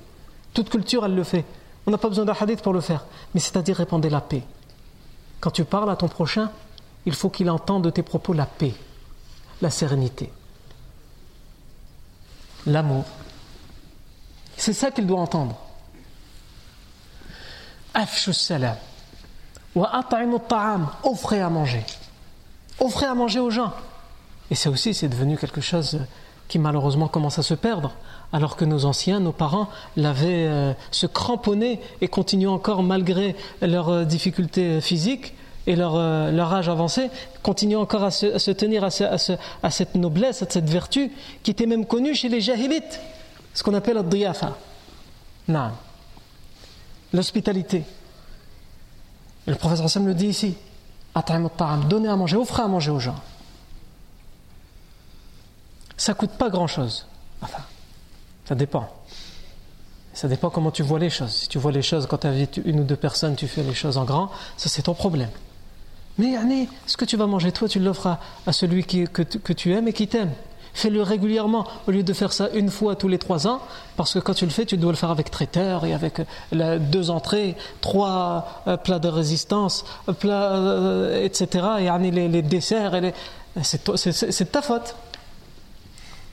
Toute 0.55 0.71
culture, 0.71 1.05
elle 1.05 1.13
le 1.13 1.23
fait. 1.23 1.45
On 1.85 1.91
n'a 1.91 1.99
pas 1.99 2.09
besoin 2.09 2.25
d'un 2.25 2.33
hadith 2.33 2.63
pour 2.63 2.73
le 2.73 2.81
faire. 2.81 3.05
Mais 3.35 3.39
c'est-à-dire 3.39 3.75
répandre 3.75 4.09
la 4.09 4.21
paix. 4.21 4.41
Quand 5.39 5.51
tu 5.51 5.65
parles 5.65 5.91
à 5.91 5.95
ton 5.95 6.07
prochain, 6.07 6.49
il 7.07 7.13
faut 7.13 7.29
qu'il 7.29 7.49
entende 7.49 7.83
de 7.85 7.89
tes 7.89 8.03
propos 8.03 8.33
la 8.33 8.45
paix, 8.45 8.75
la 9.61 9.71
sérénité, 9.71 10.31
l'amour. 12.67 13.05
C'est 14.55 14.73
ça 14.73 14.91
qu'il 14.91 15.07
doit 15.07 15.19
entendre. 15.19 15.55
Afshu 17.93 18.33
salam. 18.33 18.77
Wa 19.73 20.03
ta'am. 20.47 20.89
Offrez 21.03 21.41
à 21.41 21.49
manger 21.49 21.83
offrez 22.79 23.05
à 23.05 23.13
manger 23.13 23.39
aux 23.39 23.49
gens. 23.49 23.73
Et 24.51 24.55
ça 24.55 24.69
aussi, 24.69 24.93
c'est 24.93 25.09
devenu 25.09 25.37
quelque 25.37 25.61
chose 25.61 25.99
qui 26.47 26.59
malheureusement 26.59 27.07
commence 27.07 27.39
à 27.39 27.43
se 27.43 27.53
perdre, 27.53 27.91
alors 28.31 28.55
que 28.55 28.63
nos 28.63 28.85
anciens, 28.85 29.19
nos 29.19 29.33
parents, 29.33 29.69
l'avaient 29.97 30.47
euh, 30.47 30.73
se 30.91 31.05
cramponné 31.05 31.81
et 31.99 32.07
continuent 32.07 32.47
encore, 32.47 32.83
malgré 32.83 33.35
leurs 33.61 33.89
euh, 33.89 34.05
difficultés 34.05 34.79
physiques 34.79 35.33
et 35.67 35.75
leur, 35.75 35.95
euh, 35.95 36.31
leur, 36.31 36.51
âge 36.53 36.69
avancé, 36.69 37.11
continuent 37.43 37.77
encore 37.77 38.03
à 38.03 38.11
se, 38.11 38.51
tenir 38.51 38.83
à, 38.83 38.89
cette 38.89 39.95
noblesse, 39.95 40.41
à 40.41 40.47
cette 40.49 40.69
vertu, 40.69 41.11
qui 41.43 41.51
était 41.51 41.67
même 41.67 41.85
connue 41.85 42.15
chez 42.15 42.29
les 42.29 42.41
jahilites, 42.41 42.99
ce 43.53 43.61
qu'on 43.61 43.73
appelle 43.73 43.97
le 43.97 44.03
diyafa. 44.03 44.57
L'hospitalité. 47.13 47.83
Le 49.45 49.55
professeur 49.55 49.89
Sam 49.89 50.07
le 50.07 50.13
dit 50.13 50.27
ici 50.27 50.55
donner 51.89 52.09
à 52.09 52.15
manger, 52.15 52.37
offrir 52.37 52.65
à 52.65 52.67
manger 52.67 52.91
aux 52.91 52.99
gens. 52.99 53.15
Ça 55.95 56.13
coûte 56.13 56.31
pas 56.31 56.49
grand 56.49 56.67
chose. 56.67 57.07
Enfin, 57.41 57.63
ça 58.45 58.55
dépend. 58.55 58.87
Ça 60.13 60.27
dépend 60.27 60.49
comment 60.49 60.71
tu 60.71 60.83
vois 60.83 60.99
les 60.99 61.09
choses. 61.09 61.31
Si 61.31 61.47
tu 61.47 61.57
vois 61.57 61.71
les 61.71 61.81
choses 61.81 62.07
quand 62.07 62.19
tu 62.19 62.27
invites 62.27 62.61
une 62.65 62.81
ou 62.81 62.83
deux 62.83 62.95
personnes, 62.95 63.35
tu 63.35 63.47
fais 63.47 63.63
les 63.63 63.73
choses 63.73 63.97
en 63.97 64.03
grand, 64.03 64.31
ça 64.57 64.69
c'est 64.69 64.83
ton 64.83 64.93
problème. 64.93 65.29
Mais 66.17 66.35
ce 66.85 66.97
que 66.97 67.05
tu 67.05 67.17
vas 67.17 67.27
manger 67.27 67.51
toi, 67.51 67.67
tu 67.67 67.79
l'offres 67.79 68.17
à, 68.45 68.53
celui 68.53 68.83
que, 68.83 69.53
tu 69.53 69.73
aimes 69.73 69.87
et 69.87 69.93
qui 69.93 70.07
t'aime. 70.07 70.31
Fais-le 70.73 71.01
régulièrement 71.01 71.65
au 71.87 71.91
lieu 71.91 72.03
de 72.03 72.13
faire 72.13 72.31
ça 72.31 72.49
une 72.53 72.69
fois 72.69 72.95
tous 72.95 73.07
les 73.07 73.17
trois 73.17 73.47
ans, 73.47 73.61
parce 73.95 74.13
que 74.13 74.19
quand 74.19 74.35
tu 74.35 74.45
le 74.45 74.51
fais, 74.51 74.65
tu 74.65 74.77
dois 74.77 74.91
le 74.91 74.97
faire 74.97 75.09
avec 75.09 75.31
traiteur 75.31 75.85
et 75.85 75.93
avec 75.93 76.21
euh, 76.53 76.77
deux 76.77 77.09
entrées, 77.09 77.55
trois 77.81 78.61
euh, 78.67 78.77
plats 78.77 78.99
de 78.99 79.07
résistance, 79.07 79.85
plats, 80.19 81.09
etc. 81.23 81.65
Et 81.79 82.11
les, 82.11 82.27
les 82.27 82.41
desserts. 82.43 82.93
Et 82.93 83.13
c'est 83.63 84.51
ta 84.51 84.61
faute. 84.61 84.95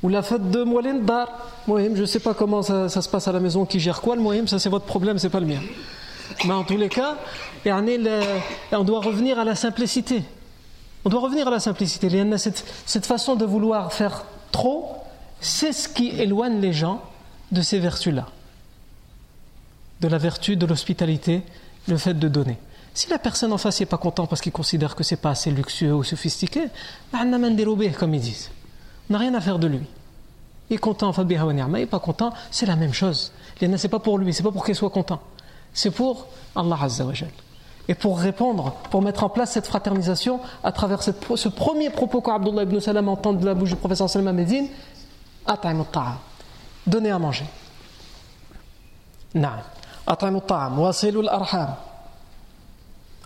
Ou 0.04 0.10
la 0.10 0.22
faute 0.22 0.50
de 0.50 0.62
Moulin 0.62 0.96
Dar. 0.96 1.28
je 1.66 1.72
ne 1.72 2.04
sais 2.04 2.20
pas 2.20 2.34
comment 2.34 2.62
ça, 2.62 2.88
se 2.90 3.08
passe 3.08 3.26
à 3.26 3.32
la 3.32 3.40
maison, 3.40 3.64
qui 3.64 3.80
gère 3.80 4.02
quoi, 4.02 4.14
le 4.16 4.20
Mohim, 4.20 4.46
ça 4.46 4.58
c'est 4.58 4.68
votre 4.68 4.84
problème, 4.84 5.18
c'est 5.18 5.30
pas 5.30 5.40
le 5.40 5.46
mien. 5.46 5.60
Mais 6.44 6.54
en 6.54 6.64
tous 6.64 6.76
les 6.76 6.88
cas, 6.88 7.16
on 7.66 8.84
doit 8.84 9.00
revenir 9.00 9.38
à 9.38 9.44
la 9.44 9.54
simplicité. 9.54 10.22
On 11.04 11.10
doit 11.10 11.20
revenir 11.20 11.48
à 11.48 11.50
la 11.50 11.60
simplicité. 11.60 12.08
Cette, 12.86 13.06
façon 13.06 13.36
de 13.36 13.44
vouloir 13.44 13.92
faire 13.92 14.24
trop, 14.52 14.96
c'est 15.40 15.72
ce 15.72 15.88
qui 15.88 16.08
éloigne 16.08 16.60
les 16.60 16.72
gens 16.72 17.02
de 17.52 17.62
ces 17.62 17.78
vertus-là. 17.78 18.26
De 20.00 20.08
la 20.08 20.18
vertu 20.18 20.56
de 20.56 20.66
l'hospitalité, 20.66 21.42
le 21.88 21.96
fait 21.96 22.14
de 22.14 22.28
donner. 22.28 22.58
Si 22.94 23.08
la 23.10 23.18
personne 23.18 23.52
en 23.52 23.58
face 23.58 23.80
n'est 23.80 23.86
pas 23.86 23.98
content 23.98 24.26
parce 24.26 24.40
qu'il 24.40 24.52
considère 24.52 24.94
que 24.94 25.02
c'est 25.02 25.16
pas 25.16 25.30
assez 25.30 25.50
luxueux 25.50 25.94
ou 25.94 26.04
sophistiqué, 26.04 26.68
bah, 27.12 27.20
comme 27.98 28.14
ils 28.14 28.20
disent. 28.20 28.50
On 29.10 29.14
n'a 29.14 29.18
rien 29.18 29.34
à 29.34 29.40
faire 29.40 29.58
de 29.58 29.66
lui. 29.66 29.86
Il 30.70 30.74
est 30.74 30.78
content, 30.78 31.12
il 31.12 31.26
n'est 31.26 31.86
pas 31.86 31.98
content, 31.98 32.32
c'est 32.50 32.66
la 32.66 32.76
même 32.76 32.94
chose. 32.94 33.32
C'est 33.60 33.88
pas 33.88 33.98
pour 33.98 34.18
lui, 34.18 34.32
c'est 34.32 34.42
pas 34.42 34.52
pour 34.52 34.64
qu'il 34.64 34.74
soit 34.74 34.90
content. 34.90 35.20
C'est 35.74 35.90
pour 35.90 36.28
Allah 36.54 36.78
Azza 36.80 37.04
et 37.86 37.94
pour 37.94 38.18
répondre, 38.18 38.72
pour 38.90 39.02
mettre 39.02 39.24
en 39.24 39.28
place 39.28 39.52
cette 39.52 39.66
fraternisation 39.66 40.40
à 40.62 40.72
travers 40.72 41.02
ce 41.02 41.48
premier 41.48 41.90
propos 41.90 42.22
qu'Abdullah 42.22 42.62
ibn 42.62 42.80
Salam 42.80 43.08
entend 43.08 43.34
de 43.34 43.44
la 43.44 43.54
bouche 43.54 43.70
du 43.70 43.76
professeur 43.76 44.08
Salam 44.08 44.28
à 44.28 44.32
Médine 44.32 44.68
Donnez 46.86 47.10
à 47.10 47.18
manger. 47.18 47.44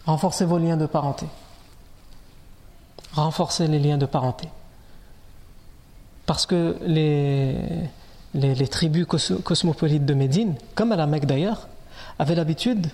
Renforcez 0.06 0.44
vos 0.44 0.58
liens 0.58 0.76
de 0.76 0.86
parenté. 0.86 1.26
Renforcez 3.12 3.68
les 3.68 3.78
liens 3.78 3.98
de 3.98 4.06
parenté. 4.06 4.48
Parce 6.26 6.46
que 6.46 6.76
les, 6.82 7.56
les, 8.34 8.54
les 8.54 8.68
tribus 8.68 9.06
cosmopolites 9.44 10.04
de 10.04 10.14
Médine, 10.14 10.56
comme 10.74 10.92
à 10.92 10.96
la 10.96 11.06
Mecque 11.06 11.26
d'ailleurs, 11.26 11.68
avaient 12.18 12.34
l'habitude 12.34 12.88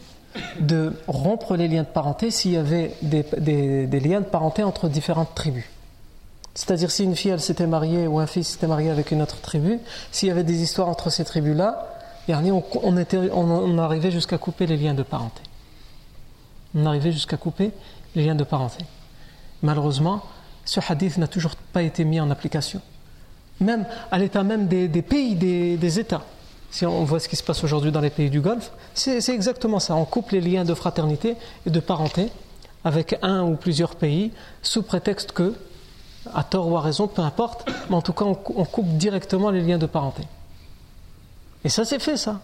de 0.60 0.92
rompre 1.06 1.56
les 1.56 1.68
liens 1.68 1.82
de 1.82 1.88
parenté 1.88 2.30
s'il 2.30 2.52
y 2.52 2.56
avait 2.56 2.94
des, 3.02 4.00
liens 4.00 4.20
de 4.20 4.26
parenté 4.26 4.62
entre 4.62 4.88
différentes 4.88 5.34
tribus. 5.34 5.64
C'est-à-dire 6.54 6.90
si 6.90 7.04
une 7.04 7.16
fille 7.16 7.38
s'était 7.40 7.66
mariée 7.66 8.06
ou 8.06 8.18
un 8.18 8.26
fils 8.26 8.48
s'était 8.48 8.66
marié 8.66 8.90
avec 8.90 9.10
une 9.10 9.22
autre 9.22 9.40
tribu, 9.40 9.78
s'il 10.12 10.28
y 10.28 10.32
avait 10.32 10.44
des 10.44 10.62
histoires 10.62 10.88
entre 10.88 11.10
ces 11.10 11.24
tribus-là, 11.24 11.88
on, 12.28 13.78
arrivait 13.78 14.10
jusqu'à 14.10 14.38
couper 14.38 14.66
les 14.66 14.76
liens 14.76 14.94
de 14.94 15.02
parenté. 15.02 15.42
On 16.74 16.86
arrivait 16.86 17.12
jusqu'à 17.12 17.36
couper 17.36 17.72
les 18.14 18.24
liens 18.24 18.34
de 18.34 18.44
parenté. 18.44 18.84
Malheureusement, 19.62 20.22
ce 20.64 20.80
hadith 20.86 21.18
n'a 21.18 21.26
toujours 21.26 21.56
pas 21.72 21.82
été 21.82 22.04
mis 22.04 22.20
en 22.20 22.30
application. 22.30 22.80
Même 23.60 23.84
à 24.10 24.18
l'état 24.18 24.42
même 24.42 24.66
des, 24.66 24.88
pays, 25.02 25.34
des 25.36 25.98
États 25.98 26.22
si 26.74 26.84
on 26.84 27.04
voit 27.04 27.20
ce 27.20 27.28
qui 27.28 27.36
se 27.36 27.42
passe 27.44 27.62
aujourd'hui 27.62 27.92
dans 27.92 28.00
les 28.00 28.10
pays 28.10 28.30
du 28.30 28.40
Golfe, 28.40 28.72
c'est 28.94 29.28
exactement 29.28 29.78
ça. 29.78 29.94
On 29.94 30.04
coupe 30.04 30.32
les 30.32 30.40
liens 30.40 30.64
de 30.64 30.74
fraternité 30.74 31.36
et 31.66 31.70
de 31.70 31.78
parenté 31.78 32.32
avec 32.82 33.16
un 33.22 33.44
ou 33.44 33.54
plusieurs 33.54 33.94
pays 33.94 34.32
sous 34.60 34.82
prétexte 34.82 35.30
que, 35.30 35.54
à 36.34 36.42
tort 36.42 36.66
ou 36.66 36.76
à 36.76 36.80
raison, 36.80 37.06
peu 37.06 37.22
importe, 37.22 37.70
mais 37.88 37.94
en 37.94 38.02
tout 38.02 38.12
cas 38.12 38.24
on, 38.24 38.34
coupe 38.34 38.88
directement 38.96 39.50
les 39.50 39.62
liens 39.62 39.78
de 39.78 39.86
parenté. 39.86 40.24
Et 41.62 41.68
ça 41.68 41.84
s'est 41.84 42.00
fait 42.00 42.16
ça, 42.16 42.40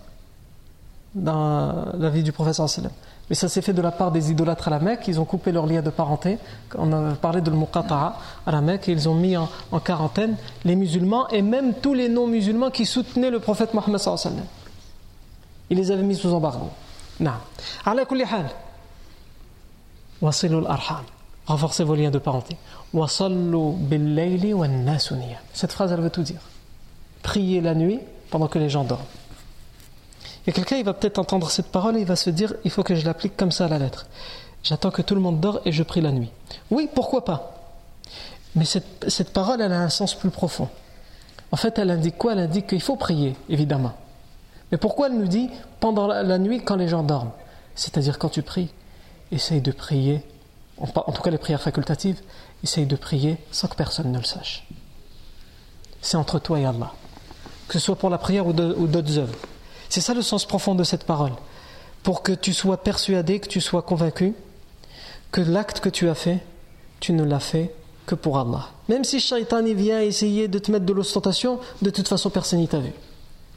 dans 1.17 1.87
la 1.99 2.09
vie 2.09 2.23
du 2.23 2.31
professeur 2.31 2.69
sallam. 2.69 2.93
Mais 3.31 3.37
ça 3.37 3.49
s'est 3.49 3.63
fait 3.63 3.73
de 3.73 3.81
la 3.81 3.93
part 3.93 4.11
des 4.11 4.33
idolâtres 4.33 4.67
à 4.67 4.71
la 4.73 4.81
Mecque. 4.81 5.07
Ils 5.07 5.21
ont 5.21 5.25
coupé 5.25 5.53
leurs 5.53 5.67
liens 5.67 5.83
de 5.83 5.91
parenté. 5.91 6.39
On 6.77 6.93
a 6.93 7.15
parlé 7.15 7.41
de 7.41 7.49
l'Muqata'a 7.49 8.19
à 8.45 8.51
la 8.51 8.61
Mecque 8.61 8.89
et 8.89 8.93
ils 8.93 9.09
ont 9.09 9.15
mis 9.15 9.37
en, 9.37 9.49
quarantaine 9.85 10.37
les 10.65 10.75
musulmans 10.75 11.29
et 11.29 11.41
même 11.41 11.75
tous 11.75 11.95
les 11.95 12.09
non-musulmans 12.09 12.71
qui 12.71 12.85
soutenaient 12.85 13.31
le 13.31 13.39
prophète 13.39 13.73
Mohammed 13.73 14.01
Ils 15.71 15.77
les 15.77 15.93
avaient 15.93 16.03
mis 16.03 16.17
sous 16.17 16.35
embargo. 16.35 16.71
Non. 17.21 17.35
Renforcez 21.47 21.85
vos 21.85 21.95
liens 21.95 22.11
de 22.11 22.19
parenté. 22.19 22.57
Cette 25.53 25.73
phrase, 25.73 25.93
elle 25.93 26.01
veut 26.01 26.11
tout 26.11 26.23
dire. 26.23 26.41
Priez 27.23 27.61
la 27.61 27.77
nuit 27.77 28.01
pendant 28.31 28.49
que 28.49 28.59
les 28.59 28.69
gens 28.69 28.83
dorment. 28.83 29.05
Et 30.51 30.53
quelqu'un, 30.53 30.79
il 30.79 30.85
va 30.85 30.95
peut-être 30.95 31.21
entendre 31.21 31.49
cette 31.49 31.69
parole 31.69 31.97
et 31.97 32.01
il 32.01 32.07
va 32.07 32.17
se 32.17 32.29
dire 32.29 32.55
il 32.65 32.73
faut 32.73 32.83
que 32.83 32.97
je 32.97 33.07
l'applique 33.07 33.37
comme 33.37 33.53
ça 33.53 33.67
à 33.67 33.69
la 33.69 33.79
lettre. 33.79 34.07
J'attends 34.65 34.91
que 34.91 35.01
tout 35.01 35.15
le 35.15 35.21
monde 35.21 35.39
dort 35.39 35.61
et 35.65 35.71
je 35.71 35.85
prie 35.85 36.01
la 36.01 36.11
nuit. 36.11 36.33
Oui, 36.73 36.89
pourquoi 36.93 37.25
pas? 37.25 37.55
Mais 38.57 38.65
cette, 38.65 39.31
parole, 39.33 39.61
elle 39.61 39.73
a 39.73 39.81
un 39.81 39.89
sens 39.89 40.13
plus 40.17 40.31
profond. 40.31 40.69
En 41.53 41.57
fait, 41.57 41.79
elle 41.79 41.89
indique 41.89 42.19
quoi? 42.19 42.33
Elle 42.33 42.41
indique 42.41 42.67
qu'il 42.67 42.81
faut 42.81 42.97
prier, 42.97 43.37
évidemment. 43.49 43.93
Mais 44.73 44.77
pourquoi 44.77 45.07
elle 45.07 45.19
nous 45.19 45.29
dit 45.29 45.51
pendant 45.79 46.09
la, 46.09 46.39
nuit 46.39 46.65
quand 46.65 46.75
les 46.75 46.89
gens 46.89 47.05
dorment? 47.05 47.31
C'est-à-dire 47.77 48.19
quand 48.19 48.31
tu 48.31 48.43
pries, 48.43 48.71
essaye 49.31 49.61
de 49.61 49.71
prier, 49.71 50.21
en, 50.79 50.89
tout 50.89 51.23
cas 51.23 51.31
les 51.31 51.39
prières 51.39 51.63
facultatives, 51.63 52.21
essaye 52.65 52.87
de 52.87 52.97
prier 52.97 53.37
sans 53.53 53.69
que 53.69 53.77
personne 53.77 54.11
ne 54.11 54.19
le 54.19 54.25
sache. 54.25 54.67
C'est 56.03 56.17
entre 56.17 56.41
toi 56.41 56.59
et 56.59 56.65
Allah. 56.65 56.93
Que 57.69 57.75
ce 57.75 57.79
soit 57.79 57.95
pour 57.95 58.11
la 58.11 58.19
prière 58.19 58.49
ou 58.49 58.53
d'autres 58.53 59.17
œuvres. 59.17 59.37
C'est 59.91 60.01
ça 60.01 60.15
le 60.15 60.23
sens 60.23 60.47
profond 60.47 60.75
de 60.75 60.85
cette 60.85 61.05
parole. 61.05 61.33
Pour 62.03 62.23
que 62.23 62.33
tu 62.33 62.55
sois 62.55 62.79
persuadé, 62.79 63.41
que 63.41 63.49
tu 63.49 63.61
sois 63.61 63.83
convaincu 63.83 64.35
que 65.33 65.41
l'acte 65.41 65.81
que 65.81 65.89
tu 65.89 66.09
as 66.09 66.15
fait, 66.15 66.41
tu 66.99 67.13
ne 67.13 67.25
l'as 67.25 67.41
fait 67.41 67.73
que 68.07 68.15
pour 68.15 68.39
Allah. 68.39 68.69
Même 68.89 69.05
si 69.05 69.21
Shaitan 69.21 69.65
y 69.65 69.75
vient 69.75 70.01
essayer 70.01 70.49
de 70.49 70.59
te 70.59 70.73
mettre 70.73 70.87
de 70.87 70.93
l'ostentation, 70.93 71.61
de 71.83 71.91
toute 71.91 72.09
façon 72.09 72.31
personne 72.31 72.59
n'y 72.59 72.69
t'a 72.69 72.81
vu. 72.81 72.93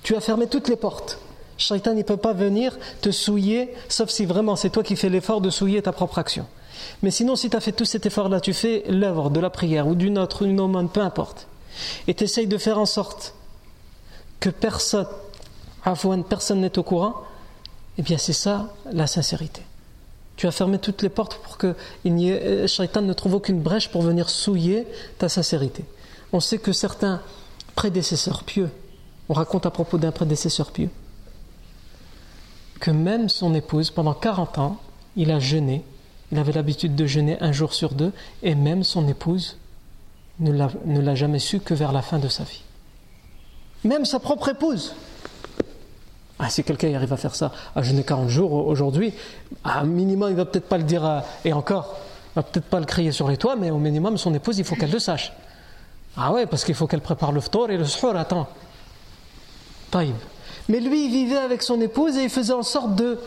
Tu 0.04 0.16
as 0.16 0.22
fermé 0.22 0.48
toutes 0.48 0.68
les 0.68 0.76
portes. 0.76 1.20
Shaitan 1.58 1.94
ne 1.94 2.04
peut 2.04 2.18
pas 2.18 2.34
venir 2.34 2.78
te 3.02 3.12
souiller, 3.12 3.74
sauf 3.90 4.10
si 4.10 4.26
vraiment 4.26 4.56
c'est 4.56 4.70
toi 4.70 4.84
qui 4.84 4.96
fais 4.96 5.10
l'effort 5.10 5.42
de 5.42 5.50
souiller 5.50 5.82
ta 5.82 5.92
propre 5.92 6.20
action. 6.20 6.46
Mais 7.02 7.12
sinon, 7.12 7.36
si 7.36 7.50
tu 7.50 7.56
as 7.56 7.62
fait 7.62 7.72
tout 7.72 7.86
cet 7.86 8.06
effort-là, 8.06 8.40
tu 8.40 8.54
fais 8.54 8.84
l'œuvre 8.88 9.30
de 9.30 9.40
la 9.40 9.50
prière 9.50 9.88
ou 9.88 9.96
d'une 9.96 10.18
autre, 10.18 10.44
une 10.44 10.60
aumône, 10.60 10.90
peu 10.90 11.02
importe, 11.02 11.48
et 12.08 12.14
tu 12.14 12.24
essayes 12.24 12.48
de 12.48 12.58
faire 12.58 12.80
en 12.80 12.86
sorte 12.86 13.36
que 14.40 14.50
personne 14.50 15.08
personne 16.28 16.62
n'est 16.62 16.78
au 16.78 16.84
courant, 16.84 17.24
eh 17.98 18.02
bien 18.02 18.18
c'est 18.18 18.34
ça 18.34 18.74
la 18.92 19.08
sincérité. 19.08 19.62
Tu 20.36 20.48
as 20.48 20.52
fermé 20.52 20.80
toutes 20.80 21.02
les 21.04 21.10
portes 21.10 21.36
pour 21.44 21.58
que 21.58 21.76
il 22.04 22.28
ait, 22.28 22.68
Shaitan 22.68 23.02
ne 23.02 23.14
trouve 23.14 23.36
aucune 23.36 23.62
brèche 23.62 23.90
pour 23.90 24.02
venir 24.02 24.30
souiller 24.30 24.88
ta 25.20 25.30
sincérité. 25.30 25.86
On 26.32 26.40
sait 26.40 26.58
que 26.58 26.74
certains 26.74 27.22
prédécesseurs 27.76 28.44
pieux, 28.44 28.72
on 29.30 29.34
raconte 29.34 29.66
à 29.66 29.72
propos 29.72 29.98
d'un 29.98 30.12
prédécesseur 30.12 30.72
pieux, 30.72 30.90
que 32.80 32.92
même 32.92 33.30
son 33.30 33.54
épouse, 33.54 33.92
pendant 33.92 34.14
40 34.14 34.58
ans, 34.58 34.78
il 35.16 35.32
a 35.32 35.40
jeûné, 35.40 35.84
il 36.32 36.40
avait 36.40 36.52
l'habitude 36.52 36.96
de 36.96 37.06
jeûner 37.06 37.38
un 37.40 37.52
jour 37.52 37.74
sur 37.74 37.94
deux, 37.94 38.12
et 38.42 38.56
même 38.56 38.84
son 38.84 39.08
épouse 39.08 39.58
ne 40.40 40.52
l'a 40.52 41.16
jamais 41.16 41.40
su 41.40 41.60
que 41.60 41.76
vers 41.76 41.92
la 41.92 42.02
fin 42.02 42.18
de 42.18 42.28
sa 42.28 42.44
vie. 42.44 42.64
Même 43.84 44.06
sa 44.06 44.20
propre 44.20 44.50
épouse. 44.50 44.96
Ah, 46.46 46.50
si 46.50 46.62
quelqu'un 46.62 46.94
arrive 46.94 47.14
à 47.14 47.18
faire 47.18 47.36
ça 47.36 47.54
à 47.74 47.82
jeûner 47.82 48.04
40 48.04 48.28
jours 48.28 48.68
aujourd'hui, 48.68 49.14
à 49.64 49.86
minimum, 49.86 50.30
il 50.30 50.36
va 50.36 50.44
peut-être 50.44 50.68
pas 50.68 50.78
le 50.78 50.84
dire, 50.84 51.24
et 51.46 51.54
encore, 51.54 51.96
il 52.32 52.36
va 52.36 52.44
peut-être 52.44 52.66
pas 52.66 52.82
le 52.82 52.86
crier 52.86 53.14
sur 53.14 53.30
les 53.30 53.38
toits, 53.38 53.56
mais 53.56 53.72
au 53.72 53.78
minimum, 53.78 54.18
son 54.18 54.34
épouse, 54.34 54.60
il 54.60 54.66
faut 54.66 54.76
qu'elle 54.76 54.92
le 54.92 55.00
sache. 55.00 55.32
Ah 56.18 56.34
ouais, 56.34 56.46
parce 56.46 56.66
qu'il 56.66 56.76
faut 56.76 56.86
qu'elle 56.86 57.00
prépare 57.00 57.32
le 57.32 57.40
ftor 57.40 57.70
et 57.70 57.78
le 57.78 57.86
suhour, 57.86 58.18
attends. 58.18 58.50
Mais 60.68 60.80
lui, 60.82 61.06
il 61.06 61.12
vivait 61.12 61.38
avec 61.38 61.62
son 61.62 61.80
épouse 61.80 62.18
et 62.18 62.24
il 62.24 62.30
faisait 62.30 62.54
en 62.54 62.64
sorte 62.64 62.94
de, 62.96 63.20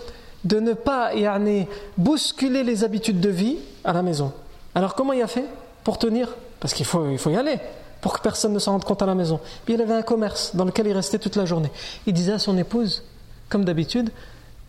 de 0.44 0.60
ne 0.60 0.74
pas 0.74 1.14
yani, 1.14 1.68
bousculer 1.96 2.64
les 2.64 2.84
habitudes 2.84 3.20
de 3.20 3.30
vie 3.30 3.56
à 3.82 3.94
la 3.94 4.02
maison. 4.02 4.32
Alors 4.74 4.94
comment 4.94 5.14
il 5.14 5.22
a 5.22 5.26
fait 5.26 5.46
pour 5.84 5.98
tenir? 5.98 6.34
Parce 6.60 6.74
qu'il 6.74 6.84
faut, 6.84 7.08
il 7.10 7.18
faut 7.18 7.30
y 7.30 7.36
aller 7.36 7.58
pour 8.06 8.12
que 8.12 8.22
personne 8.22 8.52
ne 8.52 8.60
s'en 8.60 8.70
rende 8.70 8.84
compte 8.84 9.02
à 9.02 9.06
la 9.06 9.16
maison. 9.16 9.40
Il 9.66 9.82
avait 9.82 9.94
un 9.94 10.02
commerce 10.02 10.54
dans 10.54 10.64
lequel 10.64 10.86
il 10.86 10.92
restait 10.92 11.18
toute 11.18 11.34
la 11.34 11.44
journée. 11.44 11.72
Il 12.06 12.12
disait 12.12 12.34
à 12.34 12.38
son 12.38 12.56
épouse, 12.56 13.02
comme 13.48 13.64
d'habitude, 13.64 14.10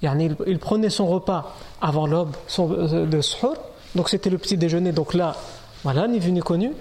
il, 0.01 0.57
prenait 0.59 0.89
son 0.89 1.05
repas 1.05 1.55
avant 1.79 2.07
l'aube 2.07 2.35
euh, 2.57 3.05
de 3.05 3.21
suhour, 3.21 3.55
donc 3.93 4.09
c'était 4.09 4.31
le 4.31 4.39
petit 4.39 4.57
déjeuner, 4.57 4.91
donc 4.91 5.13
là, 5.13 5.35
voilà, 5.83 6.07
ni 6.07 6.17
vu 6.17 6.31
ni 6.31 6.39
connu. 6.39 6.71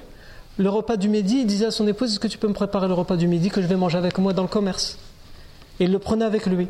Le 0.57 0.71
repas 0.71 0.97
du 0.97 1.11
midi, 1.11 1.41
il 1.41 1.47
disait 1.47 1.67
à 1.67 1.71
son 1.71 1.87
épouse, 1.87 2.13
est-ce 2.13 2.21
que 2.21 2.27
tu 2.27 2.39
peux 2.39 2.49
me 2.49 2.55
préparer 2.55 2.89
le 2.89 2.95
repas 2.95 3.17
du 3.17 3.29
midi 3.29 3.51
que 3.51 3.61
je 3.61 3.67
vais 3.67 3.77
manger 3.77 3.99
avec 3.99 4.17
moi 4.17 4.33
dans 4.33 4.41
le 4.41 4.49
commerce? 4.49 4.97
Et 5.79 5.85
il 5.85 5.93
le 5.93 5.99
prenait 5.99 6.25
avec 6.25 6.47
lui, 6.47 6.69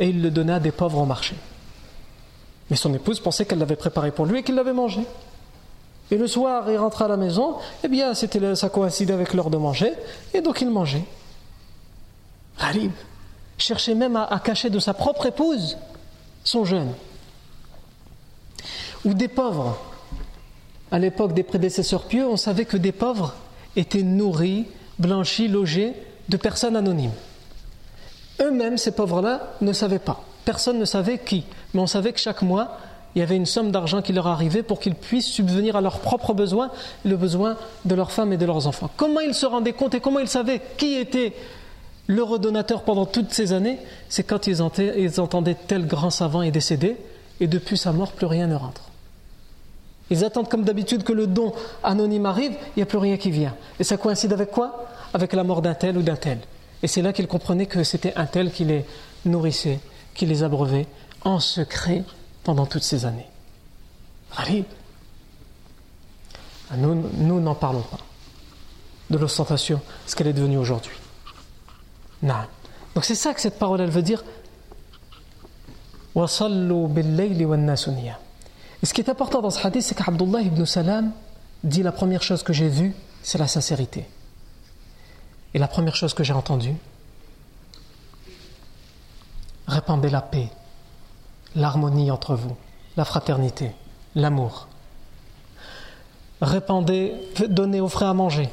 et 0.00 0.08
il 0.08 0.20
le 0.20 0.32
donnait 0.32 0.54
à 0.54 0.58
des 0.58 0.72
pauvres 0.72 0.98
au 0.98 1.06
marché. 1.06 1.36
Mais 2.70 2.76
son 2.76 2.92
épouse 2.92 3.20
pensait 3.20 3.44
qu'elle 3.44 3.60
l'avait 3.60 3.76
préparé 3.76 4.10
pour 4.10 4.26
lui 4.26 4.40
et 4.40 4.42
qu'il 4.42 4.56
l'avait 4.56 4.72
mangé. 4.72 5.02
Et 6.12 6.18
le 6.18 6.26
soir, 6.26 6.70
il 6.70 6.76
rentre 6.76 7.00
à 7.00 7.08
la 7.08 7.16
maison, 7.16 7.56
eh 7.82 7.88
bien, 7.88 8.12
c'était, 8.12 8.54
ça 8.54 8.68
coïncidait 8.68 9.14
avec 9.14 9.32
l'heure 9.32 9.48
de 9.48 9.56
manger, 9.56 9.94
et 10.34 10.42
donc 10.42 10.60
il 10.60 10.68
mangeait. 10.68 11.04
Gharib 12.60 12.92
cherchait 13.56 13.94
même 13.94 14.16
à, 14.16 14.38
cacher 14.44 14.68
de 14.68 14.78
sa 14.78 14.92
propre 14.92 15.24
épouse 15.24 15.78
son 16.44 16.66
jeûne. 16.66 16.92
Ou 19.06 19.14
des 19.14 19.28
pauvres. 19.28 19.78
À 20.90 20.98
l'époque 20.98 21.32
des 21.32 21.44
prédécesseurs 21.44 22.02
pieux, 22.02 22.28
on 22.28 22.36
savait 22.36 22.66
que 22.66 22.76
des 22.76 22.92
pauvres 22.92 23.34
étaient 23.74 24.02
nourris, 24.02 24.66
blanchis, 24.98 25.48
logés 25.48 25.94
de 26.28 26.36
personnes 26.36 26.76
anonymes. 26.76 27.14
Eux-mêmes, 28.38 28.76
ces 28.76 28.92
pauvres-là, 28.92 29.54
ne 29.62 29.72
savaient 29.72 29.98
pas. 29.98 30.22
Personne 30.44 30.78
ne 30.78 30.84
savait 30.84 31.20
qui. 31.20 31.46
Mais 31.72 31.80
on 31.80 31.86
savait 31.86 32.12
que 32.12 32.20
chaque 32.20 32.42
mois, 32.42 32.76
il 33.14 33.18
y 33.18 33.22
avait 33.22 33.36
une 33.36 33.46
somme 33.46 33.70
d'argent 33.70 34.00
qui 34.00 34.12
leur 34.12 34.26
arrivait 34.26 34.62
pour 34.62 34.80
qu'ils 34.80 34.94
puissent 34.94 35.26
subvenir 35.26 35.76
à 35.76 35.80
leurs 35.80 36.00
propres 36.00 36.32
besoins, 36.32 36.70
le 37.04 37.16
besoin 37.16 37.56
de 37.84 37.94
leurs 37.94 38.10
femmes 38.10 38.32
et 38.32 38.36
de 38.38 38.46
leurs 38.46 38.66
enfants. 38.66 38.90
Comment 38.96 39.20
ils 39.20 39.34
se 39.34 39.44
rendaient 39.44 39.74
compte 39.74 39.94
et 39.94 40.00
comment 40.00 40.18
ils 40.18 40.28
savaient 40.28 40.62
qui 40.78 40.94
était 40.94 41.34
le 42.06 42.22
redonateur 42.22 42.82
pendant 42.82 43.04
toutes 43.04 43.32
ces 43.32 43.52
années? 43.52 43.78
C'est 44.08 44.22
quand 44.22 44.46
ils 44.46 44.62
entendaient 44.62 45.56
tel 45.66 45.86
grand 45.86 46.10
savant 46.10 46.42
est 46.42 46.50
décédé 46.50 46.96
et 47.40 47.46
depuis 47.46 47.76
sa 47.76 47.92
mort, 47.92 48.12
plus 48.12 48.26
rien 48.26 48.46
ne 48.46 48.54
rentre. 48.54 48.82
Ils 50.10 50.24
attendent 50.24 50.48
comme 50.48 50.64
d'habitude 50.64 51.04
que 51.04 51.12
le 51.12 51.26
don 51.26 51.52
anonyme 51.82 52.26
arrive, 52.26 52.52
il 52.52 52.78
n'y 52.78 52.82
a 52.82 52.86
plus 52.86 52.98
rien 52.98 53.16
qui 53.16 53.30
vient. 53.30 53.54
Et 53.78 53.84
ça 53.84 53.96
coïncide 53.96 54.32
avec 54.32 54.50
quoi? 54.50 54.86
Avec 55.14 55.32
la 55.32 55.44
mort 55.44 55.62
d'un 55.62 55.74
tel 55.74 55.98
ou 55.98 56.02
d'un 56.02 56.16
tel. 56.16 56.38
Et 56.82 56.86
c'est 56.86 57.02
là 57.02 57.12
qu'ils 57.12 57.28
comprenaient 57.28 57.66
que 57.66 57.84
c'était 57.84 58.14
un 58.16 58.26
tel 58.26 58.50
qui 58.50 58.64
les 58.64 58.84
nourrissait, 59.24 59.80
qui 60.14 60.26
les 60.26 60.42
abreuvait 60.42 60.86
en 61.24 61.40
secret 61.40 62.04
pendant 62.44 62.66
toutes 62.66 62.82
ces 62.82 63.04
années. 63.04 63.28
Gharib. 64.36 64.64
Nous, 66.76 67.40
n'en 67.40 67.54
parlons 67.54 67.82
pas 67.82 67.98
de 69.10 69.18
l'ostentation, 69.18 69.80
ce 70.06 70.16
qu'elle 70.16 70.28
est 70.28 70.32
devenue 70.32 70.56
aujourd'hui. 70.56 70.96
Donc 72.22 73.04
c'est 73.04 73.14
ça 73.14 73.34
que 73.34 73.40
cette 73.42 73.58
parole, 73.58 73.82
elle 73.82 73.90
veut 73.90 74.02
dire. 74.02 74.24
Et 76.14 76.26
ce 78.86 78.94
qui 78.94 79.00
est 79.00 79.08
important 79.10 79.42
dans 79.42 79.50
ce 79.50 79.66
hadith, 79.66 79.82
c'est 79.82 79.94
qu'Abdullah 79.94 80.40
ibn 80.40 80.64
Salam 80.64 81.12
dit 81.62 81.82
la 81.82 81.92
première 81.92 82.22
chose 82.22 82.42
que 82.42 82.52
j'ai 82.52 82.68
vue, 82.68 82.94
c'est 83.22 83.38
la 83.38 83.48
sincérité. 83.48 84.06
Et 85.54 85.58
la 85.58 85.68
première 85.68 85.94
chose 85.94 86.14
que 86.14 86.24
j'ai 86.24 86.32
entendue, 86.32 86.74
répandez 89.66 90.08
la 90.08 90.22
paix, 90.22 90.48
l'harmonie 91.56 92.10
entre 92.10 92.34
vous, 92.34 92.56
la 92.96 93.04
fraternité, 93.04 93.72
l'amour. 94.14 94.68
Répandez, 96.40 97.14
donnez 97.48 97.80
aux 97.80 97.88
frères 97.88 98.08
à 98.08 98.14
manger. 98.14 98.48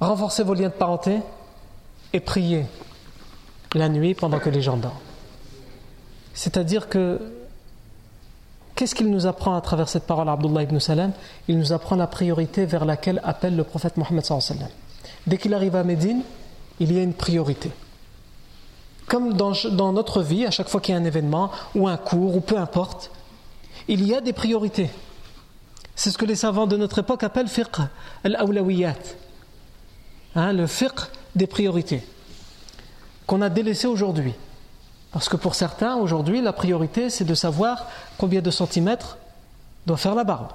Renforcez 0.00 0.42
vos 0.42 0.54
liens 0.54 0.68
de 0.68 0.74
parenté 0.74 1.20
et 2.12 2.20
priez 2.20 2.66
la 3.74 3.88
nuit 3.88 4.14
pendant 4.14 4.38
que 4.38 4.48
les 4.48 4.62
gens 4.62 4.76
dorment. 4.76 4.94
C'est-à-dire 6.34 6.88
que 6.88 7.20
qu'est-ce 8.74 8.94
qu'il 8.94 9.10
nous 9.10 9.26
apprend 9.26 9.54
à 9.54 9.60
travers 9.60 9.88
cette 9.88 10.06
parole 10.06 10.28
Abdullah 10.28 10.62
ibn 10.62 10.78
Salam? 10.80 11.12
Il 11.48 11.58
nous 11.58 11.72
apprend 11.72 11.96
la 11.96 12.06
priorité 12.06 12.64
vers 12.64 12.84
laquelle 12.84 13.20
appelle 13.24 13.56
le 13.56 13.64
prophète 13.64 13.96
Mohammed 13.98 14.24
Dès 15.26 15.38
qu'il 15.38 15.54
arrive 15.54 15.76
à 15.76 15.84
Médine, 15.84 16.22
il 16.80 16.92
y 16.92 16.98
a 16.98 17.02
une 17.02 17.14
priorité. 17.14 17.70
Comme 19.10 19.32
dans, 19.32 19.92
notre 19.92 20.22
vie, 20.22 20.46
à 20.46 20.52
chaque 20.52 20.68
fois 20.68 20.80
qu'il 20.80 20.94
y 20.94 20.96
a 20.96 21.00
un 21.00 21.04
événement 21.04 21.50
ou 21.74 21.88
un 21.88 21.96
cours 21.96 22.36
ou 22.36 22.40
peu 22.40 22.56
importe, 22.56 23.10
il 23.88 24.06
y 24.06 24.14
a 24.14 24.20
des 24.20 24.32
priorités. 24.32 24.88
C'est 25.96 26.12
ce 26.12 26.16
que 26.16 26.24
les 26.24 26.36
savants 26.36 26.68
de 26.68 26.76
notre 26.76 27.00
époque 27.00 27.24
appellent 27.24 27.48
fiqh 27.48 27.80
al-awlawiyat. 28.22 28.94
Hein, 30.36 30.52
le 30.52 30.68
fiqh 30.68 31.00
des 31.34 31.48
priorités 31.48 32.04
qu'on 33.26 33.42
a 33.42 33.48
délaissé 33.48 33.88
aujourd'hui. 33.88 34.34
Parce 35.10 35.28
que 35.28 35.36
pour 35.36 35.56
certains, 35.56 35.96
aujourd'hui, 35.96 36.40
la 36.40 36.52
priorité, 36.52 37.10
c'est 37.10 37.24
de 37.24 37.34
savoir 37.34 37.88
combien 38.16 38.40
de 38.40 38.50
centimètres 38.52 39.18
doit 39.86 39.96
faire 39.96 40.14
la 40.14 40.22
barbe. 40.22 40.52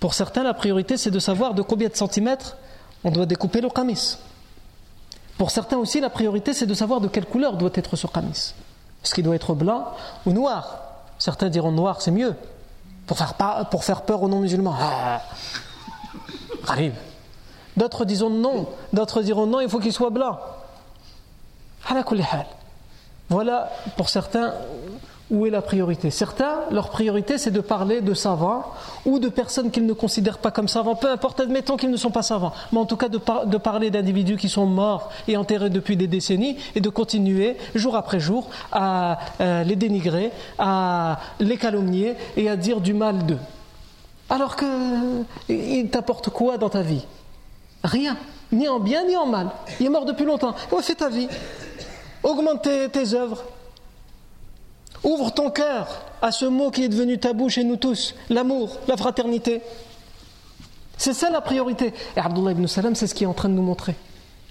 Pour 0.00 0.12
certains, 0.12 0.42
la 0.42 0.52
priorité, 0.52 0.98
c'est 0.98 1.10
de 1.10 1.18
savoir 1.18 1.54
de 1.54 1.62
combien 1.62 1.88
de 1.88 1.96
centimètres 1.96 2.58
on 3.04 3.10
doit 3.10 3.24
découper 3.24 3.62
le 3.62 3.70
qamis. 3.70 4.18
Pour 5.38 5.52
certains 5.52 5.78
aussi, 5.78 6.00
la 6.00 6.10
priorité, 6.10 6.52
c'est 6.52 6.66
de 6.66 6.74
savoir 6.74 7.00
de 7.00 7.06
quelle 7.08 7.24
couleur 7.24 7.56
doit 7.56 7.70
être 7.74 7.94
ce 7.96 8.06
kamis. 8.08 8.54
Est-ce 9.04 9.14
qu'il 9.14 9.24
doit 9.24 9.36
être 9.36 9.54
blanc 9.54 9.92
ou 10.26 10.32
noir? 10.32 10.80
Certains 11.18 11.48
diront 11.48 11.72
noir, 11.72 12.02
c'est 12.02 12.10
mieux. 12.10 12.34
Pour 13.06 13.16
faire, 13.16 13.34
pour 13.70 13.84
faire 13.84 14.02
peur 14.02 14.22
aux 14.22 14.28
non-musulmans. 14.28 14.74
Ah. 14.78 15.22
D'autres 17.76 18.04
diront 18.04 18.30
non. 18.30 18.68
D'autres 18.92 19.22
diront 19.22 19.46
non, 19.46 19.60
il 19.60 19.68
faut 19.68 19.78
qu'il 19.78 19.92
soit 19.92 20.10
blanc. 20.10 20.38
Voilà, 23.30 23.70
pour 23.96 24.08
certains, 24.08 24.52
où 25.30 25.46
est 25.46 25.50
la 25.50 25.62
priorité? 25.62 26.10
Certains, 26.10 26.60
leur 26.70 26.90
priorité, 26.90 27.38
c'est 27.38 27.50
de 27.50 27.60
parler 27.60 28.00
de 28.00 28.14
savants 28.14 28.64
ou 29.04 29.18
de 29.18 29.28
personnes 29.28 29.70
qu'ils 29.70 29.86
ne 29.86 29.92
considèrent 29.92 30.38
pas 30.38 30.50
comme 30.50 30.68
savants, 30.68 30.94
peu 30.94 31.10
importe, 31.10 31.40
admettons 31.40 31.76
qu'ils 31.76 31.90
ne 31.90 31.96
sont 31.96 32.10
pas 32.10 32.22
savants, 32.22 32.52
mais 32.72 32.78
en 32.78 32.86
tout 32.86 32.96
cas 32.96 33.08
de, 33.08 33.18
parler 33.58 33.90
d'individus 33.90 34.36
qui 34.36 34.48
sont 34.48 34.66
morts 34.66 35.10
et 35.26 35.36
enterrés 35.36 35.70
depuis 35.70 35.96
des 35.96 36.06
décennies 36.06 36.56
et 36.74 36.80
de 36.80 36.88
continuer, 36.88 37.56
jour 37.74 37.96
après 37.96 38.20
jour, 38.20 38.48
à 38.72 39.18
euh, 39.40 39.64
les 39.64 39.76
dénigrer, 39.76 40.30
à 40.58 41.18
les 41.40 41.56
calomnier 41.56 42.14
et 42.36 42.48
à 42.48 42.56
dire 42.56 42.80
du 42.80 42.94
mal 42.94 43.26
d'eux. 43.26 43.38
Alors 44.30 44.56
que, 44.56 44.66
il 45.48 45.88
t'apporte 45.90 46.30
quoi 46.30 46.58
dans 46.58 46.68
ta 46.68 46.82
vie? 46.82 47.04
Rien, 47.84 48.16
ni 48.52 48.68
en 48.68 48.80
bien 48.80 49.04
ni 49.04 49.16
en 49.16 49.26
mal. 49.26 49.50
Il 49.80 49.86
est 49.86 49.90
mort 49.90 50.04
depuis 50.04 50.24
longtemps. 50.24 50.54
Fais 50.82 50.94
ta 50.94 51.08
vie. 51.08 51.28
Augmente 52.22 52.68
tes 52.92 53.14
œuvres. 53.14 53.44
Ouvre 55.04 55.32
ton 55.32 55.50
cœur 55.50 56.02
à 56.22 56.32
ce 56.32 56.44
mot 56.44 56.70
qui 56.70 56.84
est 56.84 56.88
devenu 56.88 57.18
tabou 57.18 57.48
chez 57.48 57.64
nous 57.64 57.76
tous, 57.76 58.14
l'amour, 58.30 58.78
la 58.88 58.96
fraternité. 58.96 59.62
C'est 60.96 61.14
ça 61.14 61.30
la 61.30 61.40
priorité. 61.40 61.94
Et 62.16 62.20
Abdullah 62.20 62.52
ibn 62.52 62.66
Salam, 62.66 62.94
c'est 62.94 63.06
ce 63.06 63.14
qu'il 63.14 63.24
est 63.24 63.30
en 63.30 63.34
train 63.34 63.48
de 63.48 63.54
nous 63.54 63.62
montrer. 63.62 63.94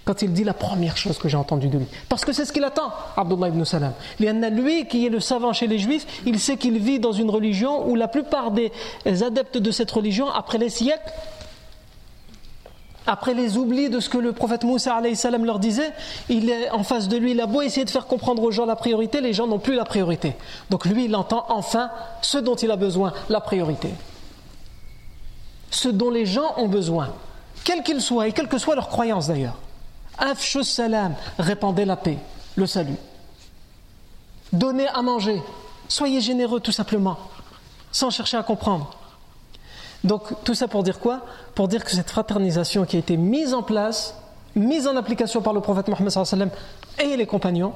Quand 0.04 0.22
il 0.22 0.32
dit 0.32 0.44
la 0.44 0.54
première 0.54 0.96
chose 0.96 1.18
que 1.18 1.28
j'ai 1.28 1.36
entendue 1.36 1.68
de 1.68 1.78
lui. 1.78 1.86
Parce 2.08 2.24
que 2.24 2.32
c'est 2.32 2.46
ce 2.46 2.52
qu'il 2.52 2.64
attend, 2.64 2.90
Abdullah 3.16 3.48
ibn 3.48 3.62
Salam. 3.64 3.92
Lui 4.18 4.86
qui 4.86 5.04
est 5.04 5.10
le 5.10 5.20
savant 5.20 5.52
chez 5.52 5.66
les 5.66 5.78
juifs, 5.78 6.06
il 6.24 6.40
sait 6.40 6.56
qu'il 6.56 6.78
vit 6.78 6.98
dans 6.98 7.12
une 7.12 7.28
religion 7.28 7.86
où 7.86 7.94
la 7.94 8.08
plupart 8.08 8.50
des 8.50 8.72
adeptes 9.04 9.58
de 9.58 9.70
cette 9.70 9.90
religion, 9.90 10.30
après 10.30 10.56
les 10.56 10.70
siècles, 10.70 11.12
après 13.08 13.32
les 13.32 13.56
oublis 13.56 13.88
de 13.88 14.00
ce 14.00 14.10
que 14.10 14.18
le 14.18 14.34
prophète 14.34 14.64
Moussa 14.64 15.00
salam 15.14 15.46
leur 15.46 15.58
disait, 15.58 15.92
il 16.28 16.50
est 16.50 16.70
en 16.70 16.84
face 16.84 17.08
de 17.08 17.16
lui, 17.16 17.30
il 17.30 17.40
a 17.40 17.46
beau 17.46 17.62
essayer 17.62 17.86
de 17.86 17.90
faire 17.90 18.06
comprendre 18.06 18.42
aux 18.42 18.50
gens 18.50 18.66
la 18.66 18.76
priorité, 18.76 19.22
les 19.22 19.32
gens 19.32 19.46
n'ont 19.46 19.58
plus 19.58 19.74
la 19.74 19.86
priorité. 19.86 20.36
Donc 20.68 20.84
lui, 20.84 21.06
il 21.06 21.16
entend 21.16 21.46
enfin 21.48 21.90
ce 22.20 22.36
dont 22.36 22.54
il 22.54 22.70
a 22.70 22.76
besoin, 22.76 23.14
la 23.30 23.40
priorité. 23.40 23.88
Ce 25.70 25.88
dont 25.88 26.10
les 26.10 26.26
gens 26.26 26.52
ont 26.58 26.68
besoin, 26.68 27.08
quel 27.64 27.82
qu'ils 27.82 28.02
soient 28.02 28.28
et 28.28 28.32
quelle 28.32 28.46
que 28.46 28.58
soit 28.58 28.74
leur 28.74 28.88
croyance 28.88 29.28
d'ailleurs. 29.28 29.56
Afshus 30.18 30.64
salam, 30.64 31.14
répandez 31.38 31.86
la 31.86 31.96
paix, 31.96 32.18
le 32.56 32.66
salut. 32.66 32.96
Donnez 34.52 34.88
à 34.88 35.00
manger, 35.00 35.42
soyez 35.88 36.20
généreux 36.20 36.60
tout 36.60 36.72
simplement, 36.72 37.16
sans 37.90 38.10
chercher 38.10 38.36
à 38.36 38.42
comprendre. 38.42 38.90
Donc 40.08 40.22
tout 40.42 40.54
ça 40.54 40.68
pour 40.68 40.82
dire 40.82 40.98
quoi? 40.98 41.20
Pour 41.54 41.68
dire 41.68 41.84
que 41.84 41.90
cette 41.90 42.08
fraternisation 42.08 42.86
qui 42.86 42.96
a 42.96 42.98
été 42.98 43.18
mise 43.18 43.52
en 43.52 43.62
place, 43.62 44.14
mise 44.56 44.86
en 44.86 44.96
application 44.96 45.42
par 45.42 45.52
le 45.52 45.60
prophète 45.60 45.86
Mohammed 45.88 46.50
et 46.98 47.14
les 47.14 47.26
compagnons, 47.26 47.74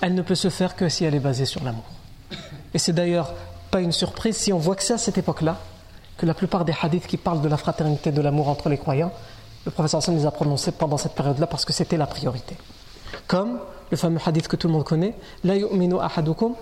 elle 0.00 0.14
ne 0.14 0.22
peut 0.22 0.36
se 0.36 0.48
faire 0.48 0.76
que 0.76 0.88
si 0.88 1.04
elle 1.04 1.16
est 1.16 1.20
basée 1.20 1.44
sur 1.44 1.64
l'amour. 1.64 1.82
Et 2.72 2.78
c'est 2.78 2.92
d'ailleurs 2.92 3.34
pas 3.72 3.80
une 3.80 3.90
surprise 3.90 4.36
si 4.36 4.52
on 4.52 4.58
voit 4.58 4.76
que 4.76 4.84
c'est 4.84 4.94
à 4.94 4.98
cette 4.98 5.18
époque-là 5.18 5.58
que 6.16 6.24
la 6.24 6.34
plupart 6.34 6.64
des 6.64 6.74
hadiths 6.80 7.08
qui 7.08 7.16
parlent 7.16 7.42
de 7.42 7.48
la 7.48 7.56
fraternité, 7.56 8.12
de 8.12 8.22
l'amour 8.22 8.48
entre 8.48 8.68
les 8.68 8.78
croyants, 8.78 9.12
le 9.66 9.72
prophète 9.72 10.06
les 10.08 10.24
a 10.24 10.30
prononcés 10.30 10.70
pendant 10.70 10.96
cette 10.96 11.14
période-là 11.14 11.48
parce 11.48 11.64
que 11.64 11.72
c'était 11.72 11.96
la 11.96 12.06
priorité. 12.06 12.56
Comme 13.26 13.58
le 13.90 13.96
fameux 13.96 14.20
hadith 14.24 14.46
que 14.46 14.54
tout 14.54 14.68
le 14.68 14.72
monde 14.72 14.84
connaît, 14.84 15.16
La 15.42 15.56
yu'minu 15.56 15.96
ahadukum 15.98 16.54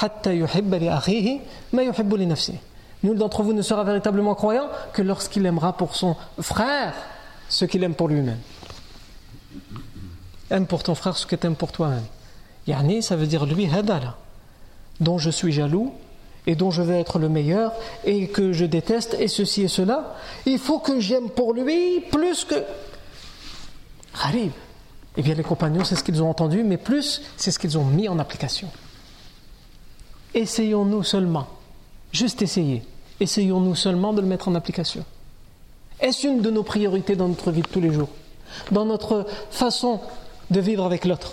hatta 0.00 0.32
yuhibba 0.32 0.78
li 0.78 1.40
ma 1.72 1.82
yuhibbu. 1.82 2.16
Nul 3.06 3.16
d'entre 3.16 3.44
vous 3.44 3.52
ne 3.52 3.62
sera 3.62 3.84
véritablement 3.84 4.34
croyant 4.34 4.68
que 4.92 5.00
lorsqu'il 5.00 5.46
aimera 5.46 5.76
pour 5.76 5.94
son 5.94 6.16
frère 6.40 6.92
ce 7.48 7.64
qu'il 7.64 7.84
aime 7.84 7.94
pour 7.94 8.08
lui-même. 8.08 8.40
Aime 10.50 10.66
pour 10.66 10.82
ton 10.82 10.96
frère 10.96 11.16
ce 11.16 11.24
que 11.24 11.36
tu 11.36 11.46
aimes 11.46 11.54
pour 11.54 11.70
toi-même. 11.70 12.04
Yani, 12.66 13.04
ça 13.04 13.14
veut 13.14 13.28
dire 13.28 13.46
lui, 13.46 13.72
hadala, 13.72 14.16
dont 14.98 15.18
je 15.18 15.30
suis 15.30 15.52
jaloux 15.52 15.94
et 16.48 16.56
dont 16.56 16.72
je 16.72 16.82
veux 16.82 16.96
être 16.96 17.20
le 17.20 17.28
meilleur 17.28 17.72
et 18.04 18.26
que 18.26 18.52
je 18.52 18.64
déteste 18.64 19.14
et 19.20 19.28
ceci 19.28 19.62
et 19.62 19.68
cela. 19.68 20.16
Il 20.44 20.58
faut 20.58 20.80
que 20.80 20.98
j'aime 20.98 21.30
pour 21.30 21.54
lui 21.54 22.00
plus 22.10 22.44
que. 22.44 22.64
Harib. 24.20 24.50
Eh 25.16 25.22
bien, 25.22 25.34
les 25.34 25.44
compagnons, 25.44 25.84
c'est 25.84 25.94
ce 25.94 26.02
qu'ils 26.02 26.20
ont 26.24 26.28
entendu, 26.28 26.64
mais 26.64 26.76
plus, 26.76 27.22
c'est 27.36 27.52
ce 27.52 27.60
qu'ils 27.60 27.78
ont 27.78 27.84
mis 27.84 28.08
en 28.08 28.18
application. 28.18 28.68
Essayons-nous 30.34 31.04
seulement 31.04 31.46
Juste 32.12 32.42
essayer. 32.42 32.82
Essayons-nous 33.20 33.74
seulement 33.74 34.12
de 34.12 34.20
le 34.20 34.26
mettre 34.26 34.48
en 34.48 34.54
application. 34.54 35.04
Est-ce 36.00 36.26
une 36.26 36.42
de 36.42 36.50
nos 36.50 36.62
priorités 36.62 37.16
dans 37.16 37.28
notre 37.28 37.50
vie 37.50 37.62
de 37.62 37.68
tous 37.68 37.80
les 37.80 37.92
jours 37.92 38.08
Dans 38.70 38.84
notre 38.84 39.26
façon 39.50 40.00
de 40.50 40.60
vivre 40.60 40.84
avec 40.84 41.04
l'autre? 41.04 41.32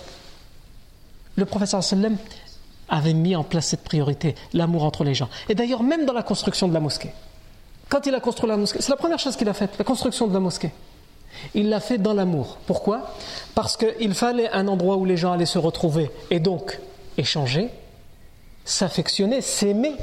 Le 1.36 1.46
professeur 1.46 1.84
sallam 1.84 2.18
avait 2.90 3.14
mis 3.14 3.36
en 3.36 3.44
place 3.44 3.68
cette 3.68 3.84
priorité, 3.84 4.36
l'amour 4.54 4.84
entre 4.84 5.04
les 5.04 5.14
gens. 5.14 5.30
Et 5.50 5.56
d'ailleurs, 5.56 5.84
même 5.84 6.06
dans 6.06 6.14
la 6.14 6.24
construction 6.24 6.68
de 6.68 6.74
la 6.74 6.80
mosquée. 6.80 7.12
Quand 7.90 8.06
il 8.06 8.16
a 8.16 8.20
construit 8.20 8.50
la 8.50 8.58
mosquée, 8.58 8.82
c'est 8.82 8.92
la 8.92 8.98
première 8.98 9.20
chose 9.20 9.36
qu'il 9.36 9.50
a 9.50 9.54
faite, 9.54 9.72
la 9.78 9.84
construction 9.84 10.28
de 10.28 10.34
la 10.34 10.40
mosquée. 10.40 10.72
Il 11.54 11.70
l'a 11.70 11.80
fait 11.80 11.98
dans 11.98 12.14
l'amour. 12.14 12.58
Pourquoi? 12.66 13.14
Parce 13.56 13.78
qu'il 13.78 14.14
fallait 14.14 14.50
un 14.52 14.68
endroit 14.68 14.98
où 14.98 15.06
les 15.06 15.18
gens 15.18 15.32
allaient 15.32 15.46
se 15.46 15.58
retrouver 15.58 16.12
et 16.30 16.40
donc 16.40 16.80
échanger, 17.18 17.70
s'affectionner, 18.66 19.42
s'aimer. 19.42 19.94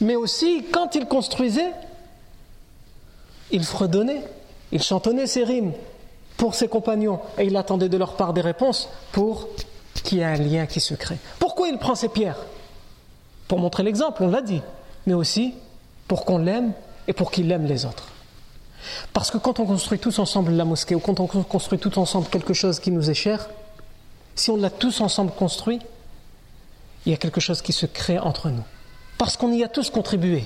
Mais 0.00 0.16
aussi, 0.16 0.64
quand 0.72 0.94
il 0.94 1.06
construisait, 1.06 1.72
il 3.50 3.64
fredonnait, 3.64 4.22
il 4.72 4.82
chantonnait 4.82 5.26
ses 5.26 5.44
rimes 5.44 5.72
pour 6.36 6.54
ses 6.54 6.68
compagnons 6.68 7.20
et 7.38 7.44
il 7.44 7.56
attendait 7.56 7.88
de 7.88 7.96
leur 7.96 8.16
part 8.16 8.32
des 8.32 8.40
réponses 8.40 8.88
pour 9.12 9.48
qu'il 10.04 10.18
y 10.18 10.20
ait 10.20 10.24
un 10.24 10.36
lien 10.36 10.66
qui 10.66 10.80
se 10.80 10.94
crée. 10.94 11.18
Pourquoi 11.38 11.68
il 11.68 11.78
prend 11.78 11.94
ces 11.94 12.08
pierres? 12.08 12.38
Pour 13.48 13.58
montrer 13.58 13.82
l'exemple, 13.82 14.22
on 14.22 14.28
l'a 14.28 14.42
dit, 14.42 14.60
mais 15.06 15.14
aussi 15.14 15.54
pour 16.06 16.24
qu'on 16.24 16.38
l'aime 16.38 16.72
et 17.06 17.12
pour 17.12 17.30
qu'il 17.30 17.50
aime 17.50 17.66
les 17.66 17.84
autres. 17.84 18.08
Parce 19.12 19.30
que 19.30 19.38
quand 19.38 19.58
on 19.58 19.66
construit 19.66 19.98
tous 19.98 20.18
ensemble 20.18 20.52
la 20.52 20.64
mosquée 20.64 20.94
ou 20.94 21.00
quand 21.00 21.20
on 21.20 21.26
construit 21.26 21.78
tous 21.78 21.96
ensemble 21.98 22.28
quelque 22.28 22.54
chose 22.54 22.78
qui 22.78 22.90
nous 22.90 23.10
est 23.10 23.14
cher, 23.14 23.48
si 24.34 24.50
on 24.50 24.56
l'a 24.56 24.70
tous 24.70 25.00
ensemble 25.00 25.32
construit, 25.32 25.80
il 27.04 27.12
y 27.12 27.14
a 27.14 27.18
quelque 27.18 27.40
chose 27.40 27.62
qui 27.62 27.72
se 27.72 27.86
crée 27.86 28.18
entre 28.18 28.50
nous. 28.50 28.64
Parce 29.17 29.37
qu'on 29.37 29.51
y 29.51 29.63
a 29.63 29.67
tous 29.67 29.89
contribué. 29.89 30.45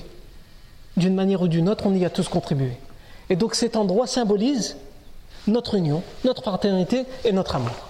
D'une 0.96 1.14
manière 1.14 1.42
ou 1.42 1.48
d'une 1.48 1.68
autre, 1.68 1.86
on 1.86 1.94
y 1.94 2.04
a 2.04 2.10
tous 2.10 2.28
contribué. 2.28 2.76
Et 3.30 3.36
donc 3.36 3.54
cet 3.54 3.76
endroit 3.76 4.06
symbolise 4.06 4.76
notre 5.46 5.74
union, 5.74 6.02
notre 6.24 6.42
fraternité 6.42 7.04
et 7.24 7.32
notre 7.32 7.56
amour. 7.56 7.88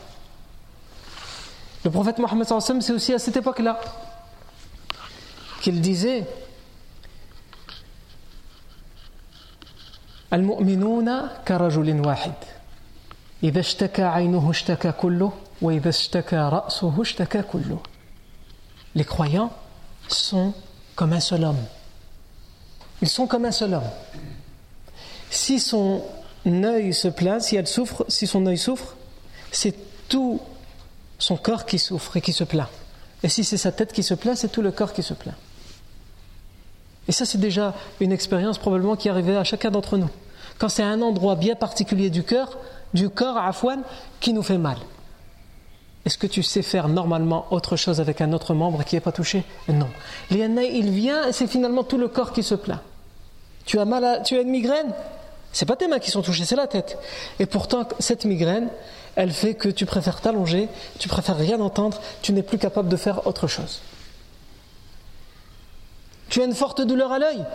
Le 1.85 1.91
prophète 1.91 2.19
Mohammed 2.19 2.47
c'est 2.61 2.93
aussi 2.93 3.15
à 3.15 3.19
cette 3.19 3.37
époque-là 3.37 3.81
qu'il 5.61 5.81
disait 5.81 6.25
المؤمنون 10.33 11.29
كرجل 11.49 12.07
واحد 12.07 12.33
إذا 13.43 13.61
اشتكى 13.61 14.03
عينه 14.03 14.51
اشتكى 14.51 14.93
كله 14.93 15.33
وإذا 15.63 15.89
اشتكى 15.89 16.37
رأسه 16.37 17.03
اشتكى 17.03 17.43
كله 17.43 17.79
Les 18.95 19.05
croyants 19.05 19.51
sont 20.09 20.53
comme 20.96 21.14
un 21.14 21.20
seul 21.20 21.44
homme. 21.44 21.64
Ils 23.02 23.10
sont 23.10 23.28
comme 23.28 23.46
un 23.46 23.52
seul 23.52 23.74
homme. 23.74 23.90
Si 25.30 25.60
son 25.60 26.04
œil 26.46 26.94
se 26.94 27.08
plaint, 27.08 27.42
si 27.42 27.56
elle 27.56 27.68
souffre, 27.68 28.06
si 28.08 28.28
son 28.28 28.46
œil 28.46 28.58
souffre, 28.58 28.96
c'est 29.52 29.76
tout 30.08 30.42
son 31.20 31.38
corps 31.38 31.66
qui 31.66 31.80
souffre 31.80 32.18
et 32.18 32.22
qui 32.22 32.34
se 32.34 32.44
plaint. 32.44 32.70
Et 33.24 33.30
si 33.30 33.44
c'est 33.44 33.58
sa 33.58 33.72
tête 33.72 33.94
qui 33.94 34.04
se 34.04 34.14
plaint, 34.14 34.38
c'est 34.38 34.52
tout 34.52 34.62
le 34.62 34.72
corps 34.72 34.94
qui 34.94 35.04
se 35.04 35.14
plaint. 35.14 35.36
Et 37.08 37.12
ça, 37.12 37.26
c'est 37.26 37.40
déjà 37.40 37.74
une 38.00 38.12
expérience 38.12 38.58
probablement 38.58 38.96
qui 38.96 39.10
arrivait 39.10 39.36
à 39.36 39.44
chacun 39.44 39.72
d'entre 39.72 39.98
nous. 39.98 40.10
Quand 40.58 40.70
c'est 40.70 40.84
un 40.84 41.02
endroit 41.02 41.36
bien 41.36 41.56
particulier 41.56 42.10
du 42.10 42.24
cœur, 42.24 42.58
du 42.94 43.10
corps 43.10 43.38
à 43.38 43.48
Afouane, 43.48 43.84
qui 44.20 44.34
nous 44.34 44.44
fait 44.44 44.58
mal. 44.58 44.78
Est-ce 46.06 46.18
que 46.18 46.28
tu 46.28 46.44
sais 46.44 46.62
faire 46.62 46.90
normalement 46.90 47.48
autre 47.52 47.78
chose 47.78 48.02
avec 48.02 48.20
un 48.20 48.34
autre 48.34 48.54
membre 48.54 48.84
qui 48.84 48.96
n'est 48.96 49.02
pas 49.02 49.14
touché? 49.14 49.44
Non. 49.70 49.88
L'INA, 50.30 50.64
il 50.64 50.92
vient 50.92 51.28
et 51.28 51.32
c'est 51.32 51.48
finalement 51.48 51.84
tout 51.84 51.98
le 51.98 52.10
corps 52.10 52.34
qui 52.34 52.44
se 52.44 52.56
plaint. 52.56 52.82
Tu 53.66 53.80
as 53.80 53.86
mal 53.86 54.22
tu 54.26 54.36
as 54.36 54.42
une 54.42 54.50
migraine? 54.50 54.94
C'est 55.54 55.66
pas 55.66 55.76
tes 55.76 55.88
mains 55.88 56.00
qui 56.00 56.12
sont 56.12 56.22
touchées, 56.22 56.46
c'est 56.46 56.56
la 56.56 56.68
tête. 56.68 56.98
Et 57.40 57.46
pourtant, 57.46 57.88
cette 58.00 58.26
migraine, 58.26 58.70
elle 59.16 59.32
fait 59.32 59.54
que 59.54 59.70
tu 59.70 59.86
préfères 59.86 60.20
t'allonger, 60.20 60.68
tu 61.00 61.08
préfères 61.08 61.38
rien 61.38 61.60
entendre, 61.62 62.02
tu 62.22 62.34
n'es 62.34 62.42
plus 62.42 62.58
capable 62.58 62.90
de 62.90 62.98
faire 62.98 63.26
autre 63.28 63.48
chose. 63.48 63.82
Tu 66.30 66.42
as 66.42 66.46
une 66.46 66.56
forte 66.56 66.82
douleur 66.82 67.12
à 67.12 67.20
l'œil. 67.20 67.46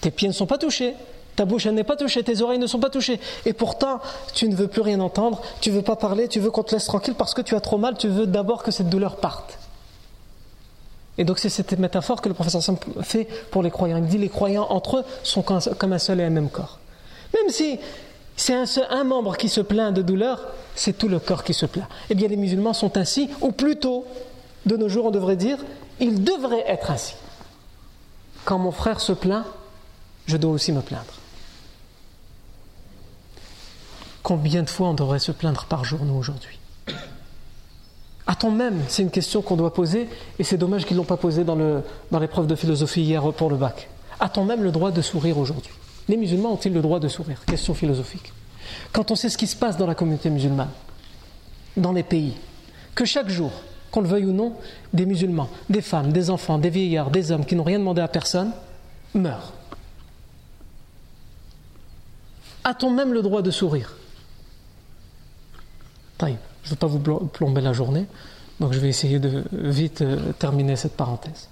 Tes 0.00 0.10
pieds 0.10 0.28
ne 0.28 0.32
sont 0.32 0.46
pas 0.46 0.58
touchés, 0.58 0.94
ta 1.36 1.44
bouche 1.44 1.66
n'est 1.66 1.84
pas 1.84 1.96
touchée, 1.96 2.24
tes 2.24 2.40
oreilles 2.40 2.58
ne 2.58 2.66
sont 2.66 2.80
pas 2.80 2.90
touchées. 2.90 3.20
Et 3.44 3.52
pourtant, 3.52 4.00
tu 4.34 4.48
ne 4.48 4.56
veux 4.56 4.68
plus 4.68 4.80
rien 4.80 5.00
entendre, 5.00 5.42
tu 5.60 5.70
ne 5.70 5.76
veux 5.76 5.82
pas 5.82 5.96
parler, 5.96 6.28
tu 6.28 6.40
veux 6.40 6.50
qu'on 6.50 6.62
te 6.62 6.74
laisse 6.74 6.86
tranquille 6.86 7.14
parce 7.14 7.34
que 7.34 7.42
tu 7.42 7.54
as 7.54 7.60
trop 7.60 7.78
mal, 7.78 7.96
tu 7.96 8.08
veux 8.08 8.26
d'abord 8.26 8.62
que 8.62 8.70
cette 8.70 8.88
douleur 8.88 9.16
parte. 9.16 9.58
Et 11.18 11.24
donc 11.24 11.38
c'est 11.38 11.48
cette 11.48 11.78
métaphore 11.78 12.20
que 12.20 12.28
le 12.28 12.34
professeur 12.34 12.62
fait 13.02 13.26
pour 13.50 13.62
les 13.62 13.70
croyants. 13.70 13.98
Il 13.98 14.06
dit 14.06 14.18
les 14.18 14.28
croyants 14.28 14.66
entre 14.70 14.98
eux 14.98 15.04
sont 15.22 15.42
comme 15.42 15.92
un 15.92 15.98
seul 15.98 16.20
et 16.20 16.24
un 16.24 16.30
même 16.30 16.50
corps. 16.50 16.78
Même 17.34 17.50
si 17.50 17.78
c'est 18.36 18.54
un, 18.54 18.64
un 18.90 19.04
membre 19.04 19.36
qui 19.36 19.48
se 19.48 19.60
plaint 19.60 19.94
de 19.94 20.02
douleur, 20.02 20.40
c'est 20.74 20.96
tout 20.96 21.08
le 21.08 21.18
corps 21.18 21.44
qui 21.44 21.54
se 21.54 21.66
plaint. 21.66 21.88
Eh 22.10 22.14
bien 22.14 22.28
les 22.28 22.36
musulmans 22.36 22.74
sont 22.74 22.96
ainsi, 22.98 23.30
ou 23.40 23.52
plutôt, 23.52 24.04
de 24.66 24.76
nos 24.76 24.88
jours 24.88 25.06
on 25.06 25.10
devrait 25.10 25.36
dire, 25.36 25.58
ils 26.00 26.22
devraient 26.22 26.64
être 26.66 26.90
ainsi. 26.90 27.14
Quand 28.44 28.58
mon 28.58 28.72
frère 28.72 29.00
se 29.00 29.12
plaint, 29.12 29.44
je 30.26 30.36
dois 30.36 30.52
aussi 30.52 30.72
me 30.72 30.80
plaindre. 30.80 31.04
Combien 34.26 34.64
de 34.64 34.68
fois 34.68 34.88
on 34.88 34.94
devrait 34.94 35.20
se 35.20 35.30
plaindre 35.30 35.66
par 35.66 35.84
jour, 35.84 36.00
nous, 36.04 36.16
aujourd'hui 36.16 36.58
A-t-on 38.26 38.50
même, 38.50 38.82
c'est 38.88 39.02
une 39.02 39.12
question 39.12 39.40
qu'on 39.40 39.54
doit 39.54 39.72
poser, 39.72 40.08
et 40.40 40.42
c'est 40.42 40.56
dommage 40.56 40.84
qu'ils 40.84 40.96
ne 40.96 41.02
l'ont 41.02 41.06
pas 41.06 41.16
posée 41.16 41.44
dans, 41.44 41.54
l'épreuve 42.18 42.48
de 42.48 42.56
philosophie 42.56 43.02
hier 43.02 43.22
pour 43.34 43.50
le 43.50 43.56
bac. 43.56 43.88
A-t-on 44.18 44.44
même 44.44 44.64
le 44.64 44.72
droit 44.72 44.90
de 44.90 45.00
sourire 45.00 45.38
aujourd'hui 45.38 45.70
Les 46.08 46.16
musulmans 46.16 46.54
ont-ils 46.54 46.72
le 46.72 46.82
droit 46.82 46.98
de 46.98 47.06
sourire? 47.06 47.40
Question 47.46 47.72
philosophique. 47.72 48.32
Quand 48.90 49.12
on 49.12 49.14
sait 49.14 49.28
ce 49.28 49.38
qui 49.38 49.46
se 49.46 49.54
passe 49.54 49.76
dans 49.76 49.86
la 49.86 49.94
communauté 49.94 50.28
musulmane, 50.28 50.70
dans 51.76 51.92
les 51.92 52.02
pays, 52.02 52.34
que 52.96 53.04
chaque 53.04 53.28
jour, 53.28 53.52
qu'on 53.92 54.00
le 54.00 54.08
veuille 54.08 54.26
ou 54.26 54.32
non, 54.32 54.54
des 54.92 55.06
musulmans, 55.06 55.50
des 55.70 55.82
femmes, 55.82 56.10
des 56.10 56.30
enfants, 56.30 56.58
des 56.58 56.70
vieillards, 56.70 57.12
des 57.12 57.30
hommes 57.30 57.46
qui 57.46 57.54
n'ont 57.54 57.62
rien 57.62 57.78
demandé 57.78 58.00
à 58.00 58.08
personne, 58.08 58.50
meurent. 59.14 59.52
A-t-on 62.64 62.90
même 62.90 63.12
le 63.12 63.22
droit 63.22 63.42
de 63.42 63.52
sourire 63.52 63.94
je 66.20 66.26
ne 66.26 66.70
veux 66.70 66.76
pas 66.76 66.86
vous 66.86 66.98
plomber 66.98 67.60
la 67.60 67.72
journée, 67.72 68.06
donc 68.60 68.72
je 68.72 68.78
vais 68.78 68.88
essayer 68.88 69.18
de 69.18 69.44
vite 69.52 70.02
euh, 70.02 70.32
terminer 70.38 70.76
cette 70.76 70.96
parenthèse. 70.96 71.48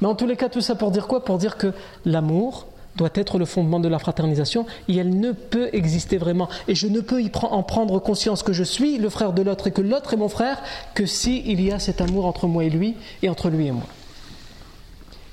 Mais 0.00 0.08
en 0.08 0.14
tous 0.14 0.26
les 0.26 0.36
cas, 0.36 0.48
tout 0.48 0.60
ça 0.60 0.74
pour 0.74 0.90
dire 0.90 1.06
quoi? 1.06 1.24
Pour 1.24 1.38
dire 1.38 1.56
que 1.56 1.72
l'amour 2.04 2.66
doit 2.96 3.10
être 3.14 3.38
le 3.38 3.44
fondement 3.44 3.80
de 3.80 3.88
la 3.88 3.98
fraternisation 3.98 4.66
et 4.88 4.96
elle 4.96 5.18
ne 5.18 5.32
peut 5.32 5.70
exister 5.72 6.18
vraiment. 6.18 6.48
Et 6.66 6.74
je 6.74 6.86
ne 6.86 7.00
peux 7.00 7.22
y 7.22 7.30
en 7.42 7.62
prendre 7.62 7.98
conscience 8.00 8.42
que 8.42 8.52
je 8.52 8.64
suis 8.64 8.98
le 8.98 9.08
frère 9.08 9.32
de 9.32 9.42
l'autre 9.42 9.68
et 9.68 9.70
que 9.70 9.80
l'autre 9.80 10.14
est 10.14 10.16
mon 10.16 10.28
frère 10.28 10.60
que 10.94 11.06
s'il 11.06 11.46
il 11.48 11.60
y 11.60 11.72
a 11.72 11.78
cet 11.78 12.00
amour 12.00 12.26
entre 12.26 12.46
moi 12.46 12.64
et 12.64 12.70
lui 12.70 12.96
et 13.22 13.28
entre 13.28 13.50
lui 13.50 13.66
et 13.68 13.72
moi. 13.72 13.86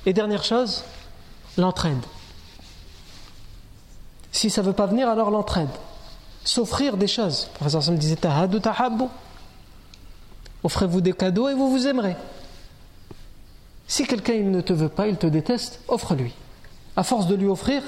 Et 0.06 0.14
dernière 0.14 0.44
chose, 0.44 0.84
l'entraide. 1.58 1.98
Si 4.32 4.50
ça 4.50 4.62
ne 4.62 4.68
veut 4.68 4.74
pas 4.74 4.86
venir, 4.86 5.10
alors 5.10 5.32
l'entraide 5.32 5.70
s'offrir 6.46 6.96
des 6.96 7.08
choses. 7.08 7.48
Le 7.52 7.56
professeur 7.56 7.84
Sam 7.84 7.98
disait 7.98 8.16
Tahadu 8.16 8.62
tahabbu. 8.62 9.06
Offrez-vous 10.64 11.02
des 11.02 11.14
cadeaux 11.14 11.50
et 11.50 11.54
vous 11.54 11.70
vous 11.70 11.88
aimerez. 11.88 12.16
Si 13.88 14.08
quelqu'un 14.08 14.40
ne 14.40 14.62
te 14.62 14.74
veut 14.74 14.90
pas, 14.90 15.08
il 15.08 15.18
te 15.18 15.28
déteste, 15.28 15.80
offre-lui. 15.88 16.34
À 16.96 17.04
force 17.04 17.28
de 17.28 17.36
lui 17.36 17.48
offrir, 17.48 17.84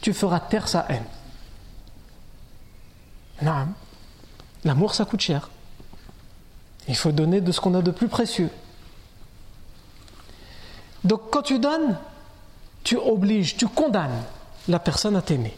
tu 0.00 0.12
feras 0.12 0.38
taire 0.38 0.68
sa 0.68 0.86
haine. 0.88 1.04
Non. 3.42 3.68
L'amour, 4.64 4.94
ça 4.94 5.04
coûte 5.04 5.20
cher. 5.20 5.50
Il 6.86 6.96
faut 6.96 7.12
donner 7.12 7.40
de 7.40 7.52
ce 7.52 7.60
qu'on 7.60 7.74
a 7.74 7.82
de 7.82 7.90
plus 7.90 8.08
précieux. 8.08 8.50
Donc 11.04 11.30
quand 11.30 11.42
tu 11.42 11.58
donnes, 11.58 11.98
tu 12.84 12.96
obliges, 12.96 13.56
tu 13.56 13.66
condamnes 13.66 14.22
la 14.68 14.78
personne 14.78 15.16
à 15.16 15.22
t'aimer. 15.22 15.56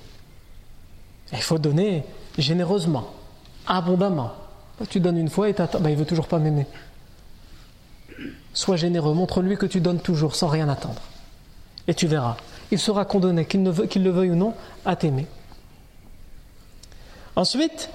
Il 1.33 1.43
faut 1.43 1.59
donner 1.59 2.05
généreusement, 2.39 3.13
abondamment. 3.67 4.33
Tu 4.89 5.01
donnes 5.01 5.19
une 5.19 5.29
fois 5.29 5.49
et 5.49 5.53
ben, 5.53 5.91
il 5.91 5.97
veut 5.97 6.07
toujours 6.07 6.27
pas 6.27 6.39
m'aimer. 6.39 6.67
Sois 8.53 8.77
généreux, 8.77 9.15
montre-lui 9.15 9.57
que 9.57 9.67
tu 9.67 9.81
donnes 9.81 10.01
toujours 10.01 10.35
sans 10.35 10.49
rien 10.49 10.69
attendre. 10.69 11.01
Et 11.87 11.95
tu 11.95 12.07
verras, 12.07 12.37
il 12.71 12.79
sera 12.79 13.05
condamné, 13.05 13.45
qu'il 13.45 13.63
le 13.63 14.11
veuille 14.11 14.31
ou 14.31 14.37
non, 14.37 14.55
à 14.85 14.97
t'aimer. 14.97 15.27
Ensuite, 17.37 17.91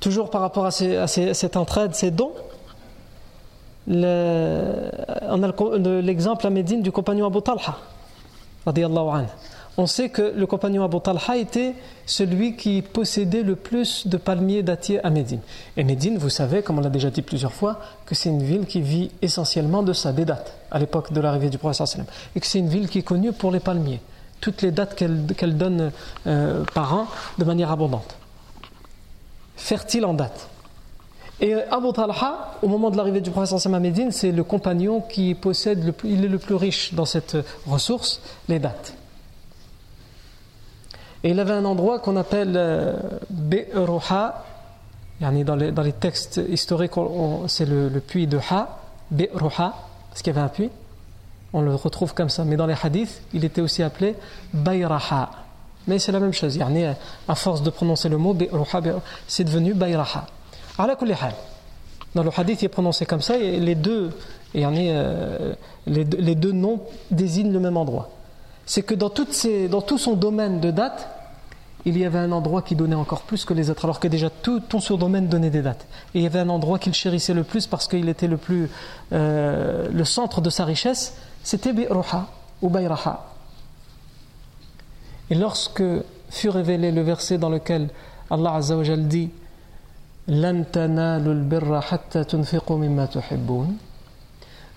toujours 0.00 0.30
par 0.30 0.40
rapport 0.40 0.66
à, 0.66 0.70
cette 0.70 1.56
entraide, 1.56 1.94
ces 1.94 2.10
dons, 2.10 2.32
on 3.88 5.42
a 5.42 6.00
l'exemple 6.02 6.46
à 6.46 6.50
Médine 6.50 6.82
du 6.82 6.92
compagnon 6.92 7.26
Abu 7.26 7.42
Talha, 7.42 7.78
anhu 8.66 9.26
on 9.78 9.86
sait 9.86 10.08
que 10.08 10.34
le 10.36 10.44
compagnon 10.46 10.82
Abu 10.84 11.00
Talha 11.00 11.36
était 11.36 11.74
celui 12.04 12.56
qui 12.56 12.82
possédait 12.82 13.44
le 13.44 13.54
plus 13.54 14.08
de 14.08 14.16
palmiers 14.16 14.64
dattiers 14.64 15.02
à 15.04 15.10
Médine. 15.10 15.40
Et 15.76 15.84
Médine, 15.84 16.18
vous 16.18 16.30
savez, 16.30 16.62
comme 16.62 16.78
on 16.78 16.80
l'a 16.80 16.90
déjà 16.90 17.10
dit 17.10 17.22
plusieurs 17.22 17.52
fois, 17.52 17.78
que 18.04 18.16
c'est 18.16 18.28
une 18.28 18.42
ville 18.42 18.66
qui 18.66 18.80
vit 18.80 19.12
essentiellement 19.22 19.84
de 19.84 19.92
sa 19.92 20.12
des 20.12 20.24
dates 20.24 20.52
à 20.72 20.80
l'époque 20.80 21.12
de 21.12 21.20
l'arrivée 21.20 21.48
du 21.48 21.58
prophète 21.58 22.00
et 22.34 22.40
que 22.40 22.46
c'est 22.46 22.58
une 22.58 22.68
ville 22.68 22.88
qui 22.88 22.98
est 22.98 23.02
connue 23.02 23.32
pour 23.32 23.52
les 23.52 23.60
palmiers. 23.60 24.00
Toutes 24.40 24.62
les 24.62 24.72
dates 24.72 24.96
qu'elle 24.96 25.56
donne 25.56 25.92
euh, 26.26 26.64
par 26.74 26.94
an 26.94 27.06
de 27.38 27.44
manière 27.44 27.70
abondante. 27.70 28.16
Fertile 29.56 30.04
en 30.04 30.14
dates. 30.14 30.48
Et 31.40 31.54
Abu 31.54 31.92
Talha, 31.92 32.56
au 32.62 32.68
moment 32.68 32.90
de 32.90 32.96
l'arrivée 32.96 33.20
du 33.20 33.30
prophète 33.30 33.64
à 33.64 33.78
Médine, 33.78 34.10
c'est 34.10 34.32
le 34.32 34.42
compagnon 34.42 35.00
qui 35.00 35.36
possède, 35.36 35.84
le 35.84 35.92
plus, 35.92 36.10
il 36.10 36.24
est 36.24 36.28
le 36.28 36.38
plus 36.38 36.56
riche 36.56 36.94
dans 36.94 37.04
cette 37.04 37.36
ressource, 37.64 38.20
les 38.48 38.58
dates. 38.58 38.94
Et 41.24 41.30
il 41.30 41.40
avait 41.40 41.52
un 41.52 41.64
endroit 41.64 41.98
qu'on 41.98 42.16
appelle 42.16 42.54
euh, 42.56 42.92
dans 45.20 45.56
les, 45.56 45.92
textes 45.92 46.40
historiques, 46.48 46.92
c'est 47.48 47.66
le, 47.66 48.00
puits 48.00 48.26
de 48.26 48.38
Ha, 48.38 48.78
Be'ruha, 49.10 49.74
parce 50.10 50.22
qu'il 50.22 50.32
y 50.32 50.36
avait 50.36 50.44
un 50.44 50.48
puits. 50.48 50.70
On 51.52 51.62
le 51.62 51.74
retrouve 51.74 52.14
comme 52.14 52.28
ça. 52.28 52.44
Mais 52.44 52.56
dans 52.56 52.66
les 52.66 52.76
hadiths, 52.80 53.22
il 53.32 53.44
était 53.44 53.60
aussi 53.60 53.82
appelé 53.82 54.14
Bayraha. 54.52 55.30
Mais 55.88 55.98
c'est 55.98 56.12
la 56.12 56.20
même 56.20 56.32
chose. 56.32 56.58
À 57.26 57.34
force 57.34 57.62
de 57.62 57.70
prononcer 57.70 58.08
le 58.08 58.18
mot 58.18 58.34
Be'ruha, 58.34 58.80
c'est 59.26 59.44
devenu 59.44 59.74
Bayraha. 59.74 60.26
Dans 62.14 62.22
le 62.22 62.30
hadith, 62.36 62.62
il 62.62 62.66
est 62.66 62.68
prononcé 62.68 63.06
comme 63.06 63.22
ça, 63.22 63.36
et 63.36 63.58
les 63.58 63.76
euh, 64.54 65.54
les 65.86 66.34
deux 66.34 66.52
noms 66.52 66.80
désignent 67.10 67.52
le 67.52 67.60
même 67.60 67.76
endroit. 67.76 68.08
C'est 68.68 68.82
que 68.82 68.94
dans, 68.94 69.08
tout 69.08 69.98
son 69.98 70.12
domaine 70.12 70.60
de 70.60 70.70
date, 70.70 71.08
il 71.86 71.96
y 71.96 72.04
avait 72.04 72.18
un 72.18 72.32
endroit 72.32 72.60
qui 72.60 72.76
donnait 72.76 72.94
encore 72.94 73.22
plus 73.22 73.46
que 73.46 73.54
les 73.54 73.70
autres, 73.70 73.86
alors 73.86 73.98
que 73.98 74.08
déjà 74.08 74.28
tout 74.28 74.60
ton 74.60 74.78
surdomaine 74.78 75.26
donnait 75.26 75.48
des 75.48 75.62
dates. 75.62 75.86
Et 76.14 76.18
il 76.18 76.22
y 76.22 76.26
avait 76.26 76.40
un 76.40 76.50
endroit 76.50 76.78
qu'il 76.78 76.92
chérissait 76.92 77.32
le 77.32 77.44
plus 77.44 77.66
parce 77.66 77.88
qu'il 77.88 78.10
était 78.10 78.28
le 78.28 78.36
plus 78.36 78.68
euh, 79.14 79.88
le 79.90 80.04
centre 80.04 80.42
de 80.42 80.50
sa 80.50 80.66
richesse, 80.66 81.16
c'était 81.42 81.72
Bi'ruha 81.72 82.26
ou 82.60 82.68
Bayraha. 82.68 83.32
Et 85.30 85.34
lorsque 85.34 85.82
fut 86.28 86.50
révélé 86.50 86.92
le 86.92 87.00
verset 87.00 87.38
dans 87.38 87.48
lequel 87.48 87.88
Allah 88.30 88.56
Azza 88.56 88.76
dit 88.98 89.30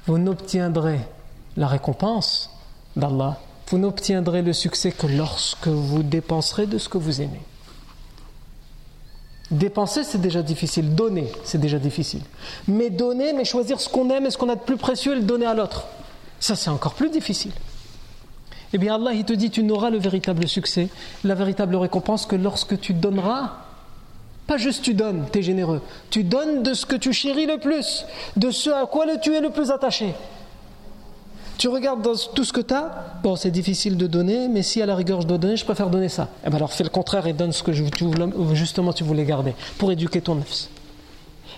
vous 0.08 0.18
n'obtiendrez 0.18 1.00
la 1.58 1.68
récompense 1.68 2.50
d'Allah, 2.96 3.38
vous 3.72 3.78
n'obtiendrez 3.78 4.42
le 4.42 4.52
succès 4.52 4.92
que 4.92 5.08
lorsque 5.08 5.68
vous 5.68 6.04
dépenserez 6.04 6.68
de 6.68 6.78
ce 6.78 6.90
que 6.90 6.98
vous 6.98 7.22
aimez. 7.22 7.42
Dépenser, 9.50 10.04
c'est 10.04 10.20
déjà 10.20 10.42
difficile. 10.42 10.94
Donner, 10.94 11.32
c'est 11.46 11.58
déjà 11.58 11.80
difficile. 11.80 12.22
Mais 12.68 12.90
donner, 12.90 13.32
mais 13.32 13.46
choisir 13.46 13.80
ce 13.80 13.88
qu'on 13.88 14.10
aime 14.10 14.26
et 14.26 14.32
ce 14.32 14.38
qu'on 14.38 14.50
a 14.50 14.56
de 14.56 14.62
plus 14.62 14.78
précieux 14.78 15.14
et 15.14 15.16
le 15.16 15.22
donner 15.22 15.46
à 15.46 15.54
l'autre, 15.54 15.86
ça 16.42 16.56
c'est 16.56 16.70
encore 16.70 16.94
plus 16.96 17.10
difficile. 17.10 17.54
Eh 18.74 18.78
bien 18.78 18.96
Allah, 18.96 19.14
il 19.14 19.24
te 19.24 19.34
dit, 19.34 19.50
tu 19.50 19.64
n'auras 19.64 19.90
le 19.90 20.00
véritable 20.00 20.48
succès, 20.48 20.90
la 21.24 21.36
véritable 21.36 21.76
récompense 21.78 22.26
que 22.26 22.36
lorsque 22.36 22.80
tu 22.80 22.94
donneras 22.94 23.54
pas 24.48 24.58
juste 24.58 24.84
tu 24.84 24.94
donnes, 24.94 25.28
tu 25.32 25.40
es 25.40 25.44
généreux. 25.44 25.82
Tu 26.10 26.26
donnes 26.26 26.62
de 26.62 26.74
ce 26.74 26.86
que 26.86 26.98
tu 26.98 27.14
chéris 27.14 27.46
le 27.46 27.58
plus, 27.58 28.06
de 28.36 28.52
ce 28.52 28.70
à 28.70 28.86
quoi 28.86 29.06
tu 29.18 29.34
es 29.34 29.40
le 29.40 29.50
plus 29.50 29.72
attaché. 29.72 30.14
Tu 31.62 31.68
regardes 31.68 32.02
dans 32.02 32.16
tout 32.16 32.44
ce 32.44 32.52
que 32.52 32.62
tu 32.62 32.74
as, 32.74 33.20
bon, 33.22 33.36
c'est 33.36 33.52
difficile 33.52 33.96
de 33.96 34.08
donner, 34.08 34.48
mais 34.48 34.64
si 34.64 34.82
à 34.82 34.88
la 34.88 34.96
rigueur 34.96 35.22
je 35.22 35.28
dois 35.28 35.38
donner, 35.38 35.58
je 35.58 35.64
préfère 35.64 35.92
donner 35.92 36.10
ça. 36.10 36.28
Eh 36.44 36.50
bien 36.50 36.58
alors 36.58 36.74
fais 36.74 36.84
le 36.84 36.90
contraire 36.90 37.28
et 37.28 37.34
donne 37.34 37.52
ce 37.52 37.62
que 37.62 37.72
justement 37.72 38.94
tu 38.94 39.04
voulais 39.04 39.26
garder, 39.26 39.54
pour 39.78 39.92
éduquer 39.92 40.22
ton 40.22 40.34
nefs. 40.34 40.70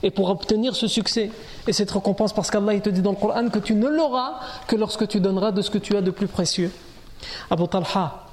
Et 0.04 0.12
pour 0.12 0.30
obtenir 0.30 0.76
ce 0.76 0.90
succès 0.90 1.32
et 1.66 1.72
cette 1.72 1.90
récompense, 1.90 2.34
parce 2.34 2.52
qu'Allah 2.52 2.78
te 2.82 2.90
dit 2.90 3.02
dans 3.02 3.12
le 3.12 3.16
Coran 3.16 3.48
que 3.48 3.60
tu 3.60 3.76
ne 3.76 3.88
l'auras 3.88 4.42
que 4.68 4.76
lorsque 4.76 5.08
tu 5.08 5.22
donneras 5.22 5.54
de 5.54 5.62
ce 5.62 5.70
que 5.70 5.78
tu 5.78 5.96
as 5.96 6.02
de 6.02 6.12
plus 6.12 6.28
précieux. 6.28 6.70
Abu 7.50 7.66
Talha, 7.70 8.26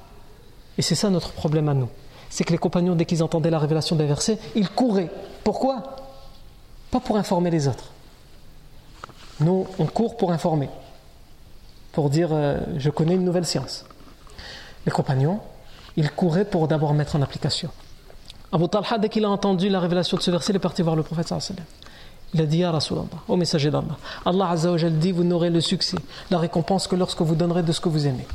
et 0.77 0.81
c'est 0.81 0.95
ça 0.95 1.09
notre 1.09 1.31
problème 1.31 1.69
à 1.69 1.73
nous 1.73 1.87
c'est 2.29 2.43
que 2.43 2.51
les 2.51 2.57
compagnons, 2.57 2.95
dès 2.95 3.05
qu'ils 3.05 3.23
entendaient 3.23 3.49
la 3.49 3.59
révélation 3.59 3.95
des 3.95 4.05
versets, 4.05 4.39
ils 4.55 4.67
couraient. 4.67 5.09
Pourquoi? 5.45 5.95
Pas 6.89 6.99
pour 6.99 7.15
informer 7.15 7.49
les 7.49 7.69
autres. 7.69 7.91
Nous, 9.39 9.67
on 9.79 9.85
court 9.85 10.17
pour 10.17 10.33
informer, 10.33 10.69
pour 11.91 12.09
dire 12.09 12.29
euh, 12.31 12.59
je 12.77 12.89
connais 12.89 13.15
une 13.15 13.23
nouvelle 13.23 13.45
science. 13.45 13.85
Les 14.85 14.91
compagnons, 14.91 15.39
ils 15.97 16.11
couraient 16.11 16.45
pour 16.45 16.67
d'abord 16.67 16.93
mettre 16.93 17.15
en 17.15 17.21
application. 17.21 17.69
Abu 18.51 18.67
Talha, 18.67 18.97
dès 18.97 19.09
qu'il 19.09 19.25
a 19.25 19.29
entendu 19.29 19.69
la 19.69 19.79
révélation 19.79 20.17
de 20.17 20.21
ce 20.21 20.31
verset, 20.31 20.51
il 20.53 20.55
est 20.57 20.59
parti 20.59 20.81
voir 20.81 20.95
le 20.95 21.03
prophète 21.03 21.27
sallallahu 21.27 21.63
il 22.33 22.41
a 22.41 22.45
dit 22.45 22.59
Ya 22.59 22.71
Rasulallah, 22.71 23.07
au 23.27 23.35
messager 23.35 23.71
d'Allah, 23.71 23.97
Allah 24.25 24.49
Azza 24.49 24.71
wa 24.71 24.77
dit 24.77 25.11
Vous 25.11 25.23
n'aurez 25.23 25.49
le 25.49 25.61
succès, 25.61 25.97
la 26.29 26.37
récompense 26.37 26.87
que 26.87 26.95
lorsque 26.95 27.21
vous 27.21 27.35
donnerez 27.35 27.63
de 27.63 27.71
ce 27.71 27.81
que 27.81 27.89
vous 27.89 28.07
aimez, 28.07 28.25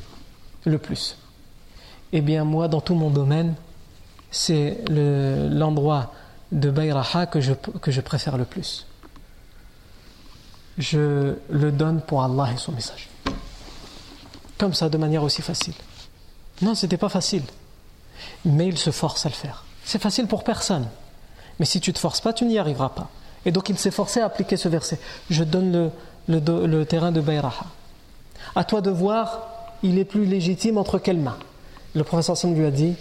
le 0.64 0.78
plus. 0.78 1.16
Eh 2.12 2.20
bien, 2.20 2.44
moi, 2.44 2.68
dans 2.68 2.80
tout 2.80 2.94
mon 2.94 3.10
domaine, 3.10 3.54
c'est 4.30 4.78
l'endroit 4.88 6.12
de 6.52 6.70
Bayraha 6.70 7.26
que 7.26 7.40
je, 7.40 7.52
que 7.54 7.90
je 7.90 8.00
préfère 8.00 8.36
le 8.36 8.44
plus. 8.44 8.86
Je 10.78 11.34
le 11.50 11.72
donne 11.72 12.00
pour 12.02 12.22
Allah 12.22 12.48
et 12.54 12.58
son 12.58 12.72
message. 12.72 13.08
Comme 14.58 14.74
ça, 14.74 14.88
de 14.88 14.96
manière 14.96 15.22
aussi 15.22 15.42
facile. 15.42 15.74
Non, 16.62 16.74
c'était 16.74 16.96
pas 16.96 17.08
facile. 17.08 17.42
Mais 18.44 18.66
il 18.66 18.78
se 18.78 18.90
force 18.90 19.26
à 19.26 19.28
le 19.28 19.34
faire. 19.34 19.64
C'est 19.84 20.00
facile 20.00 20.26
pour 20.26 20.44
personne. 20.44 20.88
Mais 21.58 21.66
si 21.66 21.80
tu 21.80 21.90
ne 21.90 21.94
te 21.94 21.98
forces 21.98 22.20
pas, 22.20 22.32
tu 22.32 22.44
n'y 22.44 22.58
arriveras 22.58 22.90
pas. 22.90 23.10
Et 23.44 23.52
donc 23.52 23.68
il 23.68 23.78
s'est 23.78 23.90
forcé 23.90 24.20
à 24.20 24.26
appliquer 24.26 24.56
ce 24.56 24.68
verset. 24.68 24.98
Je 25.30 25.44
donne 25.44 25.90
le, 26.26 26.40
le, 26.66 26.84
terrain 26.84 27.12
de 27.12 27.20
Bayraha. 27.20 27.66
À 28.54 28.64
toi 28.64 28.80
de 28.80 28.90
voir, 28.90 29.74
il 29.82 29.98
est 29.98 30.04
plus 30.04 30.24
légitime 30.24 30.78
entre 30.78 30.98
quelles 30.98 31.18
mains? 31.18 31.38
Le 31.94 32.04
professeur 32.04 32.36
Sam 32.36 32.54
lui 32.54 32.66
a 32.66 32.70
dit 32.70 32.96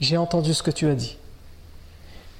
j'ai 0.00 0.16
entendu 0.16 0.54
ce 0.54 0.62
que 0.62 0.70
tu 0.70 0.88
as 0.88 0.94
dit. 0.94 1.16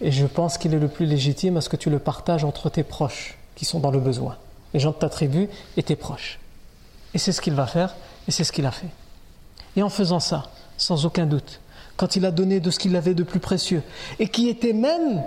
Et 0.00 0.12
je 0.12 0.26
pense 0.26 0.58
qu'il 0.58 0.74
est 0.74 0.78
le 0.78 0.88
plus 0.88 1.06
légitime 1.06 1.56
à 1.56 1.60
ce 1.60 1.68
que 1.68 1.76
tu 1.76 1.88
le 1.88 1.98
partages 1.98 2.44
entre 2.44 2.68
tes 2.68 2.82
proches 2.82 3.38
qui 3.54 3.64
sont 3.64 3.80
dans 3.80 3.90
le 3.90 4.00
besoin. 4.00 4.36
Les 4.74 4.80
gens 4.80 4.90
de 4.90 4.96
ta 4.96 5.08
tribu 5.08 5.48
et 5.76 5.82
tes 5.82 5.96
proches. 5.96 6.38
Et 7.16 7.18
c'est 7.18 7.32
ce 7.32 7.40
qu'il 7.40 7.54
va 7.54 7.66
faire, 7.66 7.96
et 8.28 8.30
c'est 8.30 8.44
ce 8.44 8.52
qu'il 8.52 8.66
a 8.66 8.70
fait. 8.70 8.90
Et 9.74 9.82
en 9.82 9.88
faisant 9.88 10.20
ça, 10.20 10.50
sans 10.76 11.06
aucun 11.06 11.24
doute, 11.24 11.60
quand 11.96 12.14
il 12.14 12.26
a 12.26 12.30
donné 12.30 12.60
de 12.60 12.70
ce 12.70 12.78
qu'il 12.78 12.94
avait 12.94 13.14
de 13.14 13.22
plus 13.22 13.40
précieux, 13.40 13.82
et 14.18 14.28
qui 14.28 14.50
était 14.50 14.74
même 14.74 15.22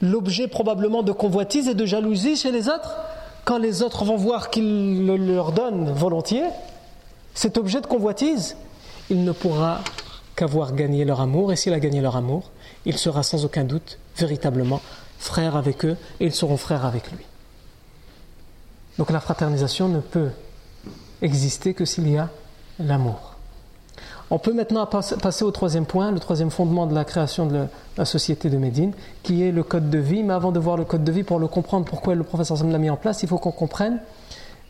l'objet 0.00 0.48
probablement 0.48 1.02
de 1.02 1.12
convoitise 1.12 1.68
et 1.68 1.74
de 1.74 1.84
jalousie 1.84 2.36
chez 2.36 2.50
les 2.50 2.70
autres, 2.70 2.96
quand 3.44 3.58
les 3.58 3.82
autres 3.82 4.06
vont 4.06 4.16
voir 4.16 4.48
qu'il 4.48 5.04
le 5.04 5.18
leur 5.18 5.52
donne 5.52 5.92
volontiers, 5.92 6.46
cet 7.34 7.58
objet 7.58 7.82
de 7.82 7.86
convoitise, 7.86 8.56
il 9.10 9.22
ne 9.22 9.32
pourra 9.32 9.80
qu'avoir 10.36 10.72
gagné 10.72 11.04
leur 11.04 11.20
amour, 11.20 11.52
et 11.52 11.56
s'il 11.56 11.74
a 11.74 11.80
gagné 11.80 12.00
leur 12.00 12.16
amour, 12.16 12.50
il 12.86 12.96
sera 12.96 13.22
sans 13.22 13.44
aucun 13.44 13.64
doute 13.64 13.98
véritablement 14.16 14.80
frère 15.18 15.54
avec 15.54 15.84
eux, 15.84 15.98
et 16.18 16.24
ils 16.24 16.34
seront 16.34 16.56
frères 16.56 16.86
avec 16.86 17.12
lui. 17.12 17.26
Donc 18.96 19.10
la 19.10 19.20
fraternisation 19.20 19.86
ne 19.86 20.00
peut 20.00 20.30
exister 21.22 21.74
que 21.74 21.84
s'il 21.84 22.08
y 22.08 22.18
a 22.18 22.28
l'amour. 22.78 23.30
On 24.32 24.38
peut 24.38 24.52
maintenant 24.52 24.86
passer 24.86 25.44
au 25.44 25.50
troisième 25.50 25.86
point, 25.86 26.12
le 26.12 26.20
troisième 26.20 26.50
fondement 26.50 26.86
de 26.86 26.94
la 26.94 27.04
création 27.04 27.46
de 27.46 27.66
la 27.98 28.04
société 28.04 28.48
de 28.48 28.58
Médine, 28.58 28.92
qui 29.24 29.42
est 29.42 29.50
le 29.50 29.64
code 29.64 29.90
de 29.90 29.98
vie. 29.98 30.22
Mais 30.22 30.34
avant 30.34 30.52
de 30.52 30.60
voir 30.60 30.76
le 30.76 30.84
code 30.84 31.02
de 31.02 31.10
vie, 31.10 31.24
pour 31.24 31.40
le 31.40 31.48
comprendre, 31.48 31.84
pourquoi 31.84 32.14
le 32.14 32.22
professeur 32.22 32.56
Sam 32.56 32.70
l'a 32.70 32.78
mis 32.78 32.90
en 32.90 32.96
place, 32.96 33.24
il 33.24 33.28
faut 33.28 33.38
qu'on 33.38 33.50
comprenne 33.50 33.98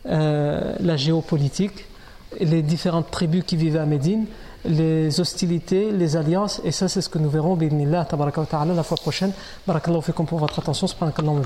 euh, 0.07 0.75
la 0.81 0.97
géopolitique, 0.97 1.85
les 2.41 2.63
différentes 2.63 3.11
tribus 3.11 3.45
qui 3.45 3.57
vivaient 3.57 3.81
à 3.81 3.85
Médine, 3.85 4.25
les 4.65 5.21
hostilités, 5.21 5.91
les 5.91 6.17
alliances, 6.17 6.63
et 6.65 6.73
ça 6.73 6.89
c'est 6.89 7.03
ce 7.03 7.11
que 7.11 7.19
nous 7.19 7.29
verrons 7.29 7.59
la 7.59 8.83
fois 8.83 8.97
prochaine. 8.97 9.33
Barakallahu 9.67 10.03
fikum 10.03 10.25
pour 10.27 10.39
votre 10.39 10.59
attention. 10.59 10.87
Wa 11.01 11.13
wa 11.13 11.43